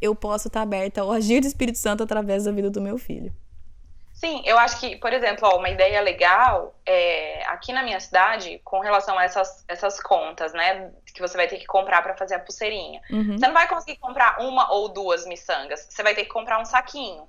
eu 0.02 0.16
posso 0.16 0.48
estar 0.48 0.62
tá 0.62 0.64
aberta 0.64 1.02
ao 1.02 1.12
agir 1.12 1.42
do 1.42 1.48
Espírito 1.48 1.78
Santo 1.78 2.04
através 2.04 2.46
da 2.46 2.52
vida 2.52 2.70
do 2.70 2.82
meu 2.82 2.98
filho. 2.98 3.34
Sim, 4.14 4.42
eu 4.46 4.58
acho 4.60 4.82
que, 4.82 4.98
por 4.98 5.14
exemplo, 5.14 5.48
ó, 5.48 5.58
uma 5.58 5.70
ideia 5.70 6.02
legal 6.02 6.76
é, 6.86 7.42
aqui 7.46 7.72
na 7.72 7.82
minha 7.82 8.02
cidade, 8.02 8.60
com 8.66 8.82
relação 8.82 9.18
a 9.18 9.24
essas, 9.24 9.64
essas 9.66 10.02
contas, 10.02 10.52
né, 10.52 10.92
que 11.14 11.22
você 11.22 11.38
vai 11.38 11.48
ter 11.48 11.58
que 11.58 11.66
comprar 11.66 12.02
para 12.02 12.16
fazer 12.16 12.36
a 12.36 12.40
pulseirinha. 12.40 13.02
Uhum. 13.10 13.38
Você 13.38 13.48
não 13.48 13.54
vai 13.54 13.68
conseguir 13.68 13.98
comprar 13.98 14.40
uma 14.42 14.72
ou 14.72 14.90
duas 14.90 15.26
miçangas, 15.26 15.88
você 15.90 16.04
vai 16.04 16.16
ter 16.16 16.24
que 16.24 16.30
comprar 16.30 16.60
um 16.60 16.66
saquinho, 16.66 17.28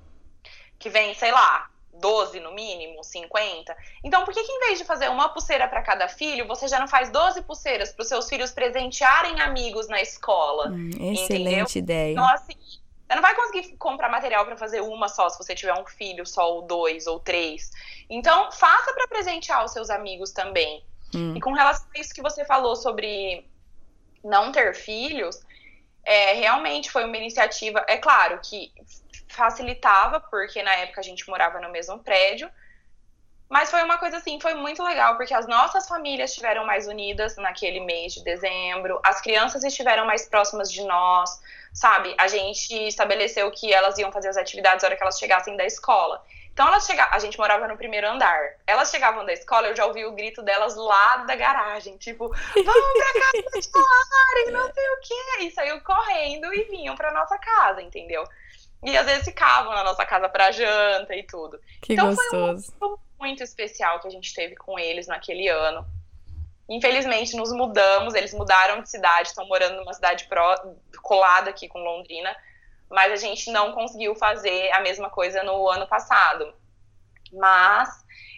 que 0.78 0.88
vem, 0.88 1.14
sei 1.14 1.32
lá, 1.32 1.68
12 1.94 2.40
no 2.40 2.52
mínimo, 2.52 3.02
50. 3.04 3.76
Então, 4.02 4.24
por 4.24 4.32
que, 4.32 4.42
que 4.42 4.52
em 4.52 4.60
vez 4.60 4.78
de 4.78 4.84
fazer 4.84 5.08
uma 5.08 5.28
pulseira 5.28 5.68
para 5.68 5.82
cada 5.82 6.08
filho, 6.08 6.46
você 6.46 6.66
já 6.68 6.78
não 6.78 6.88
faz 6.88 7.10
12 7.10 7.42
pulseiras 7.42 7.92
para 7.92 8.02
os 8.02 8.08
seus 8.08 8.28
filhos 8.28 8.50
presentearem 8.50 9.40
amigos 9.40 9.88
na 9.88 10.00
escola? 10.00 10.68
Hum, 10.68 10.90
excelente 10.90 11.32
entendeu? 11.32 11.66
ideia. 11.74 12.12
Então, 12.12 12.28
assim, 12.28 12.54
você 12.54 13.14
não 13.14 13.22
vai 13.22 13.34
conseguir 13.34 13.76
comprar 13.76 14.08
material 14.08 14.44
para 14.46 14.56
fazer 14.56 14.80
uma 14.80 15.08
só 15.08 15.28
se 15.28 15.36
você 15.36 15.54
tiver 15.54 15.74
um 15.74 15.84
filho 15.84 16.24
só, 16.24 16.54
ou 16.54 16.62
dois, 16.62 17.06
ou 17.06 17.18
três. 17.18 17.70
Então, 18.08 18.50
faça 18.52 18.92
para 18.92 19.08
presentear 19.08 19.64
os 19.64 19.72
seus 19.72 19.90
amigos 19.90 20.30
também. 20.30 20.84
Hum. 21.14 21.34
E 21.36 21.40
com 21.40 21.52
relação 21.52 21.86
a 21.94 22.00
isso 22.00 22.14
que 22.14 22.22
você 22.22 22.44
falou 22.44 22.76
sobre 22.76 23.44
não 24.22 24.52
ter 24.52 24.74
filhos, 24.74 25.40
é, 26.04 26.34
realmente 26.34 26.90
foi 26.90 27.04
uma 27.04 27.16
iniciativa. 27.16 27.84
É 27.88 27.96
claro 27.96 28.40
que 28.42 28.72
facilitava, 29.28 30.20
porque 30.20 30.62
na 30.62 30.74
época 30.74 31.00
a 31.00 31.04
gente 31.04 31.28
morava 31.28 31.60
no 31.60 31.70
mesmo 31.70 31.98
prédio. 31.98 32.50
Mas 33.48 33.68
foi 33.68 33.82
uma 33.82 33.98
coisa 33.98 34.18
assim, 34.18 34.38
foi 34.40 34.54
muito 34.54 34.80
legal, 34.80 35.16
porque 35.16 35.34
as 35.34 35.48
nossas 35.48 35.88
famílias 35.88 36.30
estiveram 36.30 36.64
mais 36.64 36.86
unidas 36.86 37.36
naquele 37.36 37.80
mês 37.80 38.14
de 38.14 38.22
dezembro, 38.22 39.00
as 39.04 39.20
crianças 39.20 39.64
estiveram 39.64 40.06
mais 40.06 40.28
próximas 40.28 40.70
de 40.70 40.84
nós, 40.84 41.28
sabe? 41.74 42.14
A 42.16 42.28
gente 42.28 42.72
estabeleceu 42.86 43.50
que 43.50 43.72
elas 43.72 43.98
iam 43.98 44.12
fazer 44.12 44.28
as 44.28 44.36
atividades 44.36 44.84
na 44.84 44.88
hora 44.88 44.96
que 44.96 45.02
elas 45.02 45.18
chegassem 45.18 45.56
da 45.56 45.64
escola. 45.64 46.24
Então 46.52 46.66
elas 46.68 46.84
chegavam, 46.84 47.14
a 47.14 47.18
gente 47.18 47.38
morava 47.38 47.66
no 47.66 47.76
primeiro 47.76 48.08
andar. 48.08 48.38
Elas 48.66 48.90
chegavam 48.90 49.24
da 49.24 49.32
escola, 49.32 49.68
eu 49.68 49.76
já 49.76 49.86
ouvi 49.86 50.04
o 50.04 50.12
grito 50.12 50.42
delas 50.42 50.76
lá 50.76 51.18
da 51.18 51.34
garagem, 51.34 51.96
tipo, 51.96 52.28
vamos 52.28 52.64
pra 52.64 53.20
casa 53.42 53.58
escolar, 53.58 54.52
não 54.52 54.72
sei 54.72 54.90
o 54.90 55.00
quê. 55.00 55.44
E 55.44 55.50
saiu 55.52 55.80
correndo 55.80 56.52
e 56.52 56.64
vinham 56.64 56.96
pra 56.96 57.12
nossa 57.12 57.38
casa, 57.38 57.80
entendeu? 57.80 58.24
E 58.82 58.96
às 58.96 59.06
vezes 59.06 59.24
ficavam 59.24 59.72
na 59.72 59.84
nossa 59.84 60.04
casa 60.04 60.28
pra 60.28 60.50
janta 60.50 61.14
e 61.14 61.22
tudo. 61.22 61.60
Que 61.82 61.92
então 61.92 62.14
gostoso. 62.14 62.74
foi 62.78 62.88
um 62.88 62.96
muito 63.18 63.42
especial 63.42 64.00
que 64.00 64.08
a 64.08 64.10
gente 64.10 64.34
teve 64.34 64.56
com 64.56 64.78
eles 64.78 65.06
naquele 65.06 65.48
ano. 65.48 65.86
Infelizmente, 66.68 67.36
nos 67.36 67.52
mudamos, 67.52 68.14
eles 68.14 68.32
mudaram 68.32 68.80
de 68.80 68.88
cidade, 68.88 69.28
estão 69.28 69.46
morando 69.46 69.76
numa 69.76 69.92
cidade 69.92 70.26
colada 71.02 71.50
aqui 71.50 71.68
com 71.68 71.78
Londrina, 71.80 72.34
mas 72.90 73.12
a 73.12 73.16
gente 73.16 73.50
não 73.50 73.72
conseguiu 73.72 74.14
fazer 74.14 74.70
a 74.72 74.80
mesma 74.80 75.08
coisa 75.08 75.42
no 75.42 75.68
ano 75.68 75.86
passado. 75.86 76.52
Mas, 77.32 77.88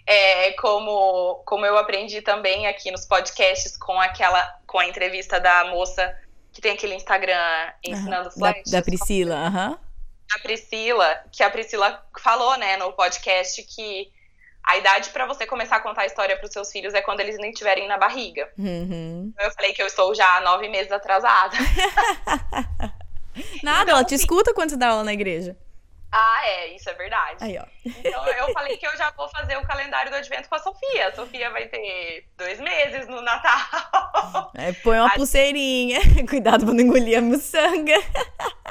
é, 0.07 0.53
como, 0.53 1.43
como 1.47 1.65
eu 1.65 1.79
aprendi 1.79 2.21
também 2.21 2.67
aqui 2.67 2.91
nos 2.91 3.07
podcasts 3.07 3.77
com 3.77 3.99
aquela 3.99 4.43
com 4.67 4.79
a 4.79 4.87
entrevista 4.87 5.41
da 5.41 5.65
moça 5.67 6.17
que 6.53 6.61
tem 6.61 6.73
aquele 6.73 6.95
Instagram 6.95 7.73
ensinando 7.83 8.27
uhum, 8.27 8.35
flash. 8.35 8.71
Da, 8.71 8.79
da 8.79 8.85
Priscila, 8.85 9.35
aham. 9.35 9.71
Uhum. 9.71 9.79
A 10.35 10.39
Priscila, 10.39 11.25
que 11.31 11.43
a 11.43 11.51
Priscila 11.51 12.07
falou, 12.19 12.57
né, 12.57 12.77
no 12.79 12.93
podcast 12.93 13.63
que 13.65 14.11
a 14.65 14.77
idade 14.77 15.11
para 15.11 15.27
você 15.27 15.47
começar 15.47 15.77
a 15.77 15.81
contar 15.81 16.03
a 16.03 16.07
história 16.07 16.37
para 16.37 16.47
os 16.47 16.53
seus 16.53 16.71
filhos 16.71 16.95
é 16.95 17.03
quando 17.03 17.21
eles 17.21 17.37
nem 17.39 17.51
estiverem 17.51 17.89
na 17.89 17.99
barriga. 17.99 18.51
Uhum. 18.57 19.33
Eu 19.39 19.51
falei 19.51 19.73
que 19.73 19.83
eu 19.83 19.87
estou 19.87 20.15
já 20.15 20.41
nove 20.41 20.69
meses 20.69 20.93
atrasada. 20.93 21.57
Nada, 23.63 23.83
então, 23.83 23.95
ela 23.97 24.05
te 24.05 24.15
assim, 24.15 24.25
escuta 24.25 24.55
quando 24.55 24.71
você 24.71 24.77
dá 24.77 24.89
aula 24.89 25.05
na 25.05 25.13
igreja. 25.13 25.57
Ah, 26.15 26.47
é, 26.47 26.77
isso 26.77 26.91
é 26.91 26.93
verdade. 26.93 27.39
Aí, 27.41 27.59
ó. 27.59 27.65
Então 27.87 28.27
eu 28.27 28.53
falei 28.53 28.77
que 28.77 28.87
eu 28.87 28.95
já 28.99 29.11
vou 29.13 29.27
fazer 29.31 29.57
o 29.57 29.67
calendário 29.67 30.11
do 30.11 30.17
advento 30.19 30.47
com 30.47 30.55
a 30.55 30.59
Sofia. 30.59 31.09
A 31.09 31.15
Sofia 31.15 31.49
vai 31.49 31.69
ter 31.69 32.29
dois 32.37 32.61
meses 32.61 33.09
no 33.09 33.23
Natal. 33.23 34.53
É, 34.55 34.75
põe 34.75 34.99
uma 34.99 35.07
a 35.07 35.15
pulseirinha. 35.15 36.03
Gente... 36.03 36.25
Cuidado 36.29 36.67
pra 36.67 36.75
não 36.75 36.83
engolir 36.83 37.17
a 37.17 37.23
miçanga. 37.23 37.95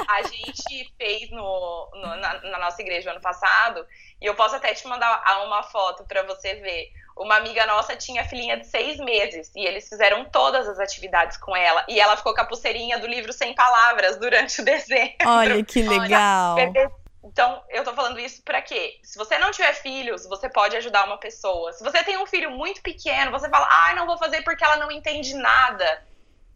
A 0.08 0.22
gente 0.22 0.94
fez 1.00 1.32
no, 1.32 1.90
no 1.96 2.16
na, 2.18 2.42
na, 2.42 2.60
nossa 2.60 2.80
igreja 2.80 3.10
ano 3.10 3.22
passado, 3.22 3.88
e 4.22 4.26
eu 4.28 4.36
posso 4.36 4.56
até 4.56 4.76
te 4.76 4.88
mandar 4.88 5.24
uma 5.44 5.64
foto 5.64 6.04
para 6.04 6.22
você 6.22 6.56
ver. 6.56 6.92
Uma 7.16 7.38
amiga 7.38 7.66
nossa 7.66 7.96
tinha 7.96 8.24
filhinha 8.24 8.58
de 8.58 8.66
seis 8.66 8.98
meses 8.98 9.52
e 9.56 9.66
eles 9.66 9.88
fizeram 9.88 10.26
todas 10.26 10.68
as 10.68 10.80
atividades 10.80 11.38
com 11.38 11.56
ela. 11.56 11.86
E 11.88 12.00
ela 12.00 12.18
ficou 12.18 12.34
com 12.34 12.42
a 12.42 12.46
pulseirinha 12.46 12.98
do 13.00 13.08
livro 13.08 13.34
Sem 13.34 13.54
Palavras 13.54 14.18
durante 14.18 14.62
o 14.62 14.66
desenho. 14.66 15.14
Olha 15.26 15.64
que 15.64 15.84
legal. 15.84 16.56
Olha, 16.56 16.92
então, 17.24 17.62
eu 17.70 17.84
tô 17.84 17.94
falando 17.94 18.20
isso 18.20 18.42
para 18.44 18.62
quê? 18.62 19.00
Se 19.04 19.18
você 19.18 19.38
não 19.38 19.52
tiver 19.52 19.74
filhos, 19.74 20.26
você 20.26 20.50
pode 20.50 20.76
ajudar 20.76 21.06
uma 21.06 21.18
pessoa. 21.18 21.72
Se 21.72 21.84
você 21.84 22.04
tem 22.04 22.18
um 22.18 22.26
filho 22.26 22.50
muito 22.52 22.82
pequeno, 22.82 23.32
você 23.32 23.48
fala, 23.48 23.68
ah, 23.70 23.94
não 23.94 24.08
vou 24.08 24.18
fazer 24.18 24.42
porque 24.42 24.64
ela 24.64 24.78
não 24.78 24.92
entende 24.92 25.36
nada. 25.36 26.04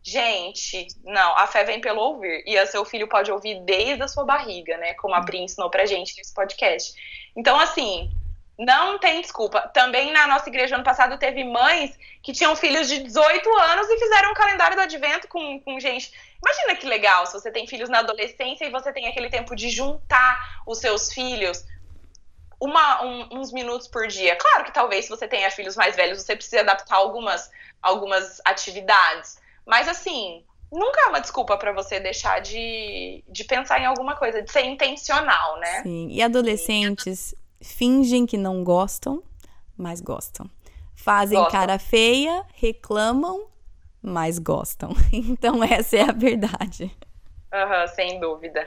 Gente, 0.01 0.87
não, 1.03 1.37
a 1.37 1.47
fé 1.47 1.63
vem 1.63 1.81
pelo 1.81 2.01
ouvir. 2.01 2.43
E 2.45 2.59
o 2.59 2.67
seu 2.67 2.83
filho 2.83 3.07
pode 3.07 3.31
ouvir 3.31 3.59
desde 3.61 4.03
a 4.03 4.07
sua 4.07 4.25
barriga, 4.25 4.77
né? 4.77 4.93
Como 4.95 5.13
a 5.13 5.21
Pri 5.21 5.39
ensinou 5.39 5.69
pra 5.69 5.85
gente 5.85 6.15
nesse 6.17 6.33
podcast. 6.33 6.93
Então, 7.35 7.59
assim, 7.59 8.11
não 8.57 8.97
tem 8.97 9.21
desculpa. 9.21 9.61
Também 9.73 10.11
na 10.11 10.27
nossa 10.27 10.49
igreja 10.49 10.75
ano 10.75 10.83
passado 10.83 11.17
teve 11.17 11.43
mães 11.43 11.97
que 12.23 12.31
tinham 12.31 12.55
filhos 12.55 12.87
de 12.87 12.99
18 12.99 13.53
anos 13.57 13.87
e 13.89 13.99
fizeram 13.99 14.31
um 14.31 14.33
calendário 14.33 14.75
do 14.75 14.81
advento 14.81 15.27
com, 15.27 15.59
com 15.59 15.79
gente. 15.79 16.11
Imagina 16.41 16.75
que 16.75 16.87
legal 16.87 17.25
se 17.25 17.33
você 17.33 17.51
tem 17.51 17.67
filhos 17.67 17.89
na 17.89 17.99
adolescência 17.99 18.65
e 18.65 18.71
você 18.71 18.93
tem 18.93 19.07
aquele 19.07 19.29
tempo 19.29 19.55
de 19.55 19.69
juntar 19.69 20.61
os 20.65 20.79
seus 20.79 21.11
filhos 21.11 21.65
uma, 22.59 23.03
um, 23.03 23.39
uns 23.39 23.51
minutos 23.51 23.87
por 23.87 24.07
dia. 24.07 24.35
Claro 24.37 24.63
que 24.63 24.73
talvez 24.73 25.05
se 25.05 25.11
você 25.11 25.27
tenha 25.27 25.51
filhos 25.51 25.75
mais 25.75 25.95
velhos, 25.95 26.21
você 26.21 26.35
precise 26.35 26.57
adaptar 26.57 26.95
algumas, 26.95 27.51
algumas 27.81 28.41
atividades. 28.45 29.37
Mas 29.65 29.89
assim, 29.89 30.43
nunca 30.71 31.01
é 31.01 31.05
uma 31.07 31.19
desculpa 31.19 31.57
para 31.57 31.73
você 31.73 31.99
deixar 31.99 32.39
de, 32.39 33.23
de 33.27 33.43
pensar 33.43 33.81
em 33.81 33.85
alguma 33.85 34.15
coisa, 34.15 34.41
de 34.41 34.51
ser 34.51 34.63
intencional, 34.63 35.59
né? 35.59 35.83
Sim, 35.83 36.07
e 36.09 36.21
adolescentes 36.21 37.35
fingem 37.65 38.25
que 38.25 38.37
não 38.37 38.63
gostam, 38.63 39.23
mas 39.77 40.01
gostam. 40.01 40.49
Fazem 40.95 41.37
gostam. 41.37 41.59
cara 41.59 41.79
feia, 41.79 42.45
reclamam, 42.53 43.47
mas 44.01 44.39
gostam. 44.39 44.91
Então, 45.11 45.63
essa 45.63 45.97
é 45.97 46.01
a 46.01 46.11
verdade. 46.11 46.95
Uhum, 47.53 47.87
sem 47.95 48.19
dúvida. 48.19 48.65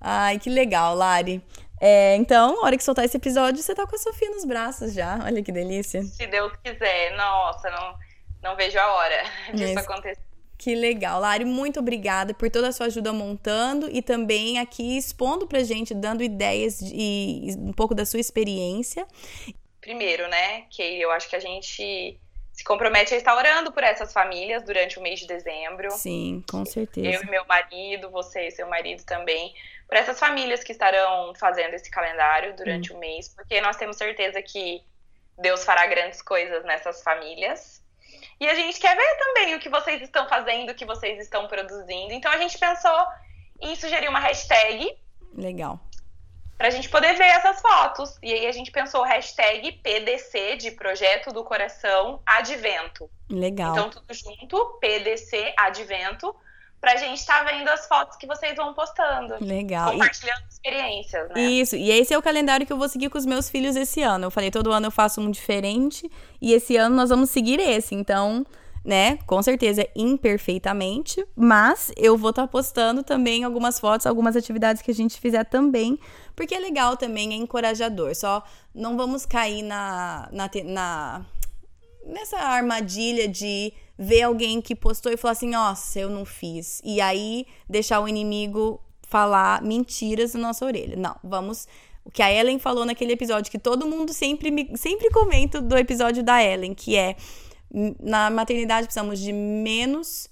Ai, 0.00 0.38
que 0.38 0.50
legal, 0.50 0.94
Lari. 0.94 1.42
É, 1.80 2.16
então, 2.16 2.62
a 2.62 2.66
hora 2.66 2.76
que 2.76 2.84
soltar 2.84 3.04
esse 3.04 3.16
episódio, 3.16 3.62
você 3.62 3.74
tá 3.74 3.86
com 3.86 3.94
a 3.94 3.98
Sofia 3.98 4.30
nos 4.30 4.44
braços 4.44 4.94
já. 4.94 5.18
Olha 5.24 5.42
que 5.42 5.52
delícia. 5.52 6.02
Se 6.02 6.26
Deus 6.26 6.52
quiser. 6.64 7.14
Nossa, 7.16 7.70
não, 7.70 7.94
não 8.42 8.56
vejo 8.56 8.78
a 8.78 8.92
hora 8.94 9.24
disso 9.54 9.78
acontecer. 9.78 10.25
Que 10.58 10.74
legal, 10.74 11.20
Lari, 11.20 11.44
muito 11.44 11.80
obrigada 11.80 12.32
por 12.32 12.50
toda 12.50 12.68
a 12.68 12.72
sua 12.72 12.86
ajuda 12.86 13.12
montando 13.12 13.90
e 13.90 14.00
também 14.00 14.58
aqui 14.58 14.96
expondo 14.96 15.46
pra 15.46 15.62
gente, 15.62 15.94
dando 15.94 16.22
ideias 16.22 16.80
e 16.82 17.54
um 17.58 17.72
pouco 17.72 17.94
da 17.94 18.06
sua 18.06 18.20
experiência. 18.20 19.06
Primeiro, 19.80 20.26
né, 20.28 20.62
que 20.70 20.82
eu 20.82 21.10
acho 21.10 21.28
que 21.28 21.36
a 21.36 21.40
gente 21.40 22.18
se 22.56 22.64
compromete 22.64 23.12
a 23.12 23.18
estar 23.18 23.36
orando 23.36 23.70
por 23.70 23.84
essas 23.84 24.14
famílias 24.14 24.62
durante 24.62 24.98
o 24.98 25.02
mês 25.02 25.20
de 25.20 25.26
dezembro. 25.26 25.90
Sim, 25.90 26.42
com 26.50 26.64
certeza. 26.64 27.06
Eu 27.06 27.22
e 27.22 27.30
meu 27.30 27.44
marido, 27.44 28.10
você 28.10 28.48
e 28.48 28.50
seu 28.50 28.66
marido 28.66 29.04
também, 29.04 29.54
por 29.86 29.94
essas 29.94 30.18
famílias 30.18 30.64
que 30.64 30.72
estarão 30.72 31.34
fazendo 31.34 31.74
esse 31.74 31.90
calendário 31.90 32.56
durante 32.56 32.94
hum. 32.94 32.96
o 32.96 32.98
mês, 32.98 33.28
porque 33.28 33.60
nós 33.60 33.76
temos 33.76 33.96
certeza 33.96 34.40
que 34.40 34.82
Deus 35.38 35.64
fará 35.64 35.86
grandes 35.86 36.22
coisas 36.22 36.64
nessas 36.64 37.02
famílias. 37.02 37.84
E 38.38 38.48
a 38.48 38.54
gente 38.54 38.78
quer 38.78 38.94
ver 38.94 39.18
também 39.18 39.54
o 39.54 39.60
que 39.60 39.68
vocês 39.68 40.02
estão 40.02 40.28
fazendo, 40.28 40.70
o 40.70 40.74
que 40.74 40.84
vocês 40.84 41.18
estão 41.20 41.46
produzindo. 41.46 42.12
Então 42.12 42.30
a 42.30 42.36
gente 42.36 42.58
pensou 42.58 43.06
em 43.60 43.74
sugerir 43.76 44.08
uma 44.08 44.20
hashtag. 44.20 44.96
Legal. 45.34 45.80
Pra 46.58 46.70
gente 46.70 46.88
poder 46.88 47.14
ver 47.14 47.24
essas 47.24 47.60
fotos. 47.60 48.18
E 48.22 48.32
aí 48.32 48.46
a 48.46 48.52
gente 48.52 48.70
pensou 48.70 49.02
hashtag 49.02 49.72
PDC 49.72 50.56
de 50.56 50.70
Projeto 50.70 51.32
do 51.32 51.44
Coração 51.44 52.20
Advento. 52.26 53.10
Legal. 53.30 53.72
Então 53.72 53.90
tudo 53.90 54.12
junto, 54.12 54.78
PDC 54.80 55.54
Advento 55.56 56.34
pra 56.80 56.96
gente 56.96 57.18
estar 57.18 57.44
tá 57.44 57.50
vendo 57.50 57.68
as 57.68 57.86
fotos 57.86 58.16
que 58.16 58.26
vocês 58.26 58.54
vão 58.56 58.74
postando. 58.74 59.36
Legal. 59.40 59.92
Compartilhando 59.92 60.42
e... 60.42 60.52
experiências, 60.52 61.28
né? 61.30 61.40
Isso, 61.40 61.76
e 61.76 61.90
esse 61.90 62.14
é 62.14 62.18
o 62.18 62.22
calendário 62.22 62.66
que 62.66 62.72
eu 62.72 62.76
vou 62.76 62.88
seguir 62.88 63.08
com 63.08 63.18
os 63.18 63.26
meus 63.26 63.50
filhos 63.50 63.76
esse 63.76 64.02
ano. 64.02 64.26
Eu 64.26 64.30
falei, 64.30 64.50
todo 64.50 64.72
ano 64.72 64.86
eu 64.86 64.90
faço 64.90 65.20
um 65.20 65.30
diferente, 65.30 66.10
e 66.40 66.52
esse 66.52 66.76
ano 66.76 66.94
nós 66.94 67.10
vamos 67.10 67.30
seguir 67.30 67.58
esse. 67.60 67.94
Então, 67.94 68.44
né, 68.84 69.18
com 69.26 69.42
certeza 69.42 69.86
imperfeitamente, 69.96 71.26
mas 71.34 71.90
eu 71.96 72.16
vou 72.16 72.30
estar 72.30 72.42
tá 72.42 72.48
postando 72.48 73.02
também 73.02 73.42
algumas 73.42 73.80
fotos, 73.80 74.06
algumas 74.06 74.36
atividades 74.36 74.80
que 74.80 74.92
a 74.92 74.94
gente 74.94 75.18
fizer 75.18 75.44
também, 75.44 75.98
porque 76.36 76.54
é 76.54 76.58
legal 76.60 76.96
também, 76.96 77.32
é 77.32 77.36
encorajador. 77.36 78.14
Só 78.14 78.44
não 78.72 78.96
vamos 78.96 79.26
cair 79.26 79.62
na, 79.62 80.28
na, 80.30 80.48
na 80.64 81.26
nessa 82.06 82.38
armadilha 82.38 83.26
de 83.26 83.72
ver 83.98 84.22
alguém 84.22 84.60
que 84.60 84.74
postou 84.74 85.12
e 85.12 85.16
falar 85.16 85.32
assim: 85.32 85.50
nossa, 85.50 85.98
eu 85.98 86.10
não 86.10 86.24
fiz. 86.24 86.80
E 86.84 87.00
aí 87.00 87.46
deixar 87.68 88.00
o 88.00 88.08
inimigo 88.08 88.80
falar 89.06 89.62
mentiras 89.62 90.34
na 90.34 90.40
nossa 90.40 90.64
orelha. 90.64 90.96
Não, 90.96 91.16
vamos. 91.22 91.66
O 92.04 92.10
que 92.10 92.22
a 92.22 92.32
Ellen 92.32 92.58
falou 92.58 92.84
naquele 92.84 93.12
episódio, 93.12 93.50
que 93.50 93.58
todo 93.58 93.86
mundo 93.86 94.12
sempre, 94.12 94.50
me, 94.50 94.76
sempre 94.76 95.10
comenta 95.10 95.60
do 95.60 95.76
episódio 95.76 96.22
da 96.22 96.42
Ellen, 96.42 96.72
que 96.72 96.96
é 96.96 97.16
na 98.00 98.30
maternidade 98.30 98.86
precisamos 98.86 99.18
de 99.18 99.32
menos 99.32 100.28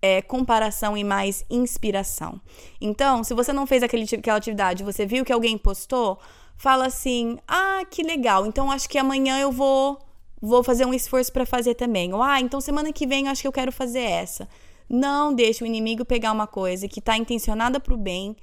é, 0.00 0.22
comparação 0.22 0.96
e 0.96 1.04
mais 1.04 1.44
inspiração. 1.50 2.40
Então, 2.80 3.22
se 3.22 3.34
você 3.34 3.52
não 3.52 3.66
fez 3.66 3.82
aquele, 3.82 4.04
aquela 4.04 4.38
atividade, 4.38 4.82
você 4.82 5.04
viu 5.04 5.24
que 5.24 5.32
alguém 5.32 5.58
postou, 5.58 6.18
fala 6.56 6.86
assim: 6.86 7.38
ah, 7.46 7.82
que 7.90 8.02
legal, 8.02 8.46
então 8.46 8.70
acho 8.70 8.88
que 8.88 8.98
amanhã 8.98 9.38
eu 9.38 9.52
vou 9.52 9.98
vou 10.40 10.62
fazer 10.62 10.86
um 10.86 10.94
esforço 10.94 11.32
para 11.32 11.44
fazer 11.44 11.74
também. 11.74 12.12
Ou, 12.12 12.22
ah, 12.22 12.40
então 12.40 12.60
semana 12.60 12.92
que 12.92 13.06
vem 13.06 13.26
eu 13.26 13.32
acho 13.32 13.42
que 13.42 13.48
eu 13.48 13.52
quero 13.52 13.70
fazer 13.70 14.00
essa. 14.00 14.48
Não 14.88 15.32
deixe 15.32 15.62
o 15.62 15.66
inimigo 15.66 16.04
pegar 16.04 16.32
uma 16.32 16.46
coisa 16.46 16.88
que 16.88 16.98
está 16.98 17.16
intencionada 17.16 17.78
para 17.78 17.94
o 17.94 17.96
bem 17.96 18.36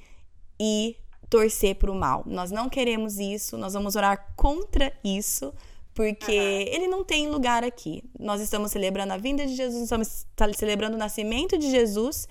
e 0.60 0.95
torcer 1.30 1.76
para 1.76 1.91
o 1.91 1.95
mal. 1.95 2.24
Nós 2.26 2.52
não 2.52 2.70
queremos 2.70 3.18
isso, 3.18 3.58
nós 3.58 3.74
vamos 3.74 3.95
orar 3.95 4.34
contra 4.36 4.93
isso, 5.04 5.54
porque 5.93 6.32
uhum. 6.32 6.76
ele 6.76 6.88
não 6.88 7.04
tem 7.04 7.28
lugar 7.28 7.64
aqui. 7.64 8.04
Nós 8.18 8.39
estamos 8.39 8.72
celebrando 8.72 9.14
a 9.14 9.18
vinda 9.18 9.45
de 9.45 9.56
Jesus, 9.56 9.84
estamos 9.84 10.26
celebrando 10.56 10.95
o 10.95 11.00
nascimento 11.00 11.58
de 11.58 11.70
Jesus 11.70 12.28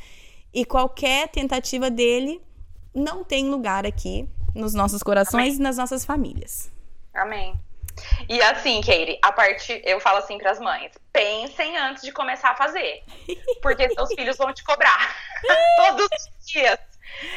e 0.54 0.64
qualquer 0.64 1.28
tentativa 1.28 1.90
dele 1.90 2.40
não 2.94 3.22
tem 3.22 3.48
lugar 3.50 3.84
aqui 3.84 4.26
nos 4.54 4.72
nossos 4.72 5.02
corações 5.02 5.48
Amém. 5.48 5.56
e 5.56 5.62
nas 5.62 5.76
nossas 5.76 6.04
famílias. 6.04 6.72
Amém. 7.12 7.54
E 8.28 8.40
assim, 8.42 8.80
Katie, 8.80 9.18
a 9.22 9.32
parte, 9.32 9.80
eu 9.84 10.00
falo 10.00 10.18
assim 10.18 10.38
para 10.38 10.50
as 10.50 10.60
mães: 10.60 10.92
pensem 11.12 11.76
antes 11.76 12.02
de 12.02 12.12
começar 12.12 12.50
a 12.50 12.56
fazer. 12.56 13.02
Porque 13.62 13.88
seus 13.94 14.12
filhos 14.14 14.36
vão 14.36 14.52
te 14.52 14.62
cobrar. 14.64 15.16
Todos 15.76 16.06
os 16.06 16.46
dias. 16.46 16.78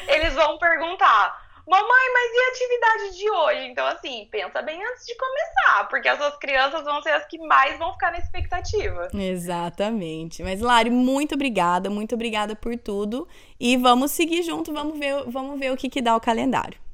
Eles 0.07 0.33
vão 0.33 0.57
perguntar: 0.57 1.49
Mamãe, 1.69 1.85
mas 2.13 2.31
e 2.33 2.39
a 2.39 2.49
atividade 2.49 3.17
de 3.19 3.29
hoje? 3.29 3.71
Então, 3.71 3.85
assim, 3.85 4.27
pensa 4.31 4.59
bem 4.63 4.83
antes 4.83 5.05
de 5.05 5.15
começar, 5.15 5.87
porque 5.87 6.07
as 6.07 6.17
suas 6.17 6.35
crianças 6.37 6.83
vão 6.83 6.99
ser 7.03 7.11
as 7.11 7.27
que 7.27 7.37
mais 7.37 7.77
vão 7.77 7.93
ficar 7.93 8.11
na 8.11 8.17
expectativa. 8.17 9.07
Exatamente. 9.13 10.41
Mas, 10.41 10.61
Lari, 10.61 10.89
muito 10.89 11.35
obrigada, 11.35 11.87
muito 11.87 12.15
obrigada 12.15 12.55
por 12.55 12.75
tudo. 12.75 13.27
E 13.59 13.77
vamos 13.77 14.09
seguir 14.09 14.41
junto, 14.41 14.73
vamos 14.73 14.97
ver, 14.97 15.23
vamos 15.27 15.59
ver 15.59 15.71
o 15.71 15.77
que, 15.77 15.89
que 15.89 16.01
dá 16.01 16.15
o 16.15 16.19
calendário. 16.19 16.88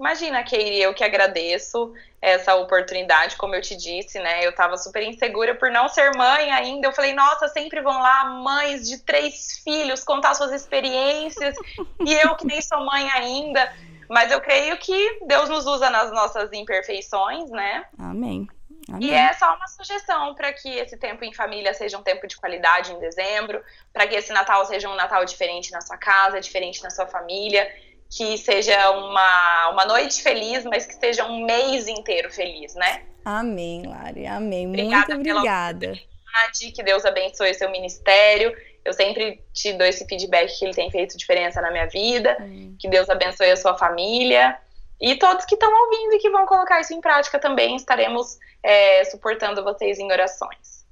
Imagina, 0.00 0.42
Keiri, 0.42 0.80
eu 0.80 0.94
que 0.94 1.04
agradeço 1.04 1.92
essa 2.22 2.54
oportunidade, 2.54 3.36
como 3.36 3.54
eu 3.54 3.60
te 3.60 3.76
disse, 3.76 4.18
né? 4.18 4.46
Eu 4.46 4.54
tava 4.54 4.78
super 4.78 5.02
insegura 5.02 5.54
por 5.54 5.70
não 5.70 5.90
ser 5.90 6.16
mãe 6.16 6.50
ainda. 6.50 6.88
Eu 6.88 6.92
falei, 6.92 7.12
nossa, 7.12 7.48
sempre 7.48 7.82
vão 7.82 8.00
lá 8.00 8.24
mães 8.24 8.88
de 8.88 8.96
três 8.96 9.60
filhos 9.62 10.02
contar 10.02 10.34
suas 10.34 10.52
experiências, 10.52 11.54
e 12.00 12.14
eu 12.14 12.34
que 12.34 12.46
nem 12.46 12.62
sou 12.62 12.82
mãe 12.82 13.10
ainda. 13.10 13.70
Mas 14.08 14.32
eu 14.32 14.40
creio 14.40 14.78
que 14.78 15.20
Deus 15.26 15.50
nos 15.50 15.66
usa 15.66 15.90
nas 15.90 16.10
nossas 16.10 16.50
imperfeições, 16.54 17.50
né? 17.50 17.84
Amém. 17.98 18.48
Amém. 18.88 19.06
E 19.06 19.12
é 19.12 19.34
só 19.34 19.54
uma 19.54 19.68
sugestão 19.68 20.34
para 20.34 20.50
que 20.54 20.68
esse 20.68 20.96
tempo 20.96 21.22
em 21.24 21.32
família 21.34 21.74
seja 21.74 21.98
um 21.98 22.02
tempo 22.02 22.26
de 22.26 22.36
qualidade 22.38 22.90
em 22.90 22.98
dezembro, 22.98 23.62
para 23.92 24.06
que 24.06 24.16
esse 24.16 24.32
Natal 24.32 24.64
seja 24.64 24.88
um 24.88 24.96
Natal 24.96 25.24
diferente 25.26 25.70
na 25.70 25.82
sua 25.82 25.98
casa, 25.98 26.40
diferente 26.40 26.82
na 26.82 26.88
sua 26.88 27.06
família 27.06 27.70
que 28.10 28.36
seja 28.36 28.90
uma, 28.90 29.68
uma 29.70 29.84
noite 29.84 30.20
feliz, 30.22 30.64
mas 30.64 30.84
que 30.84 30.94
seja 30.94 31.24
um 31.24 31.44
mês 31.44 31.86
inteiro 31.86 32.30
feliz, 32.30 32.74
né? 32.74 33.04
Amém, 33.24 33.86
Lari. 33.86 34.26
Amém. 34.26 34.66
Obrigada 34.66 35.14
Muito 35.14 35.30
obrigada. 35.30 35.92
Que 36.74 36.82
Deus 36.82 37.04
abençoe 37.04 37.52
seu 37.54 37.70
ministério 37.70 38.56
Eu 38.84 38.92
sempre 38.92 39.42
te 39.52 39.72
dou 39.72 39.86
esse 39.86 40.06
feedback 40.06 40.58
que 40.58 40.64
ele 40.64 40.74
tem 40.74 40.90
feito 40.90 41.16
diferença 41.16 41.60
na 41.60 41.70
minha 41.70 41.86
vida, 41.86 42.36
que 42.78 42.88
Deus 42.88 43.08
abençoe 43.10 43.50
a 43.50 43.56
sua 43.56 43.76
família. 43.76 44.56
E 45.00 45.16
todos 45.16 45.44
que 45.44 45.54
estão 45.54 45.72
ouvindo 45.72 46.14
e 46.14 46.18
que 46.18 46.30
vão 46.30 46.46
colocar 46.46 46.80
isso 46.80 46.92
em 46.92 47.00
prática 47.00 47.38
também, 47.38 47.76
estaremos 47.76 48.38
é, 48.62 49.04
suportando 49.04 49.62
vocês 49.64 49.98
em 49.98 50.10
orações. 50.10 50.84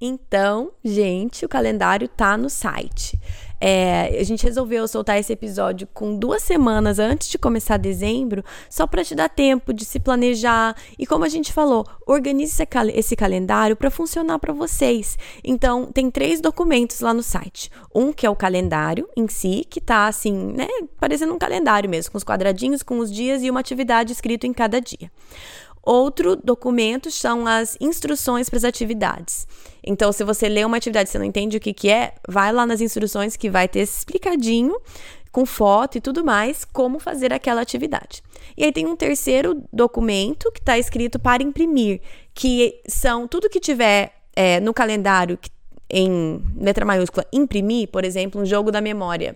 Então, 0.00 0.70
gente, 0.84 1.44
o 1.44 1.48
calendário 1.48 2.06
tá 2.06 2.36
no 2.36 2.48
site. 2.48 3.18
É, 3.60 4.18
a 4.20 4.24
gente 4.24 4.44
resolveu 4.44 4.86
soltar 4.86 5.18
esse 5.18 5.32
episódio 5.32 5.88
com 5.92 6.16
duas 6.16 6.42
semanas 6.42 6.98
antes 6.98 7.28
de 7.28 7.38
começar 7.38 7.76
dezembro, 7.76 8.44
só 8.70 8.86
para 8.86 9.04
te 9.04 9.14
dar 9.14 9.28
tempo 9.28 9.72
de 9.72 9.84
se 9.84 9.98
planejar. 9.98 10.76
E 10.98 11.06
como 11.06 11.24
a 11.24 11.28
gente 11.28 11.52
falou, 11.52 11.86
organize 12.06 12.52
esse, 12.52 12.66
cal 12.66 12.86
esse 12.88 13.16
calendário 13.16 13.76
para 13.76 13.90
funcionar 13.90 14.38
para 14.38 14.52
vocês. 14.52 15.18
Então, 15.42 15.86
tem 15.86 16.10
três 16.10 16.40
documentos 16.40 17.00
lá 17.00 17.12
no 17.12 17.22
site. 17.22 17.70
Um 17.94 18.12
que 18.12 18.26
é 18.26 18.30
o 18.30 18.36
calendário 18.36 19.08
em 19.16 19.26
si, 19.28 19.66
que 19.68 19.80
tá 19.80 20.06
assim, 20.06 20.32
né, 20.32 20.68
parecendo 21.00 21.34
um 21.34 21.38
calendário 21.38 21.90
mesmo, 21.90 22.12
com 22.12 22.18
os 22.18 22.24
quadradinhos, 22.24 22.82
com 22.82 22.98
os 22.98 23.12
dias 23.12 23.42
e 23.42 23.50
uma 23.50 23.60
atividade 23.60 24.12
escrito 24.12 24.46
em 24.46 24.52
cada 24.52 24.80
dia. 24.80 25.10
Outro 25.90 26.36
documento 26.36 27.10
são 27.10 27.46
as 27.46 27.74
instruções 27.80 28.50
para 28.50 28.58
as 28.58 28.64
atividades. 28.64 29.48
Então, 29.82 30.12
se 30.12 30.22
você 30.22 30.46
lê 30.46 30.62
uma 30.62 30.76
atividade 30.76 31.08
e 31.08 31.12
você 31.12 31.18
não 31.18 31.24
entende 31.24 31.56
o 31.56 31.60
que, 31.60 31.72
que 31.72 31.88
é, 31.88 32.12
vai 32.28 32.52
lá 32.52 32.66
nas 32.66 32.82
instruções 32.82 33.38
que 33.38 33.48
vai 33.48 33.66
ter 33.66 33.80
explicadinho, 33.80 34.78
com 35.32 35.46
foto 35.46 35.96
e 35.96 36.00
tudo 36.02 36.22
mais, 36.22 36.62
como 36.62 36.98
fazer 36.98 37.32
aquela 37.32 37.62
atividade. 37.62 38.22
E 38.54 38.64
aí 38.64 38.70
tem 38.70 38.84
um 38.84 38.94
terceiro 38.94 39.62
documento 39.72 40.52
que 40.52 40.60
está 40.60 40.76
escrito 40.76 41.18
para 41.18 41.42
imprimir, 41.42 42.02
que 42.34 42.82
são 42.86 43.26
tudo 43.26 43.48
que 43.48 43.58
tiver 43.58 44.12
é, 44.36 44.60
no 44.60 44.74
calendário 44.74 45.38
em 45.88 46.42
letra 46.54 46.84
maiúscula 46.84 47.24
imprimir, 47.32 47.88
por 47.88 48.04
exemplo, 48.04 48.38
um 48.38 48.44
jogo 48.44 48.70
da 48.70 48.82
memória. 48.82 49.34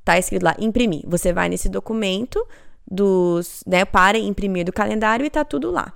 Está 0.00 0.18
escrito 0.18 0.42
lá 0.42 0.56
imprimir. 0.58 1.02
Você 1.06 1.34
vai 1.34 1.50
nesse 1.50 1.68
documento, 1.68 2.42
dos, 2.90 3.62
né, 3.66 3.84
para 3.84 4.18
imprimir 4.18 4.64
do 4.64 4.72
calendário 4.72 5.24
e 5.24 5.30
tá 5.30 5.44
tudo 5.44 5.70
lá. 5.70 5.92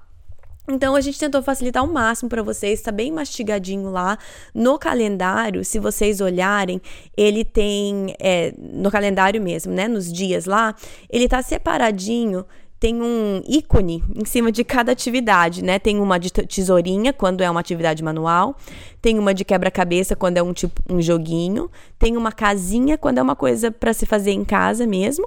Então 0.68 0.96
a 0.96 1.00
gente 1.00 1.18
tentou 1.18 1.42
facilitar 1.42 1.82
ao 1.82 1.88
máximo 1.88 2.28
para 2.28 2.42
vocês, 2.42 2.80
está 2.80 2.90
bem 2.90 3.12
mastigadinho 3.12 3.90
lá. 3.90 4.18
No 4.52 4.78
calendário, 4.78 5.64
se 5.64 5.78
vocês 5.78 6.20
olharem, 6.20 6.82
ele 7.16 7.44
tem 7.44 8.14
é, 8.18 8.52
no 8.58 8.90
calendário 8.90 9.40
mesmo, 9.40 9.72
né? 9.72 9.86
Nos 9.86 10.12
dias 10.12 10.44
lá, 10.44 10.74
ele 11.08 11.28
tá 11.28 11.40
separadinho 11.40 12.44
tem 12.78 13.00
um 13.00 13.42
ícone 13.48 14.04
em 14.14 14.24
cima 14.24 14.52
de 14.52 14.62
cada 14.62 14.92
atividade, 14.92 15.62
né? 15.62 15.78
Tem 15.78 15.98
uma 15.98 16.18
de 16.18 16.30
tesourinha 16.30 17.12
quando 17.12 17.42
é 17.42 17.50
uma 17.50 17.60
atividade 17.60 18.02
manual, 18.02 18.54
tem 19.00 19.18
uma 19.18 19.32
de 19.32 19.44
quebra-cabeça 19.44 20.14
quando 20.14 20.36
é 20.36 20.42
um 20.42 20.52
tipo 20.52 20.80
um 20.88 21.00
joguinho, 21.00 21.70
tem 21.98 22.16
uma 22.16 22.30
casinha 22.30 22.98
quando 22.98 23.18
é 23.18 23.22
uma 23.22 23.34
coisa 23.34 23.70
para 23.70 23.94
se 23.94 24.04
fazer 24.04 24.32
em 24.32 24.44
casa 24.44 24.86
mesmo, 24.86 25.26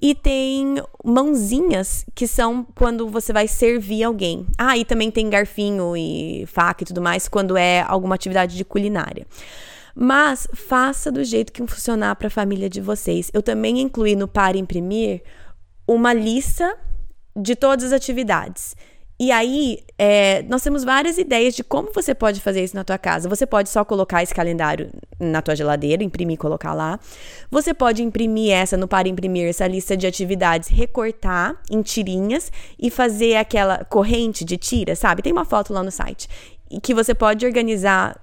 e 0.00 0.14
tem 0.14 0.76
mãozinhas 1.04 2.06
que 2.14 2.26
são 2.26 2.66
quando 2.74 3.08
você 3.08 3.32
vai 3.32 3.46
servir 3.46 4.02
alguém. 4.02 4.46
Ah, 4.56 4.76
e 4.78 4.84
também 4.84 5.10
tem 5.10 5.28
garfinho 5.28 5.94
e 5.96 6.46
faca 6.46 6.82
e 6.82 6.86
tudo 6.86 7.02
mais 7.02 7.28
quando 7.28 7.56
é 7.58 7.82
alguma 7.86 8.14
atividade 8.14 8.56
de 8.56 8.64
culinária. 8.64 9.26
Mas 9.94 10.46
faça 10.52 11.10
do 11.10 11.24
jeito 11.24 11.52
que 11.52 11.66
funcionar 11.66 12.16
para 12.16 12.26
a 12.28 12.30
família 12.30 12.68
de 12.68 12.82
vocês. 12.82 13.30
Eu 13.32 13.42
também 13.42 13.80
incluí 13.80 14.14
no 14.14 14.28
Para 14.28 14.58
Imprimir 14.58 15.22
uma 15.86 16.12
lista 16.12 16.76
de 17.36 17.54
todas 17.54 17.84
as 17.86 17.92
atividades. 17.92 18.74
E 19.18 19.32
aí, 19.32 19.78
é, 19.98 20.42
nós 20.42 20.62
temos 20.62 20.84
várias 20.84 21.16
ideias 21.16 21.54
de 21.54 21.64
como 21.64 21.90
você 21.90 22.14
pode 22.14 22.38
fazer 22.38 22.62
isso 22.62 22.76
na 22.76 22.84
tua 22.84 22.98
casa. 22.98 23.30
Você 23.30 23.46
pode 23.46 23.70
só 23.70 23.82
colocar 23.82 24.22
esse 24.22 24.34
calendário 24.34 24.90
na 25.18 25.40
tua 25.40 25.56
geladeira, 25.56 26.04
imprimir 26.04 26.34
e 26.34 26.36
colocar 26.36 26.74
lá. 26.74 27.00
Você 27.50 27.72
pode 27.72 28.02
imprimir 28.02 28.52
essa 28.52 28.76
no 28.76 28.86
para 28.86 29.08
imprimir 29.08 29.48
essa 29.48 29.66
lista 29.66 29.96
de 29.96 30.06
atividades, 30.06 30.68
recortar 30.68 31.56
em 31.70 31.80
tirinhas 31.80 32.52
e 32.78 32.90
fazer 32.90 33.36
aquela 33.36 33.84
corrente 33.86 34.44
de 34.44 34.58
tira, 34.58 34.94
sabe? 34.94 35.22
Tem 35.22 35.32
uma 35.32 35.46
foto 35.46 35.72
lá 35.72 35.82
no 35.82 35.90
site 35.90 36.28
e 36.70 36.78
que 36.78 36.92
você 36.92 37.14
pode 37.14 37.46
organizar 37.46 38.20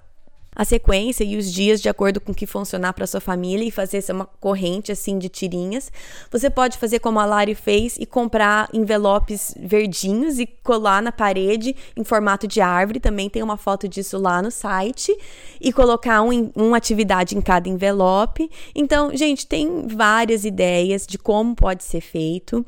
a 0.56 0.66
sequência 0.66 1.24
e 1.24 1.38
os 1.38 1.52
dias 1.52 1.82
de 1.82 1.90
acordo 1.90 2.20
com 2.22 2.32
o 2.32 2.36
que 2.36 2.46
funcionar 2.46 2.94
para 2.94 3.08
sua 3.08 3.20
família 3.20 3.68
e 3.68 3.72
fazer 3.72 3.98
essa 3.98 4.14
uma 4.14 4.26
corrente 4.26 4.92
assim 4.92 5.18
de 5.18 5.30
tirinhas. 5.30 5.92
Você 6.32 6.50
pode 6.50 6.78
fazer 6.78 7.00
como 7.00 7.20
a 7.20 7.26
Lari 7.26 7.56
fez 7.56 7.98
e 8.00 8.06
comprar 8.06 8.70
envelopes 8.74 9.54
verdinhos 9.60 10.40
e 10.40 10.46
colar 10.46 11.02
na 11.02 11.12
parede 11.12 11.76
em 11.96 12.04
formato 12.04 12.48
de 12.48 12.62
árvore. 12.62 13.00
Também 13.00 13.30
tem 13.30 13.42
uma 13.44 13.58
foto 13.58 13.88
disso 13.88 14.18
lá 14.18 14.42
no 14.42 14.52
site 14.52 15.16
e 15.60 15.74
colocar 15.74 16.22
um, 16.22 16.52
uma 16.56 16.78
atividade 16.78 17.36
em 17.36 17.42
cada 17.42 17.68
envelope. 17.68 18.50
Então, 18.76 19.16
gente, 19.16 19.48
tem 19.48 19.88
várias 19.88 20.46
ideias 20.46 21.06
de 21.08 21.18
como 21.18 21.56
pode 21.56 21.84
ser 21.84 22.02
feito. 22.02 22.66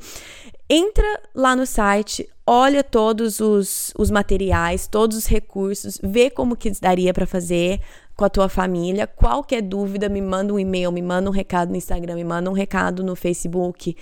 Entra 0.68 1.20
lá 1.32 1.54
no 1.54 1.64
site, 1.64 2.28
olha 2.46 2.84
todos 2.84 3.40
os, 3.40 3.92
os 3.98 4.10
materiais, 4.10 4.86
todos 4.86 5.16
os 5.16 5.26
recursos, 5.26 5.98
vê 6.02 6.30
como 6.30 6.56
que 6.56 6.70
daria 6.80 7.12
para 7.12 7.26
fazer 7.26 7.80
com 8.14 8.24
a 8.24 8.30
tua 8.30 8.48
família. 8.48 9.06
Qualquer 9.06 9.60
dúvida, 9.60 10.08
me 10.08 10.22
manda 10.22 10.54
um 10.54 10.58
e-mail, 10.58 10.92
me 10.92 11.02
manda 11.02 11.28
um 11.28 11.32
recado 11.32 11.70
no 11.70 11.76
Instagram, 11.76 12.14
me 12.14 12.24
manda 12.24 12.48
um 12.48 12.54
recado 12.54 13.02
no 13.02 13.16
Facebook. 13.16 13.96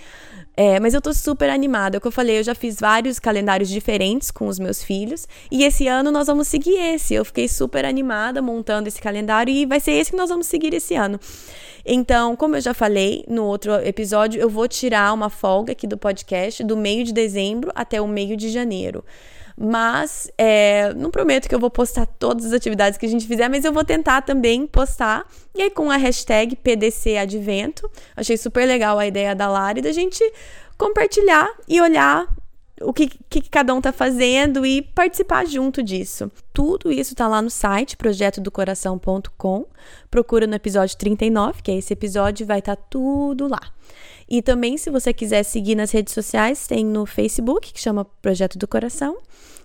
É, 0.57 0.79
mas 0.79 0.93
eu 0.93 1.01
tô 1.01 1.13
super 1.13 1.49
animada. 1.49 1.95
É 1.95 1.99
o 1.99 2.01
que 2.01 2.07
eu 2.07 2.11
falei, 2.11 2.39
eu 2.39 2.43
já 2.43 2.55
fiz 2.55 2.77
vários 2.79 3.19
calendários 3.19 3.69
diferentes 3.69 4.31
com 4.31 4.47
os 4.47 4.57
meus 4.57 4.81
filhos. 4.81 5.27
E 5.51 5.63
esse 5.63 5.87
ano 5.87 6.11
nós 6.11 6.27
vamos 6.27 6.47
seguir 6.47 6.75
esse. 6.75 7.13
Eu 7.13 7.25
fiquei 7.25 7.47
super 7.47 7.83
animada 7.83 8.41
montando 8.41 8.87
esse 8.87 9.01
calendário 9.01 9.53
e 9.53 9.65
vai 9.65 9.79
ser 9.79 9.91
esse 9.91 10.11
que 10.11 10.17
nós 10.17 10.29
vamos 10.29 10.47
seguir 10.47 10.73
esse 10.73 10.95
ano. 10.95 11.19
Então, 11.85 12.35
como 12.35 12.55
eu 12.55 12.61
já 12.61 12.73
falei 12.73 13.23
no 13.27 13.43
outro 13.43 13.73
episódio, 13.85 14.41
eu 14.41 14.49
vou 14.49 14.67
tirar 14.67 15.13
uma 15.13 15.29
folga 15.29 15.73
aqui 15.73 15.85
do 15.85 15.97
podcast 15.97 16.63
do 16.63 16.75
meio 16.75 17.03
de 17.03 17.13
dezembro 17.13 17.71
até 17.75 18.01
o 18.01 18.07
meio 18.07 18.37
de 18.37 18.49
janeiro. 18.49 19.03
Mas 19.57 20.29
é, 20.37 20.93
não 20.95 21.09
prometo 21.09 21.47
que 21.47 21.55
eu 21.55 21.59
vou 21.59 21.69
postar 21.69 22.05
todas 22.05 22.45
as 22.45 22.53
atividades 22.53 22.97
que 22.97 23.05
a 23.05 23.09
gente 23.09 23.25
fizer, 23.25 23.47
mas 23.47 23.63
eu 23.63 23.71
vou 23.71 23.85
tentar 23.85 24.21
também 24.21 24.67
postar. 24.67 25.25
E 25.55 25.61
aí, 25.61 25.69
com 25.69 25.89
a 25.89 25.95
hashtag 25.95 26.55
PDC 26.57 27.17
Advento, 27.17 27.89
achei 28.15 28.35
super 28.35 28.65
legal 28.65 28.99
a 28.99 29.07
ideia 29.07 29.33
da 29.33 29.47
Lari 29.47 29.81
da 29.81 29.93
gente 29.93 30.21
compartilhar 30.77 31.47
e 31.67 31.79
olhar 31.79 32.27
o 32.81 32.91
que, 32.91 33.07
que, 33.29 33.41
cada 33.49 33.73
um 33.73 33.79
tá 33.79 33.93
fazendo 33.93 34.65
e 34.65 34.81
participar 34.81 35.45
junto 35.45 35.81
disso. 35.81 36.29
Tudo 36.51 36.91
isso 36.91 37.15
tá 37.15 37.27
lá 37.27 37.41
no 37.41 37.49
site 37.49 37.95
projetodocoração.com. 37.95 39.65
Procura 40.11 40.45
no 40.45 40.55
episódio 40.55 40.97
39, 40.97 41.61
que 41.61 41.71
é 41.71 41.77
esse 41.77 41.93
episódio, 41.93 42.45
vai 42.45 42.59
estar 42.59 42.75
tá 42.75 42.83
tudo 42.89 43.47
lá. 43.47 43.61
E 44.27 44.41
também, 44.41 44.77
se 44.77 44.89
você 44.89 45.13
quiser 45.13 45.43
seguir 45.43 45.75
nas 45.75 45.91
redes 45.91 46.13
sociais, 46.13 46.67
tem 46.67 46.83
no 46.83 47.05
Facebook, 47.05 47.71
que 47.71 47.79
chama 47.79 48.05
Projeto 48.21 48.57
do 48.57 48.67
Coração. 48.67 49.17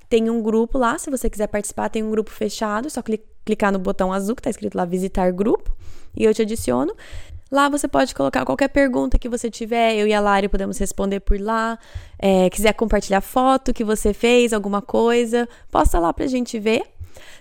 Tem 0.08 0.28
um 0.28 0.42
grupo 0.42 0.76
lá, 0.76 0.98
se 0.98 1.10
você 1.10 1.30
quiser 1.30 1.46
participar, 1.46 1.88
tem 1.88 2.02
um 2.02 2.10
grupo 2.10 2.30
fechado, 2.30 2.90
só 2.90 3.00
clicar 3.44 3.72
no 3.72 3.78
botão 3.78 4.12
azul 4.12 4.36
que 4.36 4.42
tá 4.42 4.50
escrito 4.50 4.76
lá 4.76 4.84
visitar 4.84 5.30
grupo 5.32 5.74
e 6.16 6.24
eu 6.24 6.34
te 6.34 6.42
adiciono. 6.42 6.94
Lá 7.50 7.68
você 7.68 7.88
pode 7.88 8.14
colocar 8.14 8.44
qualquer 8.44 8.68
pergunta 8.68 9.18
que 9.18 9.28
você 9.28 9.50
tiver, 9.50 9.96
eu 9.96 10.06
e 10.06 10.12
a 10.12 10.20
Lari 10.20 10.48
podemos 10.48 10.78
responder 10.78 11.20
por 11.20 11.40
lá. 11.40 11.78
É, 12.18 12.48
quiser 12.48 12.72
compartilhar 12.74 13.20
foto 13.20 13.72
que 13.72 13.82
você 13.82 14.12
fez, 14.14 14.52
alguma 14.52 14.80
coisa, 14.80 15.48
posta 15.70 15.98
lá 15.98 16.12
pra 16.12 16.26
gente 16.26 16.58
ver. 16.60 16.82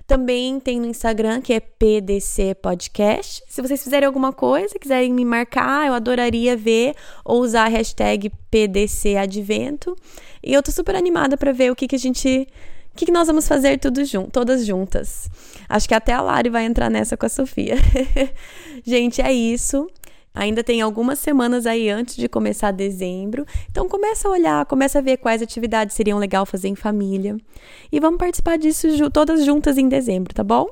Também 0.09 0.59
tem 0.59 0.79
no 0.79 0.87
Instagram, 0.87 1.39
que 1.39 1.53
é 1.53 1.59
PDC 1.59 2.55
Podcast. 2.55 3.43
Se 3.47 3.61
vocês 3.61 3.83
fizerem 3.83 4.07
alguma 4.07 4.33
coisa, 4.33 4.79
quiserem 4.79 5.13
me 5.13 5.23
marcar, 5.23 5.85
eu 5.85 5.93
adoraria 5.93 6.57
ver 6.57 6.95
ou 7.23 7.41
usar 7.41 7.65
a 7.65 7.67
hashtag 7.67 8.31
PDC 8.49 9.17
Advento. 9.17 9.95
E 10.43 10.51
eu 10.51 10.63
tô 10.63 10.71
super 10.71 10.95
animada 10.95 11.37
para 11.37 11.53
ver 11.53 11.71
o 11.71 11.75
que, 11.75 11.87
que 11.87 11.95
a 11.95 11.99
gente 11.99 12.47
o 12.91 12.97
que, 12.97 13.05
que 13.05 13.11
nós 13.11 13.27
vamos 13.27 13.47
fazer 13.47 13.77
tudo 13.77 14.03
jun 14.03 14.25
todas 14.25 14.65
juntas? 14.65 15.29
Acho 15.69 15.87
que 15.87 15.93
até 15.93 16.11
a 16.11 16.21
Lari 16.21 16.49
vai 16.49 16.65
entrar 16.65 16.89
nessa 16.89 17.15
com 17.15 17.27
a 17.27 17.29
Sofia. 17.29 17.75
Gente, 18.83 19.21
é 19.21 19.31
isso. 19.31 19.87
Ainda 20.33 20.63
tem 20.63 20.81
algumas 20.81 21.19
semanas 21.19 21.65
aí 21.65 21.89
antes 21.89 22.15
de 22.15 22.29
começar 22.29 22.71
dezembro. 22.71 23.45
Então 23.69 23.89
começa 23.89 24.27
a 24.27 24.31
olhar, 24.31 24.65
começa 24.65 24.99
a 24.99 25.01
ver 25.01 25.17
quais 25.17 25.41
atividades 25.41 25.95
seriam 25.95 26.19
legal 26.19 26.45
fazer 26.45 26.67
em 26.67 26.75
família. 26.75 27.35
E 27.91 27.99
vamos 27.99 28.19
participar 28.19 28.57
disso 28.57 28.87
todas 29.09 29.43
juntas 29.43 29.77
em 29.77 29.89
dezembro, 29.89 30.33
tá 30.33 30.43
bom? 30.43 30.69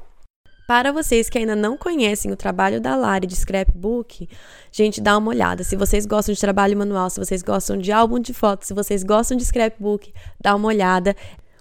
Para 0.68 0.92
vocês 0.92 1.30
que 1.30 1.38
ainda 1.38 1.56
não 1.56 1.78
conhecem 1.78 2.30
o 2.30 2.36
trabalho 2.36 2.82
da 2.82 2.94
Lari 2.94 3.26
de 3.26 3.38
scrapbook, 3.38 4.28
gente, 4.70 5.00
dá 5.00 5.18
uma 5.18 5.30
olhada. 5.30 5.64
Se 5.64 5.78
vocês 5.78 6.06
gostam 6.06 6.34
de 6.34 6.42
trabalho 6.42 6.78
manual, 6.78 7.10
se 7.10 7.18
vocês 7.18 7.42
gostam 7.42 7.78
de 7.78 7.90
álbum 7.90 8.20
de 8.20 8.34
fotos, 8.34 8.68
se 8.68 8.74
vocês 8.74 9.02
gostam 9.02 9.38
de 9.38 9.46
scrapbook, 9.46 10.14
dá 10.42 10.54
uma 10.54 10.68
olhada. 10.68 11.16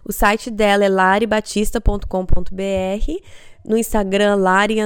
O 0.04 0.12
site 0.12 0.50
dela 0.50 0.84
é 0.84 0.88
laribatista.com.br. 0.88 3.22
No 3.66 3.76
Instagram, 3.76 4.36
Lari 4.36 4.76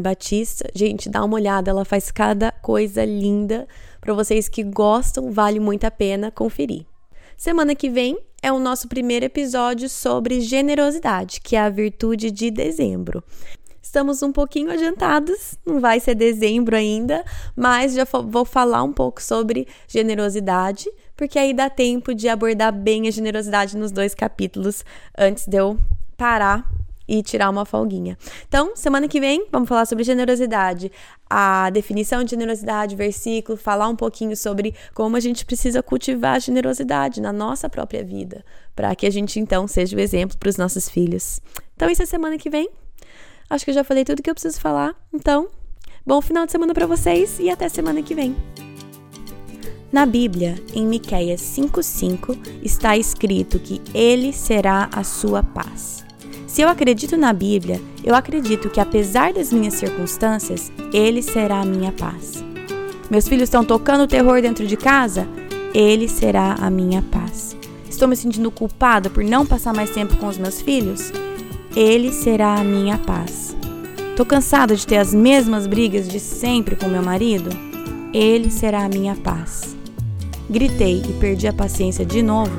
Batista. 0.00 0.64
Gente, 0.74 1.10
dá 1.10 1.22
uma 1.22 1.34
olhada, 1.34 1.70
ela 1.70 1.84
faz 1.84 2.10
cada 2.10 2.50
coisa 2.50 3.04
linda. 3.04 3.68
Para 4.00 4.14
vocês 4.14 4.48
que 4.48 4.62
gostam, 4.62 5.30
vale 5.30 5.60
muito 5.60 5.84
a 5.84 5.90
pena 5.90 6.30
conferir. 6.30 6.86
Semana 7.36 7.74
que 7.74 7.90
vem 7.90 8.18
é 8.42 8.50
o 8.50 8.58
nosso 8.58 8.88
primeiro 8.88 9.26
episódio 9.26 9.86
sobre 9.86 10.40
generosidade, 10.40 11.42
que 11.42 11.56
é 11.56 11.60
a 11.60 11.68
virtude 11.68 12.30
de 12.30 12.50
dezembro. 12.50 13.22
estamos 13.82 14.22
um 14.22 14.32
pouquinho 14.32 14.70
adiantados, 14.70 15.58
não 15.66 15.78
vai 15.78 16.00
ser 16.00 16.14
dezembro 16.14 16.74
ainda, 16.74 17.22
mas 17.54 17.92
já 17.92 18.04
vou 18.04 18.46
falar 18.46 18.82
um 18.82 18.92
pouco 18.92 19.22
sobre 19.22 19.68
generosidade, 19.86 20.90
porque 21.14 21.38
aí 21.38 21.52
dá 21.52 21.68
tempo 21.68 22.14
de 22.14 22.30
abordar 22.30 22.72
bem 22.72 23.06
a 23.06 23.10
generosidade 23.10 23.76
nos 23.76 23.92
dois 23.92 24.14
capítulos 24.14 24.82
antes 25.18 25.46
de 25.46 25.58
eu 25.58 25.78
parar 26.16 26.81
e 27.06 27.22
tirar 27.22 27.50
uma 27.50 27.64
folguinha. 27.64 28.16
Então, 28.48 28.76
semana 28.76 29.08
que 29.08 29.20
vem, 29.20 29.46
vamos 29.50 29.68
falar 29.68 29.86
sobre 29.86 30.04
generosidade, 30.04 30.90
a 31.28 31.70
definição 31.70 32.22
de 32.24 32.30
generosidade, 32.30 32.96
versículo, 32.96 33.56
falar 33.56 33.88
um 33.88 33.96
pouquinho 33.96 34.36
sobre 34.36 34.74
como 34.94 35.16
a 35.16 35.20
gente 35.20 35.44
precisa 35.44 35.82
cultivar 35.82 36.36
a 36.36 36.38
generosidade 36.38 37.20
na 37.20 37.32
nossa 37.32 37.68
própria 37.68 38.04
vida, 38.04 38.44
para 38.74 38.94
que 38.94 39.06
a 39.06 39.10
gente 39.10 39.38
então 39.40 39.66
seja 39.66 39.96
o 39.96 40.00
exemplo 40.00 40.36
para 40.38 40.48
os 40.48 40.56
nossos 40.56 40.88
filhos. 40.88 41.40
Então, 41.74 41.90
isso 41.90 42.02
é 42.02 42.06
semana 42.06 42.38
que 42.38 42.50
vem. 42.50 42.68
Acho 43.48 43.64
que 43.64 43.70
eu 43.70 43.74
já 43.74 43.84
falei 43.84 44.04
tudo 44.04 44.22
que 44.22 44.30
eu 44.30 44.34
preciso 44.34 44.60
falar. 44.60 44.94
Então, 45.12 45.48
bom 46.06 46.20
final 46.20 46.46
de 46.46 46.52
semana 46.52 46.72
para 46.72 46.86
vocês 46.86 47.38
e 47.38 47.50
até 47.50 47.68
semana 47.68 48.02
que 48.02 48.14
vem. 48.14 48.34
Na 49.92 50.06
Bíblia, 50.06 50.54
em 50.72 50.86
Miqueias 50.86 51.42
5:5, 51.42 52.38
está 52.62 52.96
escrito 52.96 53.58
que 53.58 53.78
ele 53.92 54.32
será 54.32 54.88
a 54.90 55.04
sua 55.04 55.42
paz. 55.42 56.01
Se 56.52 56.60
eu 56.60 56.68
acredito 56.68 57.16
na 57.16 57.32
Bíblia, 57.32 57.80
eu 58.04 58.14
acredito 58.14 58.68
que 58.68 58.78
apesar 58.78 59.32
das 59.32 59.50
minhas 59.50 59.72
circunstâncias, 59.72 60.70
Ele 60.92 61.22
será 61.22 61.62
a 61.62 61.64
minha 61.64 61.90
paz. 61.92 62.44
Meus 63.10 63.26
filhos 63.26 63.44
estão 63.44 63.64
tocando 63.64 64.06
terror 64.06 64.42
dentro 64.42 64.66
de 64.66 64.76
casa? 64.76 65.26
Ele 65.72 66.06
será 66.06 66.56
a 66.60 66.68
minha 66.68 67.00
paz. 67.10 67.56
Estou 67.88 68.06
me 68.06 68.14
sentindo 68.14 68.50
culpada 68.50 69.08
por 69.08 69.24
não 69.24 69.46
passar 69.46 69.72
mais 69.72 69.88
tempo 69.88 70.14
com 70.18 70.26
os 70.26 70.36
meus 70.36 70.60
filhos? 70.60 71.10
Ele 71.74 72.12
será 72.12 72.56
a 72.56 72.64
minha 72.64 72.98
paz. 72.98 73.56
Estou 74.10 74.26
cansada 74.26 74.76
de 74.76 74.86
ter 74.86 74.98
as 74.98 75.14
mesmas 75.14 75.66
brigas 75.66 76.06
de 76.06 76.20
sempre 76.20 76.76
com 76.76 76.86
meu 76.86 77.02
marido? 77.02 77.48
Ele 78.12 78.50
será 78.50 78.84
a 78.84 78.90
minha 78.90 79.16
paz. 79.16 79.74
Gritei 80.50 81.00
e 81.00 81.14
perdi 81.14 81.48
a 81.48 81.52
paciência 81.54 82.04
de 82.04 82.22
novo? 82.22 82.52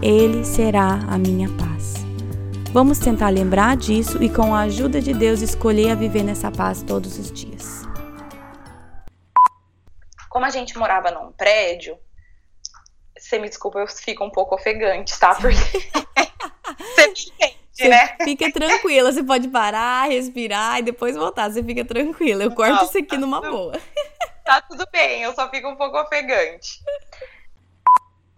Ele 0.00 0.42
será 0.42 1.00
a 1.06 1.18
minha 1.18 1.50
paz. 1.50 1.99
Vamos 2.72 3.00
tentar 3.00 3.30
lembrar 3.30 3.76
disso 3.76 4.22
e, 4.22 4.32
com 4.32 4.54
a 4.54 4.60
ajuda 4.60 5.00
de 5.00 5.12
Deus, 5.12 5.40
escolher 5.40 5.90
a 5.90 5.94
viver 5.96 6.22
nessa 6.22 6.52
paz 6.52 6.84
todos 6.84 7.18
os 7.18 7.32
dias. 7.32 7.82
Como 10.28 10.44
a 10.44 10.50
gente 10.50 10.78
morava 10.78 11.10
num 11.10 11.32
prédio, 11.32 11.98
você 13.18 13.40
me 13.40 13.48
desculpa, 13.48 13.80
eu 13.80 13.88
fico 13.88 14.24
um 14.24 14.30
pouco 14.30 14.54
ofegante, 14.54 15.18
tá? 15.18 15.34
Porque 15.34 15.56
você 16.94 17.06
me 17.08 17.12
entende, 17.12 17.88
né? 17.88 18.16
Fica 18.22 18.52
tranquila, 18.52 19.10
você 19.10 19.24
pode 19.24 19.48
parar, 19.48 20.08
respirar 20.08 20.78
e 20.78 20.82
depois 20.82 21.16
voltar. 21.16 21.50
Você 21.50 21.64
fica 21.64 21.84
tranquila. 21.84 22.44
Eu 22.44 22.54
corto 22.54 22.72
Não, 22.72 22.84
isso 22.84 22.98
aqui 22.98 23.08
tá 23.08 23.18
numa 23.18 23.40
boa. 23.40 23.80
Tá 24.44 24.62
tudo 24.62 24.86
bem, 24.92 25.22
eu 25.22 25.34
só 25.34 25.50
fico 25.50 25.68
um 25.68 25.76
pouco 25.76 25.98
ofegante. 25.98 26.78